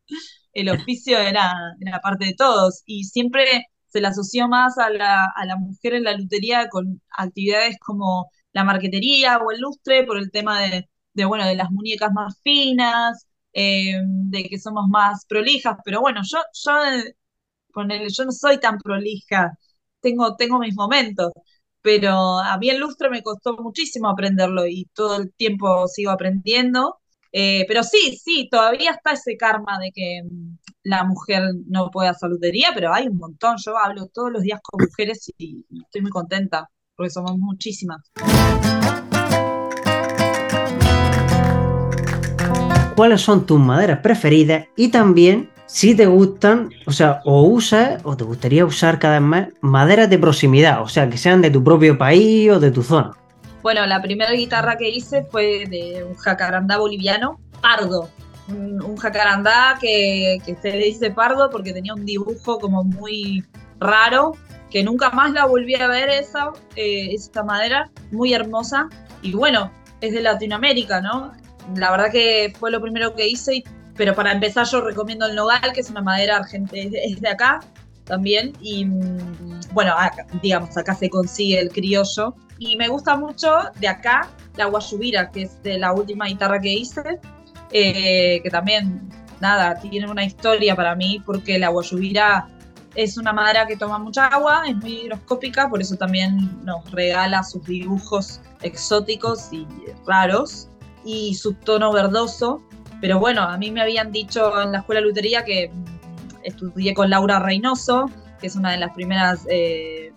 el 0.53 0.69
oficio 0.71 1.19
era, 1.19 1.53
era 1.81 2.01
parte 2.01 2.27
de 2.27 2.35
todos 2.35 2.83
y 2.87 3.05
siempre 3.05 3.67
se 3.95 4.03
le 4.03 4.09
asoció 4.09 4.49
más 4.49 4.79
a 4.79 4.91
la, 4.91 5.27
a 5.37 5.47
la 5.47 5.57
mujer 5.57 5.95
en 5.95 6.05
la 6.05 6.17
lutería 6.17 6.69
con 6.71 7.01
actividades 7.11 7.79
como 7.81 8.31
la 8.53 8.65
marquetería 8.65 9.39
o 9.39 9.53
el 9.53 9.61
lustre 9.61 10.05
por 10.05 10.19
el 10.19 10.31
tema 10.33 10.61
de, 10.63 10.89
de 11.15 11.25
bueno, 11.27 11.47
de 11.47 11.57
las 11.57 11.71
muñecas 11.71 12.13
más 12.13 12.41
finas, 12.43 13.27
eh, 13.55 13.95
de 14.05 14.45
que 14.45 14.59
somos 14.59 14.89
más 14.89 15.25
prolijas, 15.29 15.79
pero 15.85 16.01
bueno, 16.03 16.23
yo, 16.25 16.39
yo, 16.65 16.73
con 17.73 17.91
el, 17.91 18.09
yo 18.13 18.25
no 18.25 18.33
soy 18.33 18.59
tan 18.61 18.79
prolija, 18.79 19.59
tengo, 20.01 20.37
tengo 20.37 20.59
mis 20.59 20.75
momentos, 20.77 21.33
pero 21.83 22.39
a 22.41 22.57
mí 22.59 22.71
el 22.71 22.79
lustre 22.81 23.11
me 23.11 23.23
costó 23.23 23.57
muchísimo 23.59 24.09
aprenderlo 24.09 24.67
y 24.67 24.87
todo 24.95 25.17
el 25.17 25.33
tiempo 25.35 25.87
sigo 25.89 26.11
aprendiendo. 26.11 27.01
Eh, 27.37 27.65
pero 27.67 27.83
sí, 27.83 28.17
sí, 28.23 28.49
todavía 28.49 28.93
está 28.93 29.11
ese 29.11 29.37
karma 29.37 29.77
de 29.81 29.91
que 29.93 30.23
mm, 30.23 30.57
la 30.85 31.03
mujer 31.03 31.43
no 31.67 31.91
puede 31.91 32.09
hacer 32.09 32.31
lutería, 32.31 32.69
pero 32.73 32.95
hay 32.95 33.09
un 33.09 33.19
montón. 33.19 33.57
Yo 33.57 33.77
hablo 33.77 34.07
todos 34.07 34.31
los 34.31 34.43
días 34.43 34.61
con 34.63 34.87
mujeres 34.87 35.33
y 35.37 35.65
estoy 35.83 36.03
muy 36.03 36.13
contenta 36.13 36.71
porque 36.95 37.11
somos 37.11 37.37
muchísimas. 37.37 38.03
¿Cuáles 42.95 43.21
son 43.21 43.45
tus 43.45 43.59
maderas 43.59 43.99
preferidas? 43.99 44.69
Y 44.77 44.91
también 44.91 45.51
si 45.67 45.97
te 45.97 46.07
gustan, 46.07 46.71
o 46.87 46.93
sea, 46.93 47.21
o 47.25 47.43
usas 47.43 48.01
o 48.05 48.17
te 48.17 48.23
gustaría 48.23 48.65
usar 48.65 49.01
cada 49.01 49.19
vez 49.19 49.29
más 49.29 49.49
maderas 49.61 50.09
de 50.09 50.21
proximidad, 50.21 50.83
o 50.83 50.89
sea, 50.89 51.11
que 51.11 51.19
sean 51.19 51.43
de 51.43 51.51
tu 51.51 51.65
propio 51.65 51.99
país 51.99 52.49
o 52.53 52.61
de 52.61 52.71
tu 52.71 52.85
zona. 52.85 53.11
Bueno, 53.65 53.87
la 53.87 54.03
primera 54.03 54.31
guitarra 54.33 54.77
que 54.77 54.91
hice 54.91 55.25
fue 55.25 55.65
de 55.67 56.05
un 56.05 56.15
jacarandá 56.17 56.77
boliviano, 56.77 57.41
pardo. 57.63 58.11
Un, 58.47 58.95
jacarandá 58.99 59.79
que, 59.81 60.39
se 60.61 60.71
le 60.71 60.85
dice 60.85 61.11
pardo 61.11 61.49
porque 61.49 61.73
tenía 61.73 61.95
un 61.95 62.05
dibujo 62.05 62.59
como 62.59 62.85
muy 62.85 63.43
raro, 63.81 64.33
que 64.71 64.85
nunca 64.85 65.09
más 65.13 65.33
la 65.33 65.47
volví 65.47 65.75
a 65.77 65.87
ver 65.87 66.11
esa, 66.11 66.51
eh, 66.77 67.15
esta 67.15 67.43
madera, 67.43 67.91
muy 68.13 68.35
hermosa. 68.35 68.91
Y 69.23 69.33
bueno, 69.33 69.73
es 70.03 70.13
de 70.13 70.21
Latinoamérica, 70.21 71.01
¿no? 71.01 71.33
La 71.75 71.91
verdad 71.91 72.13
que 72.13 72.53
fue 72.61 72.71
lo 72.71 72.83
primero 72.83 73.15
que 73.15 73.27
hice, 73.27 73.65
pero 73.97 74.15
para 74.15 74.33
empezar 74.33 74.67
yo 74.67 74.83
recomiendo 74.83 75.25
el 75.25 75.35
nogal, 75.35 75.73
que 75.73 75.81
es 75.81 75.89
una 75.89 76.03
madera 76.03 76.37
argentina, 76.37 76.99
es 77.03 77.19
de 77.19 77.29
acá 77.31 77.61
también. 78.05 78.53
Y 78.61 78.85
mm, 78.85 79.61
bueno, 79.73 79.95
digamos, 80.43 80.77
acá 80.77 80.95
se 80.95 81.09
consigue 81.09 81.61
el 81.61 81.71
criollo, 81.71 82.35
y 82.59 82.77
me 82.77 82.89
gusta 82.89 83.17
mucho 83.17 83.51
de 83.81 83.89
acá 83.89 84.29
la 84.57 84.67
guayubira, 84.67 85.31
que 85.31 85.43
es 85.43 85.63
de 85.63 85.79
la 85.79 85.93
última 85.93 86.27
guitarra 86.27 86.61
que 86.61 86.73
hice, 86.73 87.21
eh, 87.71 88.41
que 88.43 88.51
también, 88.51 89.09
nada, 89.41 89.75
tiene 89.81 90.09
una 90.09 90.25
historia 90.25 90.77
para 90.77 90.95
mí, 90.95 91.23
porque 91.25 91.59
la 91.59 91.69
guayubira 91.69 92.49
es 92.95 93.17
una 93.17 93.33
madera 93.33 93.67
que 93.67 93.77
toma 93.77 93.99
mucha 93.99 94.27
agua, 94.27 94.63
es 94.69 94.77
muy 94.77 95.01
higroscópica, 95.01 95.69
por 95.69 95.81
eso 95.81 95.97
también 95.97 96.65
nos 96.65 96.89
regala 96.93 97.43
sus 97.43 97.65
dibujos 97.67 98.41
exóticos 98.63 99.49
y 99.53 99.67
raros, 100.07 100.69
y 101.05 101.35
su 101.35 101.55
tono 101.55 101.93
verdoso. 101.93 102.63
Pero 103.01 103.19
bueno, 103.19 103.43
a 103.43 103.59
mí 103.59 103.71
me 103.71 103.83
habían 103.83 104.13
dicho 104.13 104.63
en 104.63 104.73
la 104.73 104.79
escuela 104.79 105.01
de 105.01 105.09
lutería 105.09 105.45
que 105.45 105.71
estudié 106.45 106.95
con 106.95 107.11
Laura 107.11 107.41
Reynoso, 107.41 108.09
que 108.41 108.47
es 108.47 108.57
una 108.57 108.73
de 108.73 108.79
las 108.79 108.95
primeras 108.95 109.47
eh, 109.51 110.13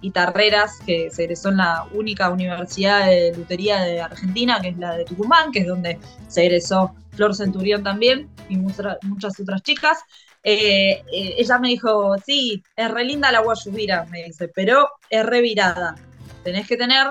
guitarreras 0.00 0.78
que 0.84 1.10
se 1.10 1.24
egresó 1.24 1.50
en 1.50 1.58
la 1.58 1.86
única 1.92 2.30
universidad 2.30 3.06
de 3.06 3.34
lutería 3.36 3.80
de 3.80 4.00
Argentina, 4.00 4.60
que 4.60 4.68
es 4.68 4.78
la 4.78 4.96
de 4.96 5.04
Tucumán, 5.04 5.52
que 5.52 5.60
es 5.60 5.66
donde 5.66 5.98
se 6.28 6.46
egresó 6.46 6.94
Flor 7.12 7.34
Centurión 7.34 7.82
también 7.82 8.28
y 8.48 8.56
muchas, 8.56 9.40
otras 9.40 9.62
chicas. 9.62 9.98
Eh, 10.42 11.02
eh, 11.12 11.34
ella 11.38 11.58
me 11.58 11.68
dijo, 11.68 12.16
sí, 12.24 12.62
es 12.76 12.90
re 12.90 13.04
linda 13.04 13.30
la 13.30 13.40
guayubira, 13.40 14.06
me 14.06 14.24
dice, 14.24 14.48
pero 14.48 14.88
es 15.10 15.24
revirada. 15.24 15.96
Tenés 16.42 16.66
que 16.66 16.76
tener 16.76 17.08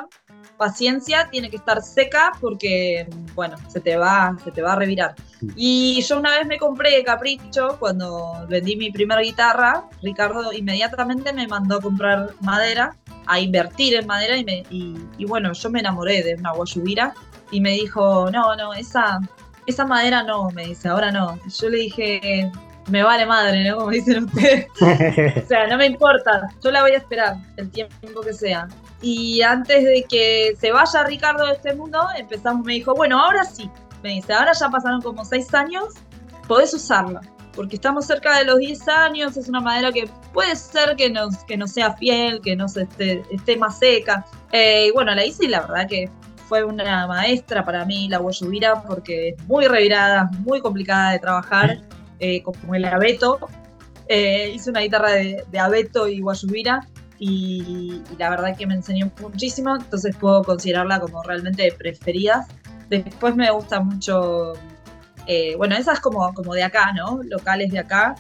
paciencia, 0.60 1.30
tiene 1.32 1.50
que 1.50 1.56
estar 1.56 1.82
seca 1.82 2.34
porque, 2.40 3.08
bueno, 3.34 3.56
se 3.70 3.80
te 3.80 3.96
va, 3.96 4.36
se 4.44 4.52
te 4.52 4.62
va 4.62 4.74
a 4.74 4.76
revirar. 4.76 5.16
Y 5.56 6.02
yo 6.02 6.20
una 6.20 6.38
vez 6.38 6.46
me 6.46 6.58
compré 6.58 7.02
Capricho 7.04 7.78
cuando 7.80 8.46
vendí 8.48 8.76
mi 8.76 8.92
primera 8.92 9.22
guitarra. 9.22 9.86
Ricardo 10.04 10.52
inmediatamente 10.52 11.32
me 11.32 11.48
mandó 11.48 11.78
a 11.78 11.82
comprar 11.82 12.34
madera, 12.42 12.96
a 13.26 13.40
invertir 13.40 13.96
en 13.96 14.06
madera 14.06 14.36
y, 14.36 14.44
me, 14.44 14.64
y, 14.70 15.26
bueno, 15.26 15.54
yo 15.54 15.70
me 15.70 15.80
enamoré 15.80 16.24
de 16.24 16.36
una 16.36 16.52
guayubira 16.52 17.14
y 17.52 17.62
me 17.62 17.72
dijo, 17.72 18.30
no, 18.30 18.56
no, 18.58 18.74
esa, 18.74 19.22
esa 19.66 19.86
madera 19.86 20.24
no, 20.24 20.52
me 20.52 20.68
dice, 20.68 20.90
ahora 20.90 21.10
no. 21.10 21.40
Yo 21.48 21.70
le 21.70 21.78
dije, 21.78 22.52
me 22.90 23.04
vale 23.04 23.26
madre, 23.26 23.68
¿no? 23.70 23.78
Como 23.78 23.90
dicen 23.92 24.26
ustedes. 24.26 24.68
o 25.44 25.48
sea, 25.48 25.68
no 25.68 25.78
me 25.78 25.86
importa, 25.86 26.48
yo 26.64 26.72
la 26.72 26.82
voy 26.82 26.92
a 26.92 26.98
esperar 26.98 27.38
el 27.58 27.70
tiempo 27.70 28.22
que 28.22 28.34
sea. 28.34 28.68
Y 29.02 29.42
antes 29.42 29.84
de 29.84 30.06
que 30.10 30.56
se 30.60 30.72
vaya 30.72 31.04
Ricardo 31.04 31.46
de 31.46 31.54
este 31.54 31.74
mundo, 31.74 32.00
empezamos, 32.18 32.66
me 32.66 32.74
dijo, 32.74 32.94
bueno, 32.94 33.20
ahora 33.24 33.44
sí. 33.44 33.70
Me 34.04 34.10
dice, 34.10 34.34
ahora 34.34 34.54
ya 34.54 34.70
pasaron 34.70 35.02
como 35.02 35.26
seis 35.26 35.54
años, 35.54 35.96
podés 36.48 36.74
usarla. 36.74 37.22
Porque 37.56 37.76
estamos 37.76 38.06
cerca 38.06 38.38
de 38.38 38.46
los 38.46 38.60
10 38.60 38.88
años, 38.88 39.36
es 39.36 39.50
una 39.50 39.60
madera 39.60 39.92
que 39.92 40.08
puede 40.34 40.56
ser 40.56 40.96
que 40.96 41.10
no, 41.10 41.28
que 41.48 41.58
no 41.58 41.68
sea 41.68 41.94
fiel, 41.96 42.40
que 42.42 42.56
no 42.56 42.70
se 42.70 42.84
esté, 42.84 43.24
esté 43.32 43.58
más 43.58 43.80
seca. 43.80 44.26
Eh, 44.52 44.86
y 44.88 44.92
bueno, 44.92 45.14
la 45.14 45.26
hice 45.26 45.46
y 45.46 45.48
la 45.50 45.62
verdad 45.62 45.88
que 45.90 46.10
fue 46.50 46.64
una 46.64 47.06
maestra 47.08 47.64
para 47.64 47.86
mí, 47.86 48.08
la 48.08 48.18
guayubira, 48.18 48.82
porque 48.84 49.30
es 49.30 49.48
muy 49.48 49.68
revirada, 49.68 50.30
muy 50.40 50.62
complicada 50.62 51.12
de 51.12 51.20
trabajar, 51.20 51.82
eh, 52.20 52.44
como 52.44 52.76
el 52.76 52.86
abeto. 52.86 53.40
Eh, 54.08 54.52
hice 54.54 54.72
una 54.72 54.80
guitarra 54.80 55.12
de, 55.12 55.44
de 55.52 55.60
abeto 55.60 56.08
y 56.08 56.20
guayubira 56.20 56.88
y, 57.20 58.02
la 58.18 58.30
verdad 58.30 58.58
que 58.58 58.66
me 58.66 58.74
enseñó 58.74 59.12
muchísimo, 59.22 59.76
entonces 59.76 60.16
puedo 60.16 60.42
considerarla 60.44 61.00
como 61.00 61.22
realmente 61.22 61.72
preferida. 61.78 62.48
Después 62.90 63.36
me 63.36 63.52
gusta 63.52 63.82
mucho, 63.82 64.54
eh, 65.28 65.56
bueno, 65.58 65.76
esas 65.76 66.00
como, 66.00 66.34
como 66.34 66.54
de 66.54 66.64
acá, 66.64 66.94
¿no? 66.94 67.20
Locales 67.24 67.72
de 67.72 67.80
acá. 67.80 68.16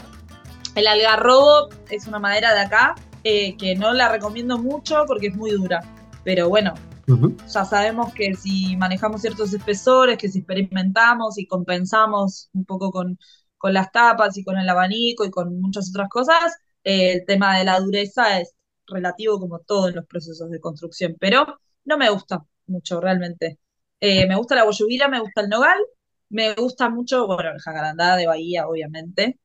El 0.75 0.85
algarrobo 0.85 1.69
es 1.89 2.07
una 2.07 2.19
madera 2.19 2.53
de 2.53 2.59
acá 2.59 2.95
eh, 3.23 3.55
que 3.57 3.75
no 3.75 3.93
la 3.93 4.09
recomiendo 4.09 4.59
mucho 4.59 5.05
porque 5.07 5.27
es 5.27 5.35
muy 5.35 5.51
dura, 5.51 5.81
pero 6.23 6.49
bueno, 6.49 6.73
ya 7.51 7.65
sabemos 7.65 8.13
que 8.13 8.35
si 8.35 8.77
manejamos 8.77 9.21
ciertos 9.21 9.51
espesores, 9.51 10.17
que 10.19 10.29
si 10.29 10.39
experimentamos 10.39 11.39
y 11.39 11.47
compensamos 11.47 12.49
un 12.53 12.65
poco 12.65 12.91
con, 12.91 13.17
con 13.59 13.73
las 13.73 13.91
tapas 13.91 14.37
y 14.37 14.43
con 14.43 14.57
el 14.57 14.69
abanico 14.69 15.25
y 15.25 15.31
con 15.31 15.61
muchas 15.61 15.89
otras 15.91 16.09
cosas, 16.09 16.57
eh, 16.83 17.13
el 17.13 17.25
tema 17.25 17.57
de 17.59 17.65
la 17.65 17.79
dureza 17.79 18.39
es 18.41 18.55
relativo 18.87 19.39
como 19.39 19.59
todos 19.59 19.93
los 19.93 20.05
procesos 20.07 20.49
de 20.49 20.59
construcción, 20.59 21.15
pero 21.19 21.59
no 21.85 21.97
me 21.97 22.09
gusta 22.09 22.43
mucho 22.67 23.01
realmente. 23.01 23.59
Eh, 23.99 24.27
me 24.27 24.35
gusta 24.35 24.55
la 24.55 24.63
boyubira, 24.65 25.07
me 25.09 25.19
gusta 25.19 25.41
el 25.41 25.49
nogal, 25.49 25.77
me 26.29 26.53
gusta 26.55 26.89
mucho, 26.89 27.27
bueno, 27.27 27.51
el 27.51 27.59
jacarandá 27.59 28.15
de 28.15 28.27
Bahía, 28.27 28.67
obviamente, 28.67 29.39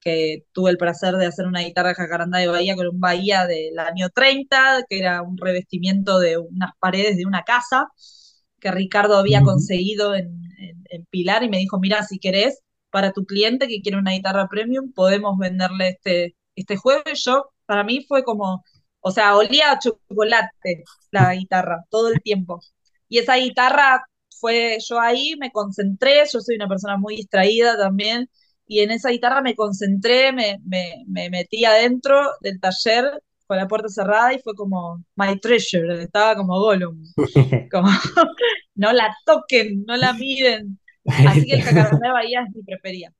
que 0.00 0.44
tuve 0.52 0.70
el 0.70 0.78
placer 0.78 1.16
de 1.16 1.26
hacer 1.26 1.46
una 1.46 1.60
guitarra 1.62 1.90
de 1.90 1.94
jacarandá 1.96 2.38
de 2.38 2.48
Bahía 2.48 2.76
con 2.76 2.88
un 2.88 3.00
Bahía 3.00 3.46
del 3.46 3.78
año 3.78 4.10
30, 4.10 4.84
que 4.88 4.98
era 4.98 5.22
un 5.22 5.38
revestimiento 5.38 6.18
de 6.20 6.38
unas 6.38 6.72
paredes 6.78 7.16
de 7.16 7.26
una 7.26 7.42
casa 7.44 7.88
que 8.60 8.70
Ricardo 8.70 9.18
había 9.18 9.42
conseguido 9.42 10.14
en, 10.14 10.42
Pilar 11.10 11.42
y 11.42 11.48
me 11.48 11.58
dijo, 11.58 11.78
mira, 11.80 12.04
si 12.04 12.18
querés, 12.20 12.60
para 12.94 13.12
tu 13.12 13.24
cliente 13.26 13.66
que 13.68 13.82
quiere 13.82 13.98
una 13.98 14.12
guitarra 14.12 14.48
premium, 14.48 14.92
podemos 14.92 15.36
venderle 15.38 15.88
este, 15.90 16.36
este 16.54 16.76
juego. 16.76 17.02
Y 17.12 17.16
yo, 17.16 17.50
para 17.66 17.82
mí 17.84 18.04
fue 18.08 18.22
como 18.24 18.62
o 19.06 19.10
sea, 19.10 19.36
olía 19.36 19.72
a 19.72 19.78
chocolate 19.78 20.84
la 21.10 21.34
guitarra 21.34 21.84
todo 21.90 22.08
el 22.08 22.22
tiempo. 22.22 22.60
Y 23.08 23.18
esa 23.18 23.36
guitarra 23.36 24.02
fue 24.40 24.78
yo 24.80 24.98
ahí, 25.00 25.34
me 25.38 25.50
concentré, 25.52 26.22
yo 26.32 26.40
soy 26.40 26.56
una 26.56 26.68
persona 26.68 26.96
muy 26.96 27.16
distraída 27.16 27.76
también, 27.76 28.30
y 28.66 28.80
en 28.80 28.90
esa 28.92 29.10
guitarra 29.10 29.42
me 29.42 29.54
concentré, 29.54 30.32
me, 30.32 30.58
me, 30.64 31.04
me 31.06 31.28
metí 31.30 31.64
adentro 31.66 32.18
del 32.40 32.60
taller 32.60 33.22
con 33.46 33.58
la 33.58 33.68
puerta 33.68 33.88
cerrada 33.90 34.32
y 34.32 34.38
fue 34.40 34.54
como 34.54 35.04
my 35.16 35.38
treasure, 35.38 36.02
estaba 36.02 36.34
como 36.36 36.58
Gollum, 36.58 37.02
como 37.70 37.88
no 38.74 38.92
la 38.92 39.14
toquen, 39.26 39.84
no 39.86 39.96
la 39.98 40.14
miren. 40.14 40.78
Así 41.06 41.44
que 41.44 41.54
el 41.54 41.62
jacarandá 41.62 42.08
de 42.08 42.12
Bahía 42.12 42.42
es 42.46 42.54
mi 42.54 42.62
preferida. 42.62 43.12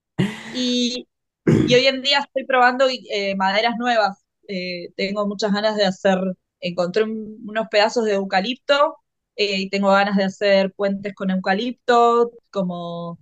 Y, 0.55 1.07
y 1.47 1.75
hoy 1.75 1.87
en 1.87 2.03
día 2.03 2.21
estoy 2.21 2.45
probando 2.47 2.87
eh, 2.89 3.35
maderas 3.37 3.77
nuevas. 3.79 4.25
Eh, 4.49 4.91
tengo 4.97 5.27
muchas 5.27 5.53
ganas 5.53 5.77
de 5.77 5.85
hacer, 5.85 6.19
encontré 6.61 7.05
unos 7.05 7.69
pedazos 7.71 8.05
de 8.05 8.15
eucalipto 8.15 8.97
eh, 9.37 9.59
y 9.61 9.71
tengo 9.71 9.91
ganas 9.91 10.17
de 10.17 10.25
hacer 10.25 10.73
puentes 10.75 11.15
con 11.15 11.31
eucalipto, 11.31 12.33
como 12.51 13.19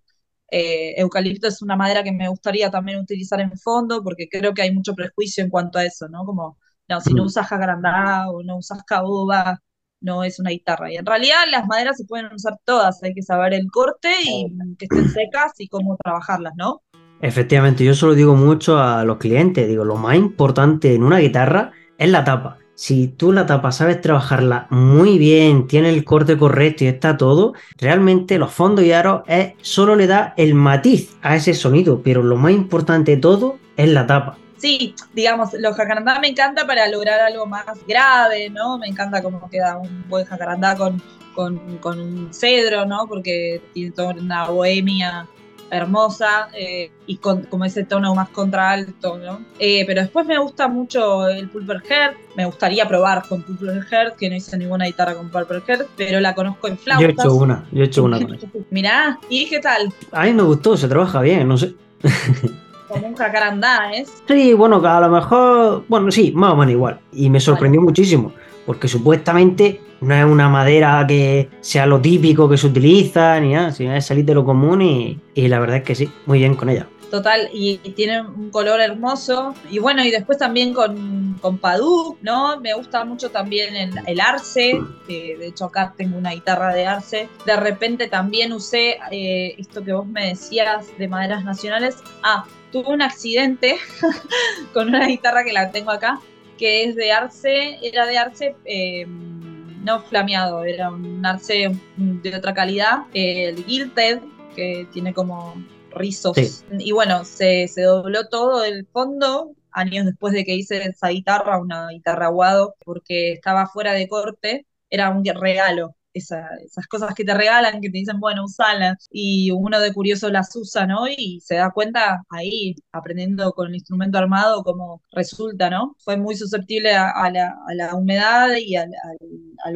eucalipto 0.54 1.48
es 1.48 1.62
una 1.62 1.76
madera 1.76 2.02
que 2.04 2.12
me 2.12 2.28
gustaría 2.28 2.70
también 2.70 2.98
utilizar 2.98 3.40
en 3.40 3.56
fondo, 3.58 4.02
porque 4.04 4.28
creo 4.28 4.52
que 4.52 4.60
hay 4.60 4.70
mucho 4.70 4.94
prejuicio 4.94 5.42
en 5.42 5.48
cuanto 5.48 5.78
a 5.78 5.84
eso, 5.84 6.08
¿no? 6.08 6.26
Como, 6.26 6.58
no, 6.88 7.00
si 7.00 7.14
no 7.14 7.22
mm. 7.22 7.26
usas 7.26 7.46
jacarandá 7.46 8.28
o 8.30 8.42
no 8.42 8.58
usas 8.58 8.82
caoba, 8.84 9.62
no 10.02 10.24
es 10.24 10.38
una 10.38 10.50
guitarra. 10.50 10.92
Y 10.92 10.96
en 10.96 11.06
realidad 11.06 11.44
las 11.50 11.66
maderas 11.66 11.96
se 11.96 12.04
pueden 12.04 12.26
usar 12.32 12.58
todas, 12.64 13.02
hay 13.02 13.14
que 13.14 13.22
saber 13.22 13.54
el 13.54 13.66
corte 13.70 14.10
y 14.24 14.46
que 14.78 14.86
estén 14.86 15.08
secas 15.08 15.52
y 15.58 15.68
cómo 15.68 15.96
trabajarlas, 16.02 16.52
¿no? 16.56 16.82
Efectivamente, 17.20 17.84
yo 17.84 17.94
solo 17.94 18.14
digo 18.14 18.34
mucho 18.34 18.78
a 18.78 19.04
los 19.04 19.18
clientes, 19.18 19.68
digo, 19.68 19.84
lo 19.84 19.96
más 19.96 20.16
importante 20.16 20.94
en 20.94 21.04
una 21.04 21.18
guitarra 21.18 21.70
es 21.96 22.10
la 22.10 22.24
tapa 22.24 22.58
si 22.74 23.06
tú 23.06 23.30
la 23.30 23.46
tapa 23.46 23.70
sabes 23.70 24.00
trabajarla 24.00 24.66
muy 24.70 25.16
bien, 25.16 25.68
tiene 25.68 25.90
el 25.90 26.04
corte 26.04 26.36
correcto 26.36 26.82
y 26.82 26.88
está 26.88 27.16
todo, 27.16 27.54
realmente 27.78 28.38
los 28.38 28.52
fondos 28.52 28.84
y 28.84 28.90
aros 28.90 29.22
es, 29.28 29.52
solo 29.60 29.94
le 29.94 30.08
da 30.08 30.34
el 30.36 30.54
matiz 30.54 31.16
a 31.22 31.36
ese 31.36 31.54
sonido, 31.54 32.02
pero 32.02 32.24
lo 32.24 32.36
más 32.36 32.52
importante 32.52 33.12
de 33.12 33.18
todo 33.18 33.58
es 33.76 33.88
la 33.88 34.06
tapa. 34.08 34.36
Sí, 34.62 34.94
digamos, 35.12 35.54
los 35.54 35.74
jacarandá 35.74 36.20
me 36.20 36.28
encanta 36.28 36.64
para 36.64 36.86
lograr 36.86 37.18
algo 37.18 37.46
más 37.46 37.64
grave, 37.84 38.48
¿no? 38.48 38.78
Me 38.78 38.86
encanta 38.86 39.20
cómo 39.20 39.50
queda 39.50 39.76
un 39.76 40.08
buen 40.08 40.24
jacarandá 40.24 40.76
con, 40.76 41.02
con, 41.34 41.78
con 41.78 41.98
un 41.98 42.32
cedro, 42.32 42.86
¿no? 42.86 43.08
Porque 43.08 43.60
tiene 43.74 43.90
toda 43.90 44.14
una 44.14 44.46
bohemia 44.46 45.26
hermosa 45.68 46.48
eh, 46.56 46.92
y 47.08 47.16
con 47.16 47.42
como 47.44 47.64
ese 47.64 47.82
tono 47.82 48.14
más 48.14 48.28
contralto, 48.28 49.18
¿no? 49.18 49.40
Eh, 49.58 49.82
pero 49.84 50.02
después 50.02 50.26
me 50.26 50.38
gusta 50.38 50.68
mucho 50.68 51.26
el 51.26 51.48
Pulper 51.48 51.80
Heart, 51.80 52.16
me 52.36 52.46
gustaría 52.46 52.86
probar 52.86 53.26
con 53.26 53.42
Pulper 53.42 53.82
Heart, 53.82 54.16
que 54.16 54.30
no 54.30 54.36
hice 54.36 54.56
ninguna 54.56 54.84
guitarra 54.84 55.16
con 55.16 55.28
Pulper 55.28 55.60
Heart, 55.66 55.88
pero 55.96 56.20
la 56.20 56.36
conozco 56.36 56.68
en 56.68 56.78
flautas. 56.78 57.02
Yo 57.02 57.08
he 57.08 57.12
hecho 57.12 57.34
una, 57.34 57.66
yo 57.72 57.82
he 57.82 57.86
hecho 57.86 58.04
una 58.04 58.20
con 58.20 58.38
Mirá, 58.70 59.18
¿y 59.28 59.48
qué 59.48 59.58
tal? 59.58 59.92
A 60.12 60.22
mí 60.22 60.32
me 60.32 60.44
gustó, 60.44 60.76
se 60.76 60.86
trabaja 60.86 61.20
bien, 61.20 61.48
no 61.48 61.58
sé. 61.58 61.74
Como 62.92 63.08
un 63.08 63.14
jacarandá, 63.14 63.90
¿eh? 63.94 64.04
Sí, 64.28 64.52
bueno, 64.52 64.76
a 64.84 65.00
lo 65.00 65.08
mejor, 65.08 65.84
bueno, 65.88 66.10
sí, 66.10 66.30
más 66.34 66.52
o 66.52 66.56
menos 66.56 66.72
igual. 66.72 67.00
Y 67.12 67.30
me 67.30 67.40
sorprendió 67.40 67.80
muchísimo, 67.80 68.32
porque 68.66 68.86
supuestamente 68.86 69.80
no 70.02 70.14
es 70.14 70.24
una 70.24 70.48
madera 70.48 71.04
que 71.06 71.48
sea 71.60 71.86
lo 71.86 72.00
típico 72.00 72.48
que 72.48 72.58
se 72.58 72.66
utiliza, 72.66 73.40
ni 73.40 73.54
nada, 73.54 73.72
sino 73.72 73.94
es 73.94 74.04
salir 74.04 74.24
de 74.24 74.34
lo 74.34 74.44
común 74.44 74.82
y, 74.82 75.18
la 75.34 75.58
verdad 75.58 75.78
es 75.78 75.84
que 75.84 75.94
sí, 75.94 76.10
muy 76.26 76.40
bien 76.40 76.54
con 76.54 76.68
ella. 76.68 76.86
Total, 77.10 77.48
y, 77.52 77.76
tiene 77.94 78.22
un 78.22 78.50
color 78.50 78.80
hermoso. 78.80 79.54
Y 79.70 79.78
bueno, 79.78 80.02
y 80.04 80.10
después 80.10 80.38
también 80.38 80.74
con, 80.74 81.38
con 81.40 81.58
Padú, 81.58 82.16
¿no? 82.22 82.58
Me 82.60 82.74
gusta 82.74 83.04
mucho 83.04 83.30
también 83.30 83.74
el, 84.06 84.20
arce, 84.20 84.80
que 85.06 85.36
de 85.38 85.48
hecho 85.48 85.66
acá 85.66 85.94
tengo 85.96 86.16
una 86.16 86.32
guitarra 86.32 86.74
de 86.74 86.86
arce. 86.86 87.28
De 87.44 87.56
repente 87.56 88.08
también 88.08 88.52
usé 88.52 88.98
eh, 89.10 89.54
esto 89.58 89.84
que 89.84 89.92
vos 89.92 90.06
me 90.06 90.28
decías 90.28 90.86
de 90.98 91.06
maderas 91.06 91.44
nacionales. 91.44 91.96
Ah, 92.22 92.46
tuve 92.72 92.88
un 92.88 93.02
accidente 93.02 93.76
con 94.72 94.88
una 94.88 95.06
guitarra 95.06 95.44
que 95.44 95.52
la 95.52 95.70
tengo 95.70 95.90
acá, 95.90 96.20
que 96.58 96.84
es 96.84 96.96
de 96.96 97.12
arce, 97.12 97.78
era 97.82 98.06
de 98.06 98.18
arce. 98.18 98.56
Eh, 98.64 99.06
no 99.06 100.00
flameado, 100.00 100.64
era 100.64 100.90
un 100.90 101.24
arce 101.26 101.70
de 101.96 102.36
otra 102.36 102.54
calidad, 102.54 103.00
el 103.14 103.64
Gilted, 103.64 104.20
que 104.54 104.86
tiene 104.92 105.12
como 105.12 105.54
rizos. 105.90 106.64
Y 106.78 106.92
bueno, 106.92 107.24
se, 107.24 107.66
se 107.66 107.82
dobló 107.82 108.28
todo 108.28 108.64
el 108.64 108.86
fondo 108.86 109.54
años 109.72 110.06
después 110.06 110.34
de 110.34 110.44
que 110.44 110.54
hice 110.54 110.84
esa 110.84 111.08
guitarra, 111.08 111.58
una 111.58 111.88
guitarra 111.88 112.26
aguado, 112.26 112.76
porque 112.84 113.32
estaba 113.32 113.66
fuera 113.66 113.92
de 113.92 114.06
corte, 114.06 114.66
era 114.88 115.10
un 115.10 115.24
regalo 115.24 115.96
esas 116.14 116.86
cosas 116.88 117.14
que 117.14 117.24
te 117.24 117.34
regalan, 117.34 117.80
que 117.80 117.90
te 117.90 117.98
dicen, 117.98 118.20
bueno, 118.20 118.44
usalas, 118.44 119.08
y 119.10 119.50
uno 119.50 119.80
de 119.80 119.92
curioso 119.92 120.30
las 120.30 120.54
usa, 120.56 120.86
¿no? 120.86 121.08
Y 121.08 121.40
se 121.40 121.56
da 121.56 121.70
cuenta 121.70 122.22
ahí, 122.30 122.74
aprendiendo 122.92 123.52
con 123.52 123.68
el 123.68 123.74
instrumento 123.74 124.18
armado, 124.18 124.62
cómo 124.62 125.02
resulta, 125.12 125.70
¿no? 125.70 125.96
Fue 126.00 126.16
muy 126.16 126.36
susceptible 126.36 126.94
a, 126.94 127.30
la, 127.30 127.94
humedad 127.94 128.48
y 128.58 128.76
al, 128.76 128.90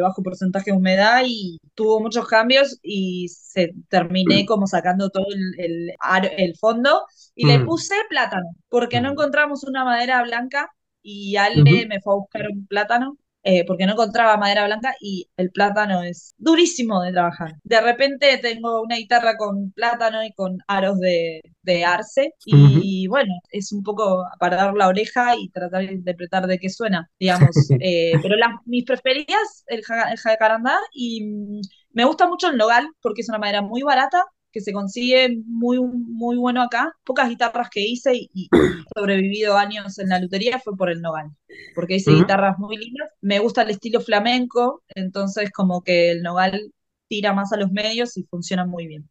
bajo 0.01 0.23
porcentaje 0.23 0.71
de 0.71 0.77
humedad 0.77 1.23
y 1.27 1.59
tuvo 1.75 2.01
muchos 2.01 2.27
cambios 2.27 2.79
y 2.83 3.29
se 3.29 3.73
terminé 3.89 4.47
como 4.47 4.67
sacando 4.67 5.11
todo 5.11 5.27
el, 5.59 5.93
el, 6.37 6.57
fondo 6.57 7.03
y 7.35 7.47
le 7.47 7.59
mm. 7.59 7.67
puse 7.67 7.95
plátano, 8.09 8.49
porque 8.69 9.01
no 9.01 9.11
encontramos 9.11 9.65
una 9.65 9.85
madera 9.85 10.23
blanca 10.23 10.71
y 11.03 11.37
Ale 11.37 11.87
me 11.87 12.01
fue 12.01 12.15
a 12.15 12.17
buscar 12.17 12.49
un 12.51 12.67
plátano 12.67 13.17
eh, 13.49 13.65
porque 13.65 13.87
no 13.87 13.93
encontraba 13.93 14.37
madera 14.37 14.67
blanca 14.67 14.97
y 15.01 15.29
el 15.37 15.53
plátano 15.53 16.03
es 16.03 16.35
durísimo 16.37 17.01
de 17.03 17.13
trabajar. 17.13 17.53
De 17.63 17.81
repente 17.81 18.39
tengo 18.39 18.83
una 18.83 18.97
guitarra 18.97 19.37
con 19.37 19.71
plátano 19.71 20.25
y 20.25 20.33
con 20.33 20.59
aros 20.67 20.99
de, 20.99 21.43
arce 21.85 22.33
y, 22.45 23.07
bueno, 23.07 23.33
es 23.51 23.71
un 23.73 23.85
poco 23.85 24.25
para 24.41 24.57
dar 24.57 24.75
la 24.75 24.89
oreja 24.89 25.37
y 25.37 25.49
tratar 25.51 25.87
de 25.87 25.93
interpretar 25.93 26.49
de 26.49 26.59
qué 26.59 26.69
suena, 26.69 27.09
digamos. 27.21 27.51
Eh, 27.89 28.15
pero 28.21 28.37
las, 28.37 28.51
mis 28.65 28.85
preferidas, 28.85 29.65
el, 29.69 29.83
el 30.11 30.19
jacarandá 30.19 30.77
y 30.93 31.25
mm, 31.25 31.61
me 31.93 32.05
gusta 32.05 32.27
mucho 32.27 32.49
el 32.49 32.57
nogal 32.57 32.89
porque 33.01 33.21
es 33.21 33.29
una 33.29 33.39
madera 33.39 33.63
muy 33.63 33.83
barata 33.83 34.25
que 34.57 34.63
se 34.63 34.73
consigue 34.73 35.43
muy, 35.45 35.79
muy 35.79 36.39
bueno 36.39 36.63
acá. 36.63 36.91
Pocas 37.05 37.29
guitarras 37.29 37.69
que 37.69 37.83
hice 37.83 38.15
y, 38.15 38.49
he 38.51 38.99
sobrevivido 38.99 39.55
años 39.59 39.99
en 39.99 40.09
la 40.09 40.19
lutería 40.19 40.59
fue 40.59 40.75
por 40.75 40.89
el 40.89 41.03
Nogal, 41.03 41.27
porque 41.75 41.97
hice 41.97 42.13
guitarras 42.13 42.59
muy 42.59 42.79
lindas. 42.79 43.11
Me 43.21 43.39
gusta 43.39 43.61
el 43.61 43.69
estilo 43.69 44.01
flamenco, 44.01 44.83
entonces 44.95 45.53
como 45.53 45.83
que 45.83 46.11
el 46.11 46.23
Nogal 46.23 46.73
tira 47.07 47.35
más 47.35 47.53
a 47.53 47.59
los 47.59 47.71
medios 47.71 48.17
y 48.17 48.23
funciona 48.23 48.65
muy 48.65 48.87
bien. 48.87 49.07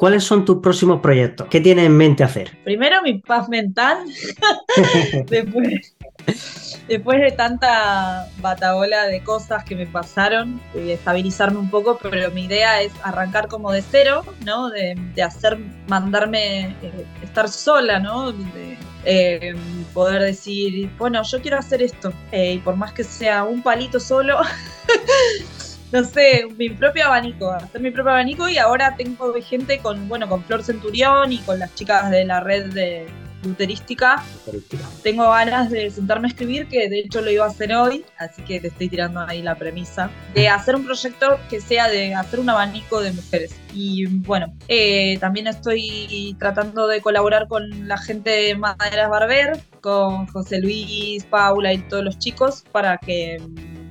¿Cuáles 0.00 0.24
son 0.24 0.44
tus 0.44 0.58
próximos 0.58 1.00
proyectos? 1.00 1.46
¿Qué 1.48 1.60
tienes 1.60 1.86
en 1.86 1.96
mente 1.96 2.24
hacer? 2.24 2.50
Primero 2.64 3.00
mi 3.02 3.20
paz 3.20 3.48
mental, 3.48 3.98
después 5.28 5.96
después 6.88 7.20
de 7.20 7.30
tanta 7.32 8.28
batabola 8.38 9.04
de 9.04 9.22
cosas 9.22 9.62
que 9.64 9.76
me 9.76 9.86
pasaron, 9.86 10.60
y 10.74 10.90
estabilizarme 10.90 11.58
un 11.58 11.70
poco, 11.70 11.98
pero 12.00 12.30
mi 12.30 12.46
idea 12.46 12.80
es 12.82 12.92
arrancar 13.02 13.48
como 13.48 13.70
de 13.70 13.82
cero, 13.82 14.24
¿no? 14.44 14.70
De, 14.70 14.96
hacer, 15.22 15.58
mandarme, 15.86 16.74
eh, 16.82 17.06
estar 17.22 17.48
sola, 17.48 17.98
¿no? 17.98 18.32
De, 18.32 18.78
eh, 19.04 19.54
poder 19.94 20.22
decir, 20.22 20.90
bueno, 20.98 21.22
yo 21.22 21.40
quiero 21.40 21.58
hacer 21.58 21.82
esto, 21.82 22.12
eh, 22.32 22.54
y 22.54 22.58
por 22.58 22.76
más 22.76 22.92
que 22.92 23.04
sea 23.04 23.44
un 23.44 23.62
palito 23.62 24.00
solo, 24.00 24.40
no 25.92 26.04
sé, 26.04 26.46
mi 26.56 26.70
propio 26.70 27.06
abanico, 27.06 27.50
hacer 27.50 27.80
mi 27.80 27.90
propio 27.90 28.12
abanico, 28.12 28.48
y 28.48 28.58
ahora 28.58 28.96
tengo 28.96 29.32
gente 29.42 29.78
con, 29.78 30.08
bueno, 30.08 30.28
con 30.28 30.42
Flor 30.44 30.62
Centurión 30.62 31.32
y 31.32 31.38
con 31.38 31.58
las 31.58 31.74
chicas 31.74 32.10
de 32.10 32.24
la 32.24 32.40
red 32.40 32.72
de 32.72 33.06
luterística. 33.42 34.22
Tengo 35.02 35.28
ganas 35.30 35.70
de 35.70 35.90
sentarme 35.90 36.28
a 36.28 36.30
escribir, 36.30 36.68
que 36.68 36.88
de 36.88 37.00
hecho 37.00 37.20
lo 37.20 37.30
iba 37.30 37.44
a 37.44 37.48
hacer 37.48 37.72
hoy, 37.74 38.04
así 38.18 38.42
que 38.42 38.60
te 38.60 38.68
estoy 38.68 38.88
tirando 38.88 39.20
ahí 39.20 39.42
la 39.42 39.56
premisa, 39.56 40.10
de 40.34 40.48
hacer 40.48 40.76
un 40.76 40.84
proyecto 40.84 41.38
que 41.48 41.60
sea 41.60 41.88
de 41.88 42.14
hacer 42.14 42.40
un 42.40 42.50
abanico 42.50 43.00
de 43.00 43.12
mujeres. 43.12 43.54
Y 43.72 44.06
bueno, 44.06 44.52
eh, 44.68 45.18
también 45.20 45.46
estoy 45.46 46.36
tratando 46.38 46.86
de 46.86 47.00
colaborar 47.00 47.48
con 47.48 47.86
la 47.86 47.98
gente 47.98 48.30
de 48.30 48.54
Maderas 48.56 49.10
Barber, 49.10 49.60
con 49.80 50.26
José 50.26 50.60
Luis, 50.60 51.24
Paula 51.24 51.72
y 51.72 51.78
todos 51.78 52.04
los 52.04 52.18
chicos, 52.18 52.64
para 52.72 52.98
que 52.98 53.40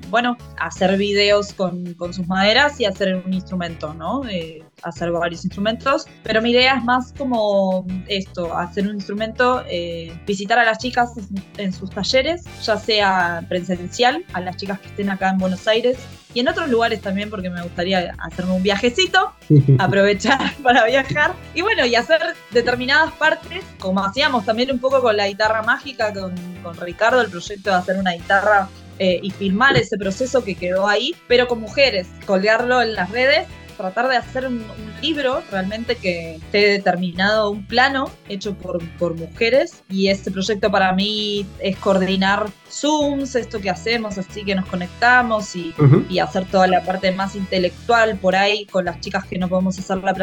bueno, 0.09 0.37
hacer 0.59 0.97
videos 0.97 1.53
con, 1.53 1.95
sus 2.11 2.27
maderas 2.27 2.79
y 2.79 2.85
hacer 2.85 3.21
un 3.25 3.33
instrumento, 3.33 3.93
¿no? 3.93 4.27
Eh, 4.27 4.63
hacer 4.83 5.11
varios 5.11 5.43
instrumentos, 5.43 6.07
pero 6.23 6.41
mi 6.41 6.51
idea 6.51 6.77
es 6.77 6.83
más 6.83 7.13
como 7.17 7.85
esto, 8.07 8.55
hacer 8.55 8.87
un 8.87 8.95
instrumento, 8.95 9.63
eh, 9.69 10.17
visitar 10.25 10.59
a 10.59 10.65
las 10.65 10.77
chicas 10.77 11.11
en 11.57 11.73
sus 11.73 11.89
talleres, 11.89 12.45
ya 12.63 12.77
sea 12.77 13.45
presencial, 13.49 14.23
a 14.33 14.41
las 14.41 14.57
chicas 14.57 14.79
que 14.79 14.87
estén 14.87 15.09
acá 15.09 15.29
en 15.29 15.37
Buenos 15.37 15.67
Aires 15.67 15.97
y 16.33 16.41
en 16.41 16.47
otros 16.47 16.69
lugares 16.69 17.01
también 17.01 17.29
porque 17.29 17.49
me 17.49 17.61
gustaría 17.63 18.13
hacerme 18.19 18.53
un 18.53 18.63
viajecito, 18.63 19.33
aprovechar 19.79 20.55
para 20.63 20.85
viajar 20.85 21.33
y 21.53 21.61
bueno, 21.61 21.85
y 21.85 21.95
hacer 21.95 22.21
determinadas 22.51 23.11
partes, 23.13 23.63
como 23.79 24.03
hacíamos 24.03 24.45
también 24.45 24.71
un 24.71 24.79
poco 24.79 25.01
con 25.01 25.17
la 25.17 25.27
guitarra 25.27 25.63
mágica, 25.63 26.13
con, 26.13 26.35
con 26.61 26.75
Ricardo, 26.77 27.21
el 27.21 27.29
proyecto 27.29 27.71
de 27.71 27.75
hacer 27.75 27.97
una 27.97 28.11
guitarra 28.11 28.69
eh, 28.99 29.19
y 29.21 29.31
filmar 29.31 29.77
ese 29.77 29.97
proceso 29.97 30.43
que 30.43 30.55
quedó 30.55 30.87
ahí, 30.87 31.15
pero 31.27 31.47
con 31.47 31.59
mujeres, 31.59 32.07
colgarlo 32.25 32.81
en 32.81 32.95
las 32.95 33.11
redes 33.11 33.47
tratar 33.77 34.09
de 34.09 34.17
hacer 34.17 34.47
un, 34.47 34.65
libro 35.01 35.43
realmente 35.51 35.95
que 35.95 36.37
esté 36.37 36.57
determinado, 36.69 37.51
un 37.51 37.63
plano 37.67 38.09
hecho 38.27 38.55
por, 38.55 38.83
por 38.97 39.15
mujeres. 39.15 39.83
Y 39.89 40.07
este 40.07 40.31
proyecto 40.31 40.71
para 40.71 40.91
mí 40.93 41.45
es 41.59 41.77
coordinar 41.77 42.47
Zooms, 42.67 43.35
esto 43.35 43.61
que 43.61 43.69
hacemos, 43.69 44.17
así 44.17 44.43
que 44.43 44.55
nos 44.55 44.65
conectamos 44.65 45.55
y, 45.55 45.75
y, 46.09 46.17
hacer 46.17 46.45
toda 46.45 46.65
la 46.65 46.83
parte 46.83 47.11
más 47.11 47.35
intelectual 47.35 48.17
por 48.17 48.35
ahí 48.35 48.65
con 48.65 48.85
las 48.85 48.99
chicas 49.01 49.25
que 49.25 49.37
no 49.37 49.47
podemos 49.47 49.77
hacer 49.77 49.99
la 49.99 50.15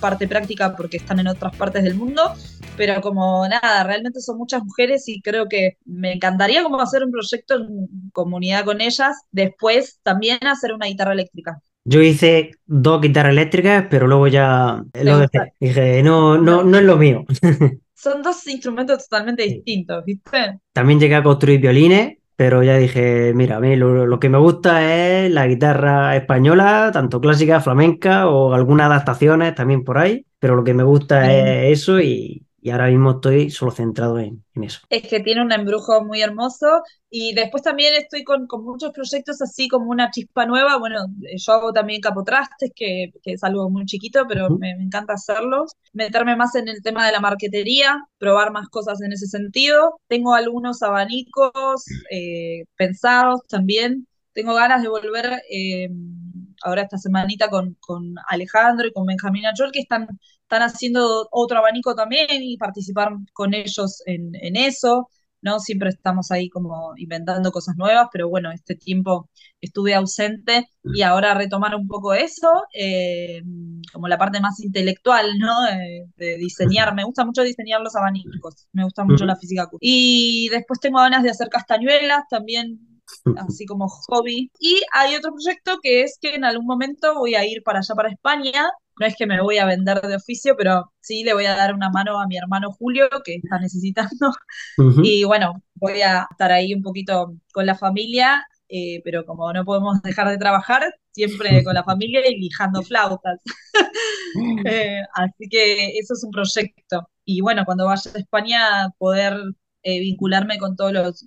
parte 0.00 0.28
práctica 0.28 0.74
porque 0.74 0.96
están 0.96 1.20
en 1.20 1.28
otras 1.28 1.54
partes 1.54 1.84
del 1.84 1.94
mundo. 1.94 2.32
Pero 2.76 3.00
como 3.00 3.46
nada, 3.48 3.84
realmente 3.84 4.20
son 4.20 4.38
muchas 4.38 4.62
mujeres 4.62 5.08
y 5.08 5.20
creo 5.22 5.48
que 5.48 5.78
me 5.84 6.12
encantaría 6.12 6.62
como 6.62 6.80
hacer 6.80 7.04
un 7.04 7.10
proyecto 7.10 7.54
en 7.54 7.88
comunidad 8.12 8.64
con 8.64 8.80
ellas. 8.80 9.16
Después 9.30 9.98
también 10.02 10.38
hacer 10.46 10.72
una 10.72 10.86
guitarra 10.86 11.12
eléctrica. 11.12 11.60
Yo 11.84 12.02
hice 12.02 12.50
dos 12.66 13.00
guitarras 13.00 13.32
eléctricas, 13.32 13.86
pero 13.88 14.06
luego 14.06 14.26
ya 14.26 14.82
lo 14.92 15.18
dejé. 15.18 15.52
Dije, 15.60 16.02
no, 16.02 16.36
no, 16.36 16.64
no 16.64 16.78
es 16.78 16.84
lo 16.84 16.96
mío. 16.96 17.24
Son 17.94 18.22
dos 18.22 18.46
instrumentos 18.46 19.08
totalmente 19.08 19.44
distintos, 19.44 20.04
¿viste? 20.04 20.58
También 20.72 21.00
llegué 21.00 21.14
a 21.14 21.22
construir 21.22 21.60
violines, 21.60 22.18
pero 22.36 22.62
ya 22.62 22.76
dije, 22.76 23.32
mira, 23.34 23.56
a 23.56 23.60
mí 23.60 23.74
lo, 23.76 24.20
que 24.20 24.28
me 24.28 24.38
gusta 24.38 24.94
es 24.94 25.32
la 25.32 25.46
guitarra 25.46 26.14
española, 26.14 26.90
tanto 26.92 27.20
clásica, 27.20 27.60
flamenca 27.60 28.28
o 28.28 28.52
algunas 28.52 28.86
adaptaciones 28.86 29.54
también 29.54 29.82
por 29.82 29.96
ahí, 29.98 30.26
pero 30.38 30.54
lo 30.54 30.62
que 30.62 30.74
me 30.74 30.82
gusta 30.82 31.32
es 31.32 31.80
eso 31.80 32.00
y, 32.00 32.45
y 32.66 32.70
ahora 32.70 32.88
mismo 32.88 33.12
estoy 33.12 33.48
solo 33.50 33.70
centrado 33.70 34.18
en, 34.18 34.42
eso. 34.60 34.80
Es 34.90 35.06
que 35.06 35.20
tiene 35.20 35.40
un 35.40 35.52
embrujo 35.52 36.02
muy 36.04 36.20
hermoso 36.20 36.66
y 37.08 37.32
después 37.32 37.62
también 37.62 37.94
estoy 37.94 38.24
con, 38.24 38.48
muchos 38.64 38.90
proyectos 38.90 39.40
así 39.40 39.68
como 39.68 39.88
una 39.88 40.10
chispa 40.10 40.46
nueva. 40.46 40.76
Bueno, 40.76 41.06
yo 41.36 41.52
hago 41.52 41.72
también 41.72 42.00
capotrastes, 42.00 42.72
que, 42.74 43.12
que 43.22 43.34
es 43.34 43.44
algo 43.44 43.70
muy 43.70 43.84
chiquito, 43.86 44.24
pero 44.28 44.50
me, 44.50 44.72
encanta 44.72 45.12
hacerlos. 45.12 45.74
Meterme 45.92 46.34
más 46.34 46.56
en 46.56 46.66
el 46.66 46.82
tema 46.82 47.06
de 47.06 47.12
la 47.12 47.20
marquetería, 47.20 48.02
probar 48.18 48.50
más 48.50 48.68
cosas 48.68 49.00
en 49.00 49.12
ese 49.12 49.28
sentido. 49.28 50.00
Tengo 50.08 50.34
algunos 50.34 50.82
abanicos 50.82 51.84
eh, 52.10 52.64
pensados 52.76 53.42
también. 53.48 54.08
Tengo 54.32 54.54
ganas 54.54 54.82
de 54.82 54.88
volver 54.88 55.40
eh, 55.48 55.88
ahora 56.62 56.82
esta 56.82 56.98
semanita 56.98 57.48
con, 57.48 57.76
con 57.80 58.14
Alejandro 58.28 58.86
y 58.86 58.92
con 58.92 59.06
Benjamín 59.06 59.46
Achol, 59.46 59.72
que 59.72 59.80
están 59.80 60.08
están 60.46 60.62
haciendo 60.62 61.28
otro 61.32 61.58
abanico 61.58 61.94
también 61.96 62.28
y 62.30 62.56
participar 62.56 63.10
con 63.32 63.52
ellos 63.52 64.00
en, 64.06 64.56
eso, 64.56 65.08
¿no? 65.42 65.58
Siempre 65.58 65.88
estamos 65.88 66.30
ahí 66.30 66.48
como 66.48 66.92
inventando 66.96 67.50
cosas 67.50 67.76
nuevas, 67.76 68.06
pero 68.12 68.28
bueno, 68.28 68.52
este 68.52 68.76
tiempo 68.76 69.28
estuve 69.60 69.94
ausente 69.94 70.68
y 70.84 71.02
ahora 71.02 71.34
retomar 71.34 71.74
un 71.74 71.88
poco 71.88 72.14
eso, 72.14 72.48
eh, 72.72 73.42
como 73.92 74.06
la 74.06 74.18
parte 74.18 74.40
más 74.40 74.60
intelectual, 74.60 75.36
¿no? 75.38 75.62
De, 76.16 76.36
diseñar, 76.38 76.94
me 76.94 77.04
gusta 77.04 77.24
mucho 77.24 77.42
diseñar 77.42 77.80
los 77.80 77.96
abanicos, 77.96 78.68
me 78.72 78.84
gusta 78.84 79.02
mucho 79.04 79.24
la 79.26 79.34
física. 79.34 79.68
Y 79.80 80.48
después 80.50 80.78
tengo 80.78 80.98
ganas 81.00 81.24
de 81.24 81.30
hacer 81.30 81.48
castañuelas 81.48 82.22
también 82.30 82.95
así 83.36 83.66
como 83.66 83.88
hobby. 83.88 84.50
Y 84.58 84.82
hay 84.92 85.14
otro 85.16 85.32
proyecto 85.32 85.78
que 85.82 86.02
es 86.02 86.18
que 86.20 86.34
en 86.34 86.44
algún 86.44 86.66
momento 86.66 87.14
voy 87.14 87.34
a 87.34 87.44
ir 87.46 87.62
para 87.62 87.80
allá, 87.80 87.94
para 87.94 88.10
España, 88.10 88.70
no 88.98 89.06
es 89.06 89.14
que 89.16 89.26
me 89.26 89.40
voy 89.42 89.58
a 89.58 89.66
vender 89.66 90.00
de 90.00 90.16
oficio, 90.16 90.56
pero 90.56 90.92
sí 91.00 91.22
le 91.22 91.34
voy 91.34 91.46
a 91.46 91.56
dar 91.56 91.74
una 91.74 91.90
mano 91.90 92.20
a 92.20 92.26
mi 92.26 92.36
hermano 92.36 92.72
Julio, 92.72 93.08
que 93.24 93.36
está 93.36 93.58
necesitando. 93.58 94.32
Y 95.02 95.24
bueno, 95.24 95.62
voy 95.74 96.00
a 96.02 96.26
estar 96.30 96.52
ahí 96.52 96.74
un 96.74 96.82
poquito 96.82 97.34
con 97.52 97.66
la 97.66 97.74
familia, 97.74 98.46
eh, 98.68 99.00
pero 99.04 99.24
como 99.24 99.52
no 99.52 99.64
podemos 99.64 100.00
dejar 100.02 100.28
de 100.28 100.38
trabajar, 100.38 100.82
siempre 101.12 101.62
con 101.62 101.74
la 101.74 101.84
familia 101.84 102.26
y 102.26 102.38
lijando 102.38 102.82
flautas. 102.82 103.40
Eh, 104.66 105.00
así 105.14 105.48
que 105.48 105.98
eso 105.98 106.14
es 106.14 106.24
un 106.24 106.30
proyecto. 106.30 107.08
Y 107.24 107.40
bueno, 107.40 107.64
cuando 107.64 107.86
vaya 107.86 108.10
a 108.14 108.18
España, 108.18 108.90
poder 108.98 109.36
eh, 109.82 110.00
vincularme 110.00 110.58
con 110.58 110.76
todos 110.76 110.92
los, 110.92 111.24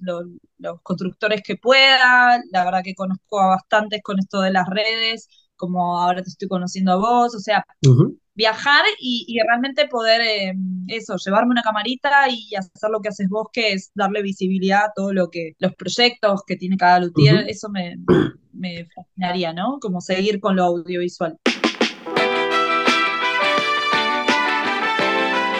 los 0.58 0.82
constructores 0.82 1.42
que 1.44 1.56
pueda. 1.56 2.42
La 2.52 2.66
verdad 2.66 2.82
que 2.84 2.96
conozco 2.96 3.40
a 3.40 3.48
bastantes 3.48 4.02
con 4.04 4.20
esto 4.20 4.42
de 4.42 4.52
las 4.52 4.68
redes 4.68 5.28
como 5.60 6.00
ahora 6.00 6.24
te 6.24 6.30
estoy 6.30 6.48
conociendo 6.48 6.94
a 6.94 6.96
vos, 6.96 7.36
o 7.36 7.40
sea, 7.40 7.66
viajar 8.34 8.86
y, 9.00 9.38
realmente 9.46 9.88
poder 9.88 10.22
eh, 10.22 10.54
eso, 10.88 11.18
llevarme 11.18 11.52
una 11.52 11.62
camarita 11.62 12.30
y 12.30 12.56
hacer 12.56 12.90
lo 12.90 13.02
que 13.02 13.10
haces 13.10 13.28
vos, 13.30 13.48
que 13.52 13.74
es 13.74 13.92
darle 13.94 14.22
visibilidad 14.24 14.86
a 14.86 14.94
todo 14.96 15.12
lo 15.14 15.30
que, 15.30 15.52
los 15.60 15.76
proyectos 15.76 16.44
que 16.48 16.56
tiene 16.56 16.78
cada 16.78 17.02
luthier, 17.02 17.46
eso 17.50 17.70
me, 17.70 17.98
me 18.54 18.88
fascinaría, 18.96 19.52
¿no? 19.52 19.80
Como 19.82 20.00
seguir 20.00 20.40
con 20.40 20.56
lo 20.56 20.64
audiovisual. 20.64 21.38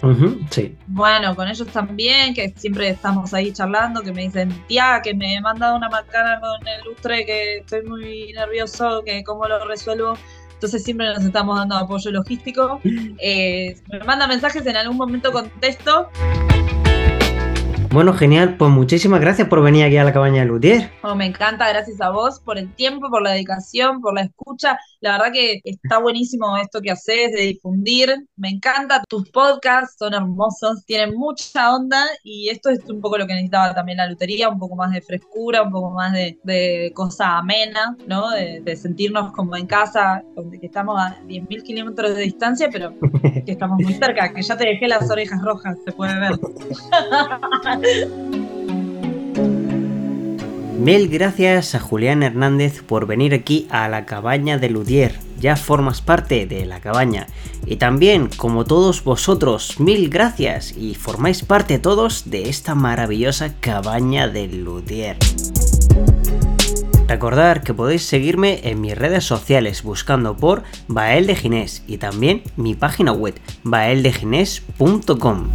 sí. 0.49 0.75
Bueno, 0.87 1.35
con 1.35 1.47
ellos 1.47 1.67
también, 1.67 2.33
que 2.33 2.53
siempre 2.55 2.89
estamos 2.89 3.33
ahí 3.33 3.51
charlando, 3.51 4.01
que 4.01 4.11
me 4.11 4.23
dicen, 4.23 4.49
tía, 4.67 5.01
que 5.03 5.13
me 5.13 5.35
he 5.35 5.41
mandado 5.41 5.75
una 5.77 5.89
macana 5.89 6.39
con 6.39 6.67
el 6.67 6.83
lustre, 6.85 7.25
que 7.25 7.57
estoy 7.57 7.83
muy 7.83 8.33
nervioso, 8.33 9.03
que 9.05 9.23
cómo 9.23 9.47
lo 9.47 9.65
resuelvo. 9.65 10.17
Entonces 10.53 10.83
siempre 10.83 11.07
nos 11.07 11.23
estamos 11.23 11.57
dando 11.57 11.75
apoyo 11.75 12.11
logístico. 12.11 12.81
Eh, 13.27 13.77
me 13.87 13.99
manda 13.99 14.27
mensajes, 14.27 14.65
en 14.65 14.75
algún 14.75 14.97
momento 14.97 15.31
contesto. 15.31 16.09
Bueno, 17.95 18.11
genial. 18.11 18.57
Pues 18.57 18.69
muchísimas 18.71 19.21
gracias 19.21 19.47
por 19.47 19.63
venir 19.63 19.85
aquí 19.85 19.95
a 19.95 20.03
la 20.03 20.11
cabaña 20.11 20.41
de 20.41 20.47
Lutier. 20.47 20.91
Oh, 21.01 21.15
me 21.15 21.25
encanta, 21.25 21.69
gracias 21.69 22.01
a 22.01 22.09
vos 22.09 22.41
por 22.41 22.57
el 22.57 22.69
tiempo, 22.73 23.09
por 23.09 23.21
la 23.21 23.31
dedicación, 23.31 24.01
por 24.01 24.13
la 24.13 24.23
escucha. 24.23 24.77
La 25.05 25.19
verdad 25.19 25.33
que 25.33 25.61
está 25.63 25.99
buenísimo 25.99 26.57
esto 26.57 26.81
que 26.81 26.89
haces 26.89 27.31
de 27.31 27.43
difundir. 27.43 28.11
Me 28.37 28.49
encanta 28.49 29.03
tus 29.07 29.29
podcasts, 29.29 29.97
son 29.99 30.15
hermosos, 30.15 30.83
tienen 30.87 31.13
mucha 31.13 31.75
onda 31.75 32.03
y 32.23 32.49
esto 32.49 32.71
es 32.71 32.79
un 32.89 33.01
poco 33.01 33.19
lo 33.19 33.27
que 33.27 33.33
necesitaba 33.33 33.75
también 33.75 33.99
la 33.99 34.07
lutería, 34.07 34.49
un 34.49 34.57
poco 34.57 34.75
más 34.75 34.91
de 34.91 35.03
frescura, 35.03 35.61
un 35.61 35.71
poco 35.71 35.91
más 35.91 36.11
de, 36.11 36.91
cosa 36.95 37.37
amena, 37.37 37.95
¿no? 38.07 38.31
De, 38.31 38.75
sentirnos 38.75 39.31
como 39.33 39.55
en 39.55 39.67
casa, 39.67 40.23
donde 40.35 40.59
que 40.59 40.65
estamos 40.65 40.99
a 40.99 41.19
10.000 41.27 41.61
kilómetros 41.61 42.15
de 42.15 42.23
distancia, 42.23 42.69
pero 42.71 42.91
que 43.45 43.51
estamos 43.51 43.79
muy 43.79 43.93
cerca, 43.93 44.33
que 44.33 44.41
ya 44.41 44.57
te 44.57 44.67
dejé 44.67 44.87
las 44.87 45.07
orejas 45.11 45.39
rojas, 45.43 45.77
se 45.85 45.91
puede 45.91 46.19
ver. 46.19 46.39
Mil 50.77 51.07
gracias 51.07 51.73
a 51.73 51.79
Julián 51.79 52.21
Hernández 52.21 52.83
por 52.83 53.07
venir 53.07 53.33
aquí 53.33 53.65
a 53.69 53.87
la 53.87 54.05
cabaña 54.05 54.57
de 54.57 54.69
Ludier. 54.69 55.17
Ya 55.39 55.55
formas 55.55 56.01
parte 56.01 56.45
de 56.45 56.65
la 56.65 56.79
cabaña. 56.81 57.27
Y 57.65 57.77
también, 57.77 58.29
como 58.35 58.65
todos 58.65 59.03
vosotros, 59.03 59.79
mil 59.79 60.09
gracias 60.09 60.75
y 60.77 60.95
formáis 60.95 61.43
parte 61.43 61.79
todos 61.79 62.29
de 62.29 62.49
esta 62.49 62.75
maravillosa 62.75 63.53
cabaña 63.59 64.27
de 64.27 64.47
Ludier. 64.47 65.17
Recordad 67.07 67.63
que 67.63 67.73
podéis 67.73 68.03
seguirme 68.03 68.59
en 68.63 68.81
mis 68.81 68.97
redes 68.97 69.23
sociales 69.23 69.81
buscando 69.83 70.35
por 70.35 70.63
Bael 70.87 71.27
de 71.27 71.35
Ginés 71.35 71.83
y 71.87 71.97
también 71.97 72.43
mi 72.57 72.75
página 72.75 73.11
web 73.11 73.35
baeldeginés.com. 73.63 75.49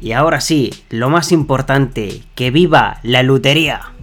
Y 0.00 0.12
ahora 0.12 0.40
sí, 0.40 0.72
lo 0.90 1.10
más 1.10 1.32
importante, 1.32 2.22
que 2.34 2.50
viva 2.50 2.98
la 3.02 3.22
lutería. 3.22 3.95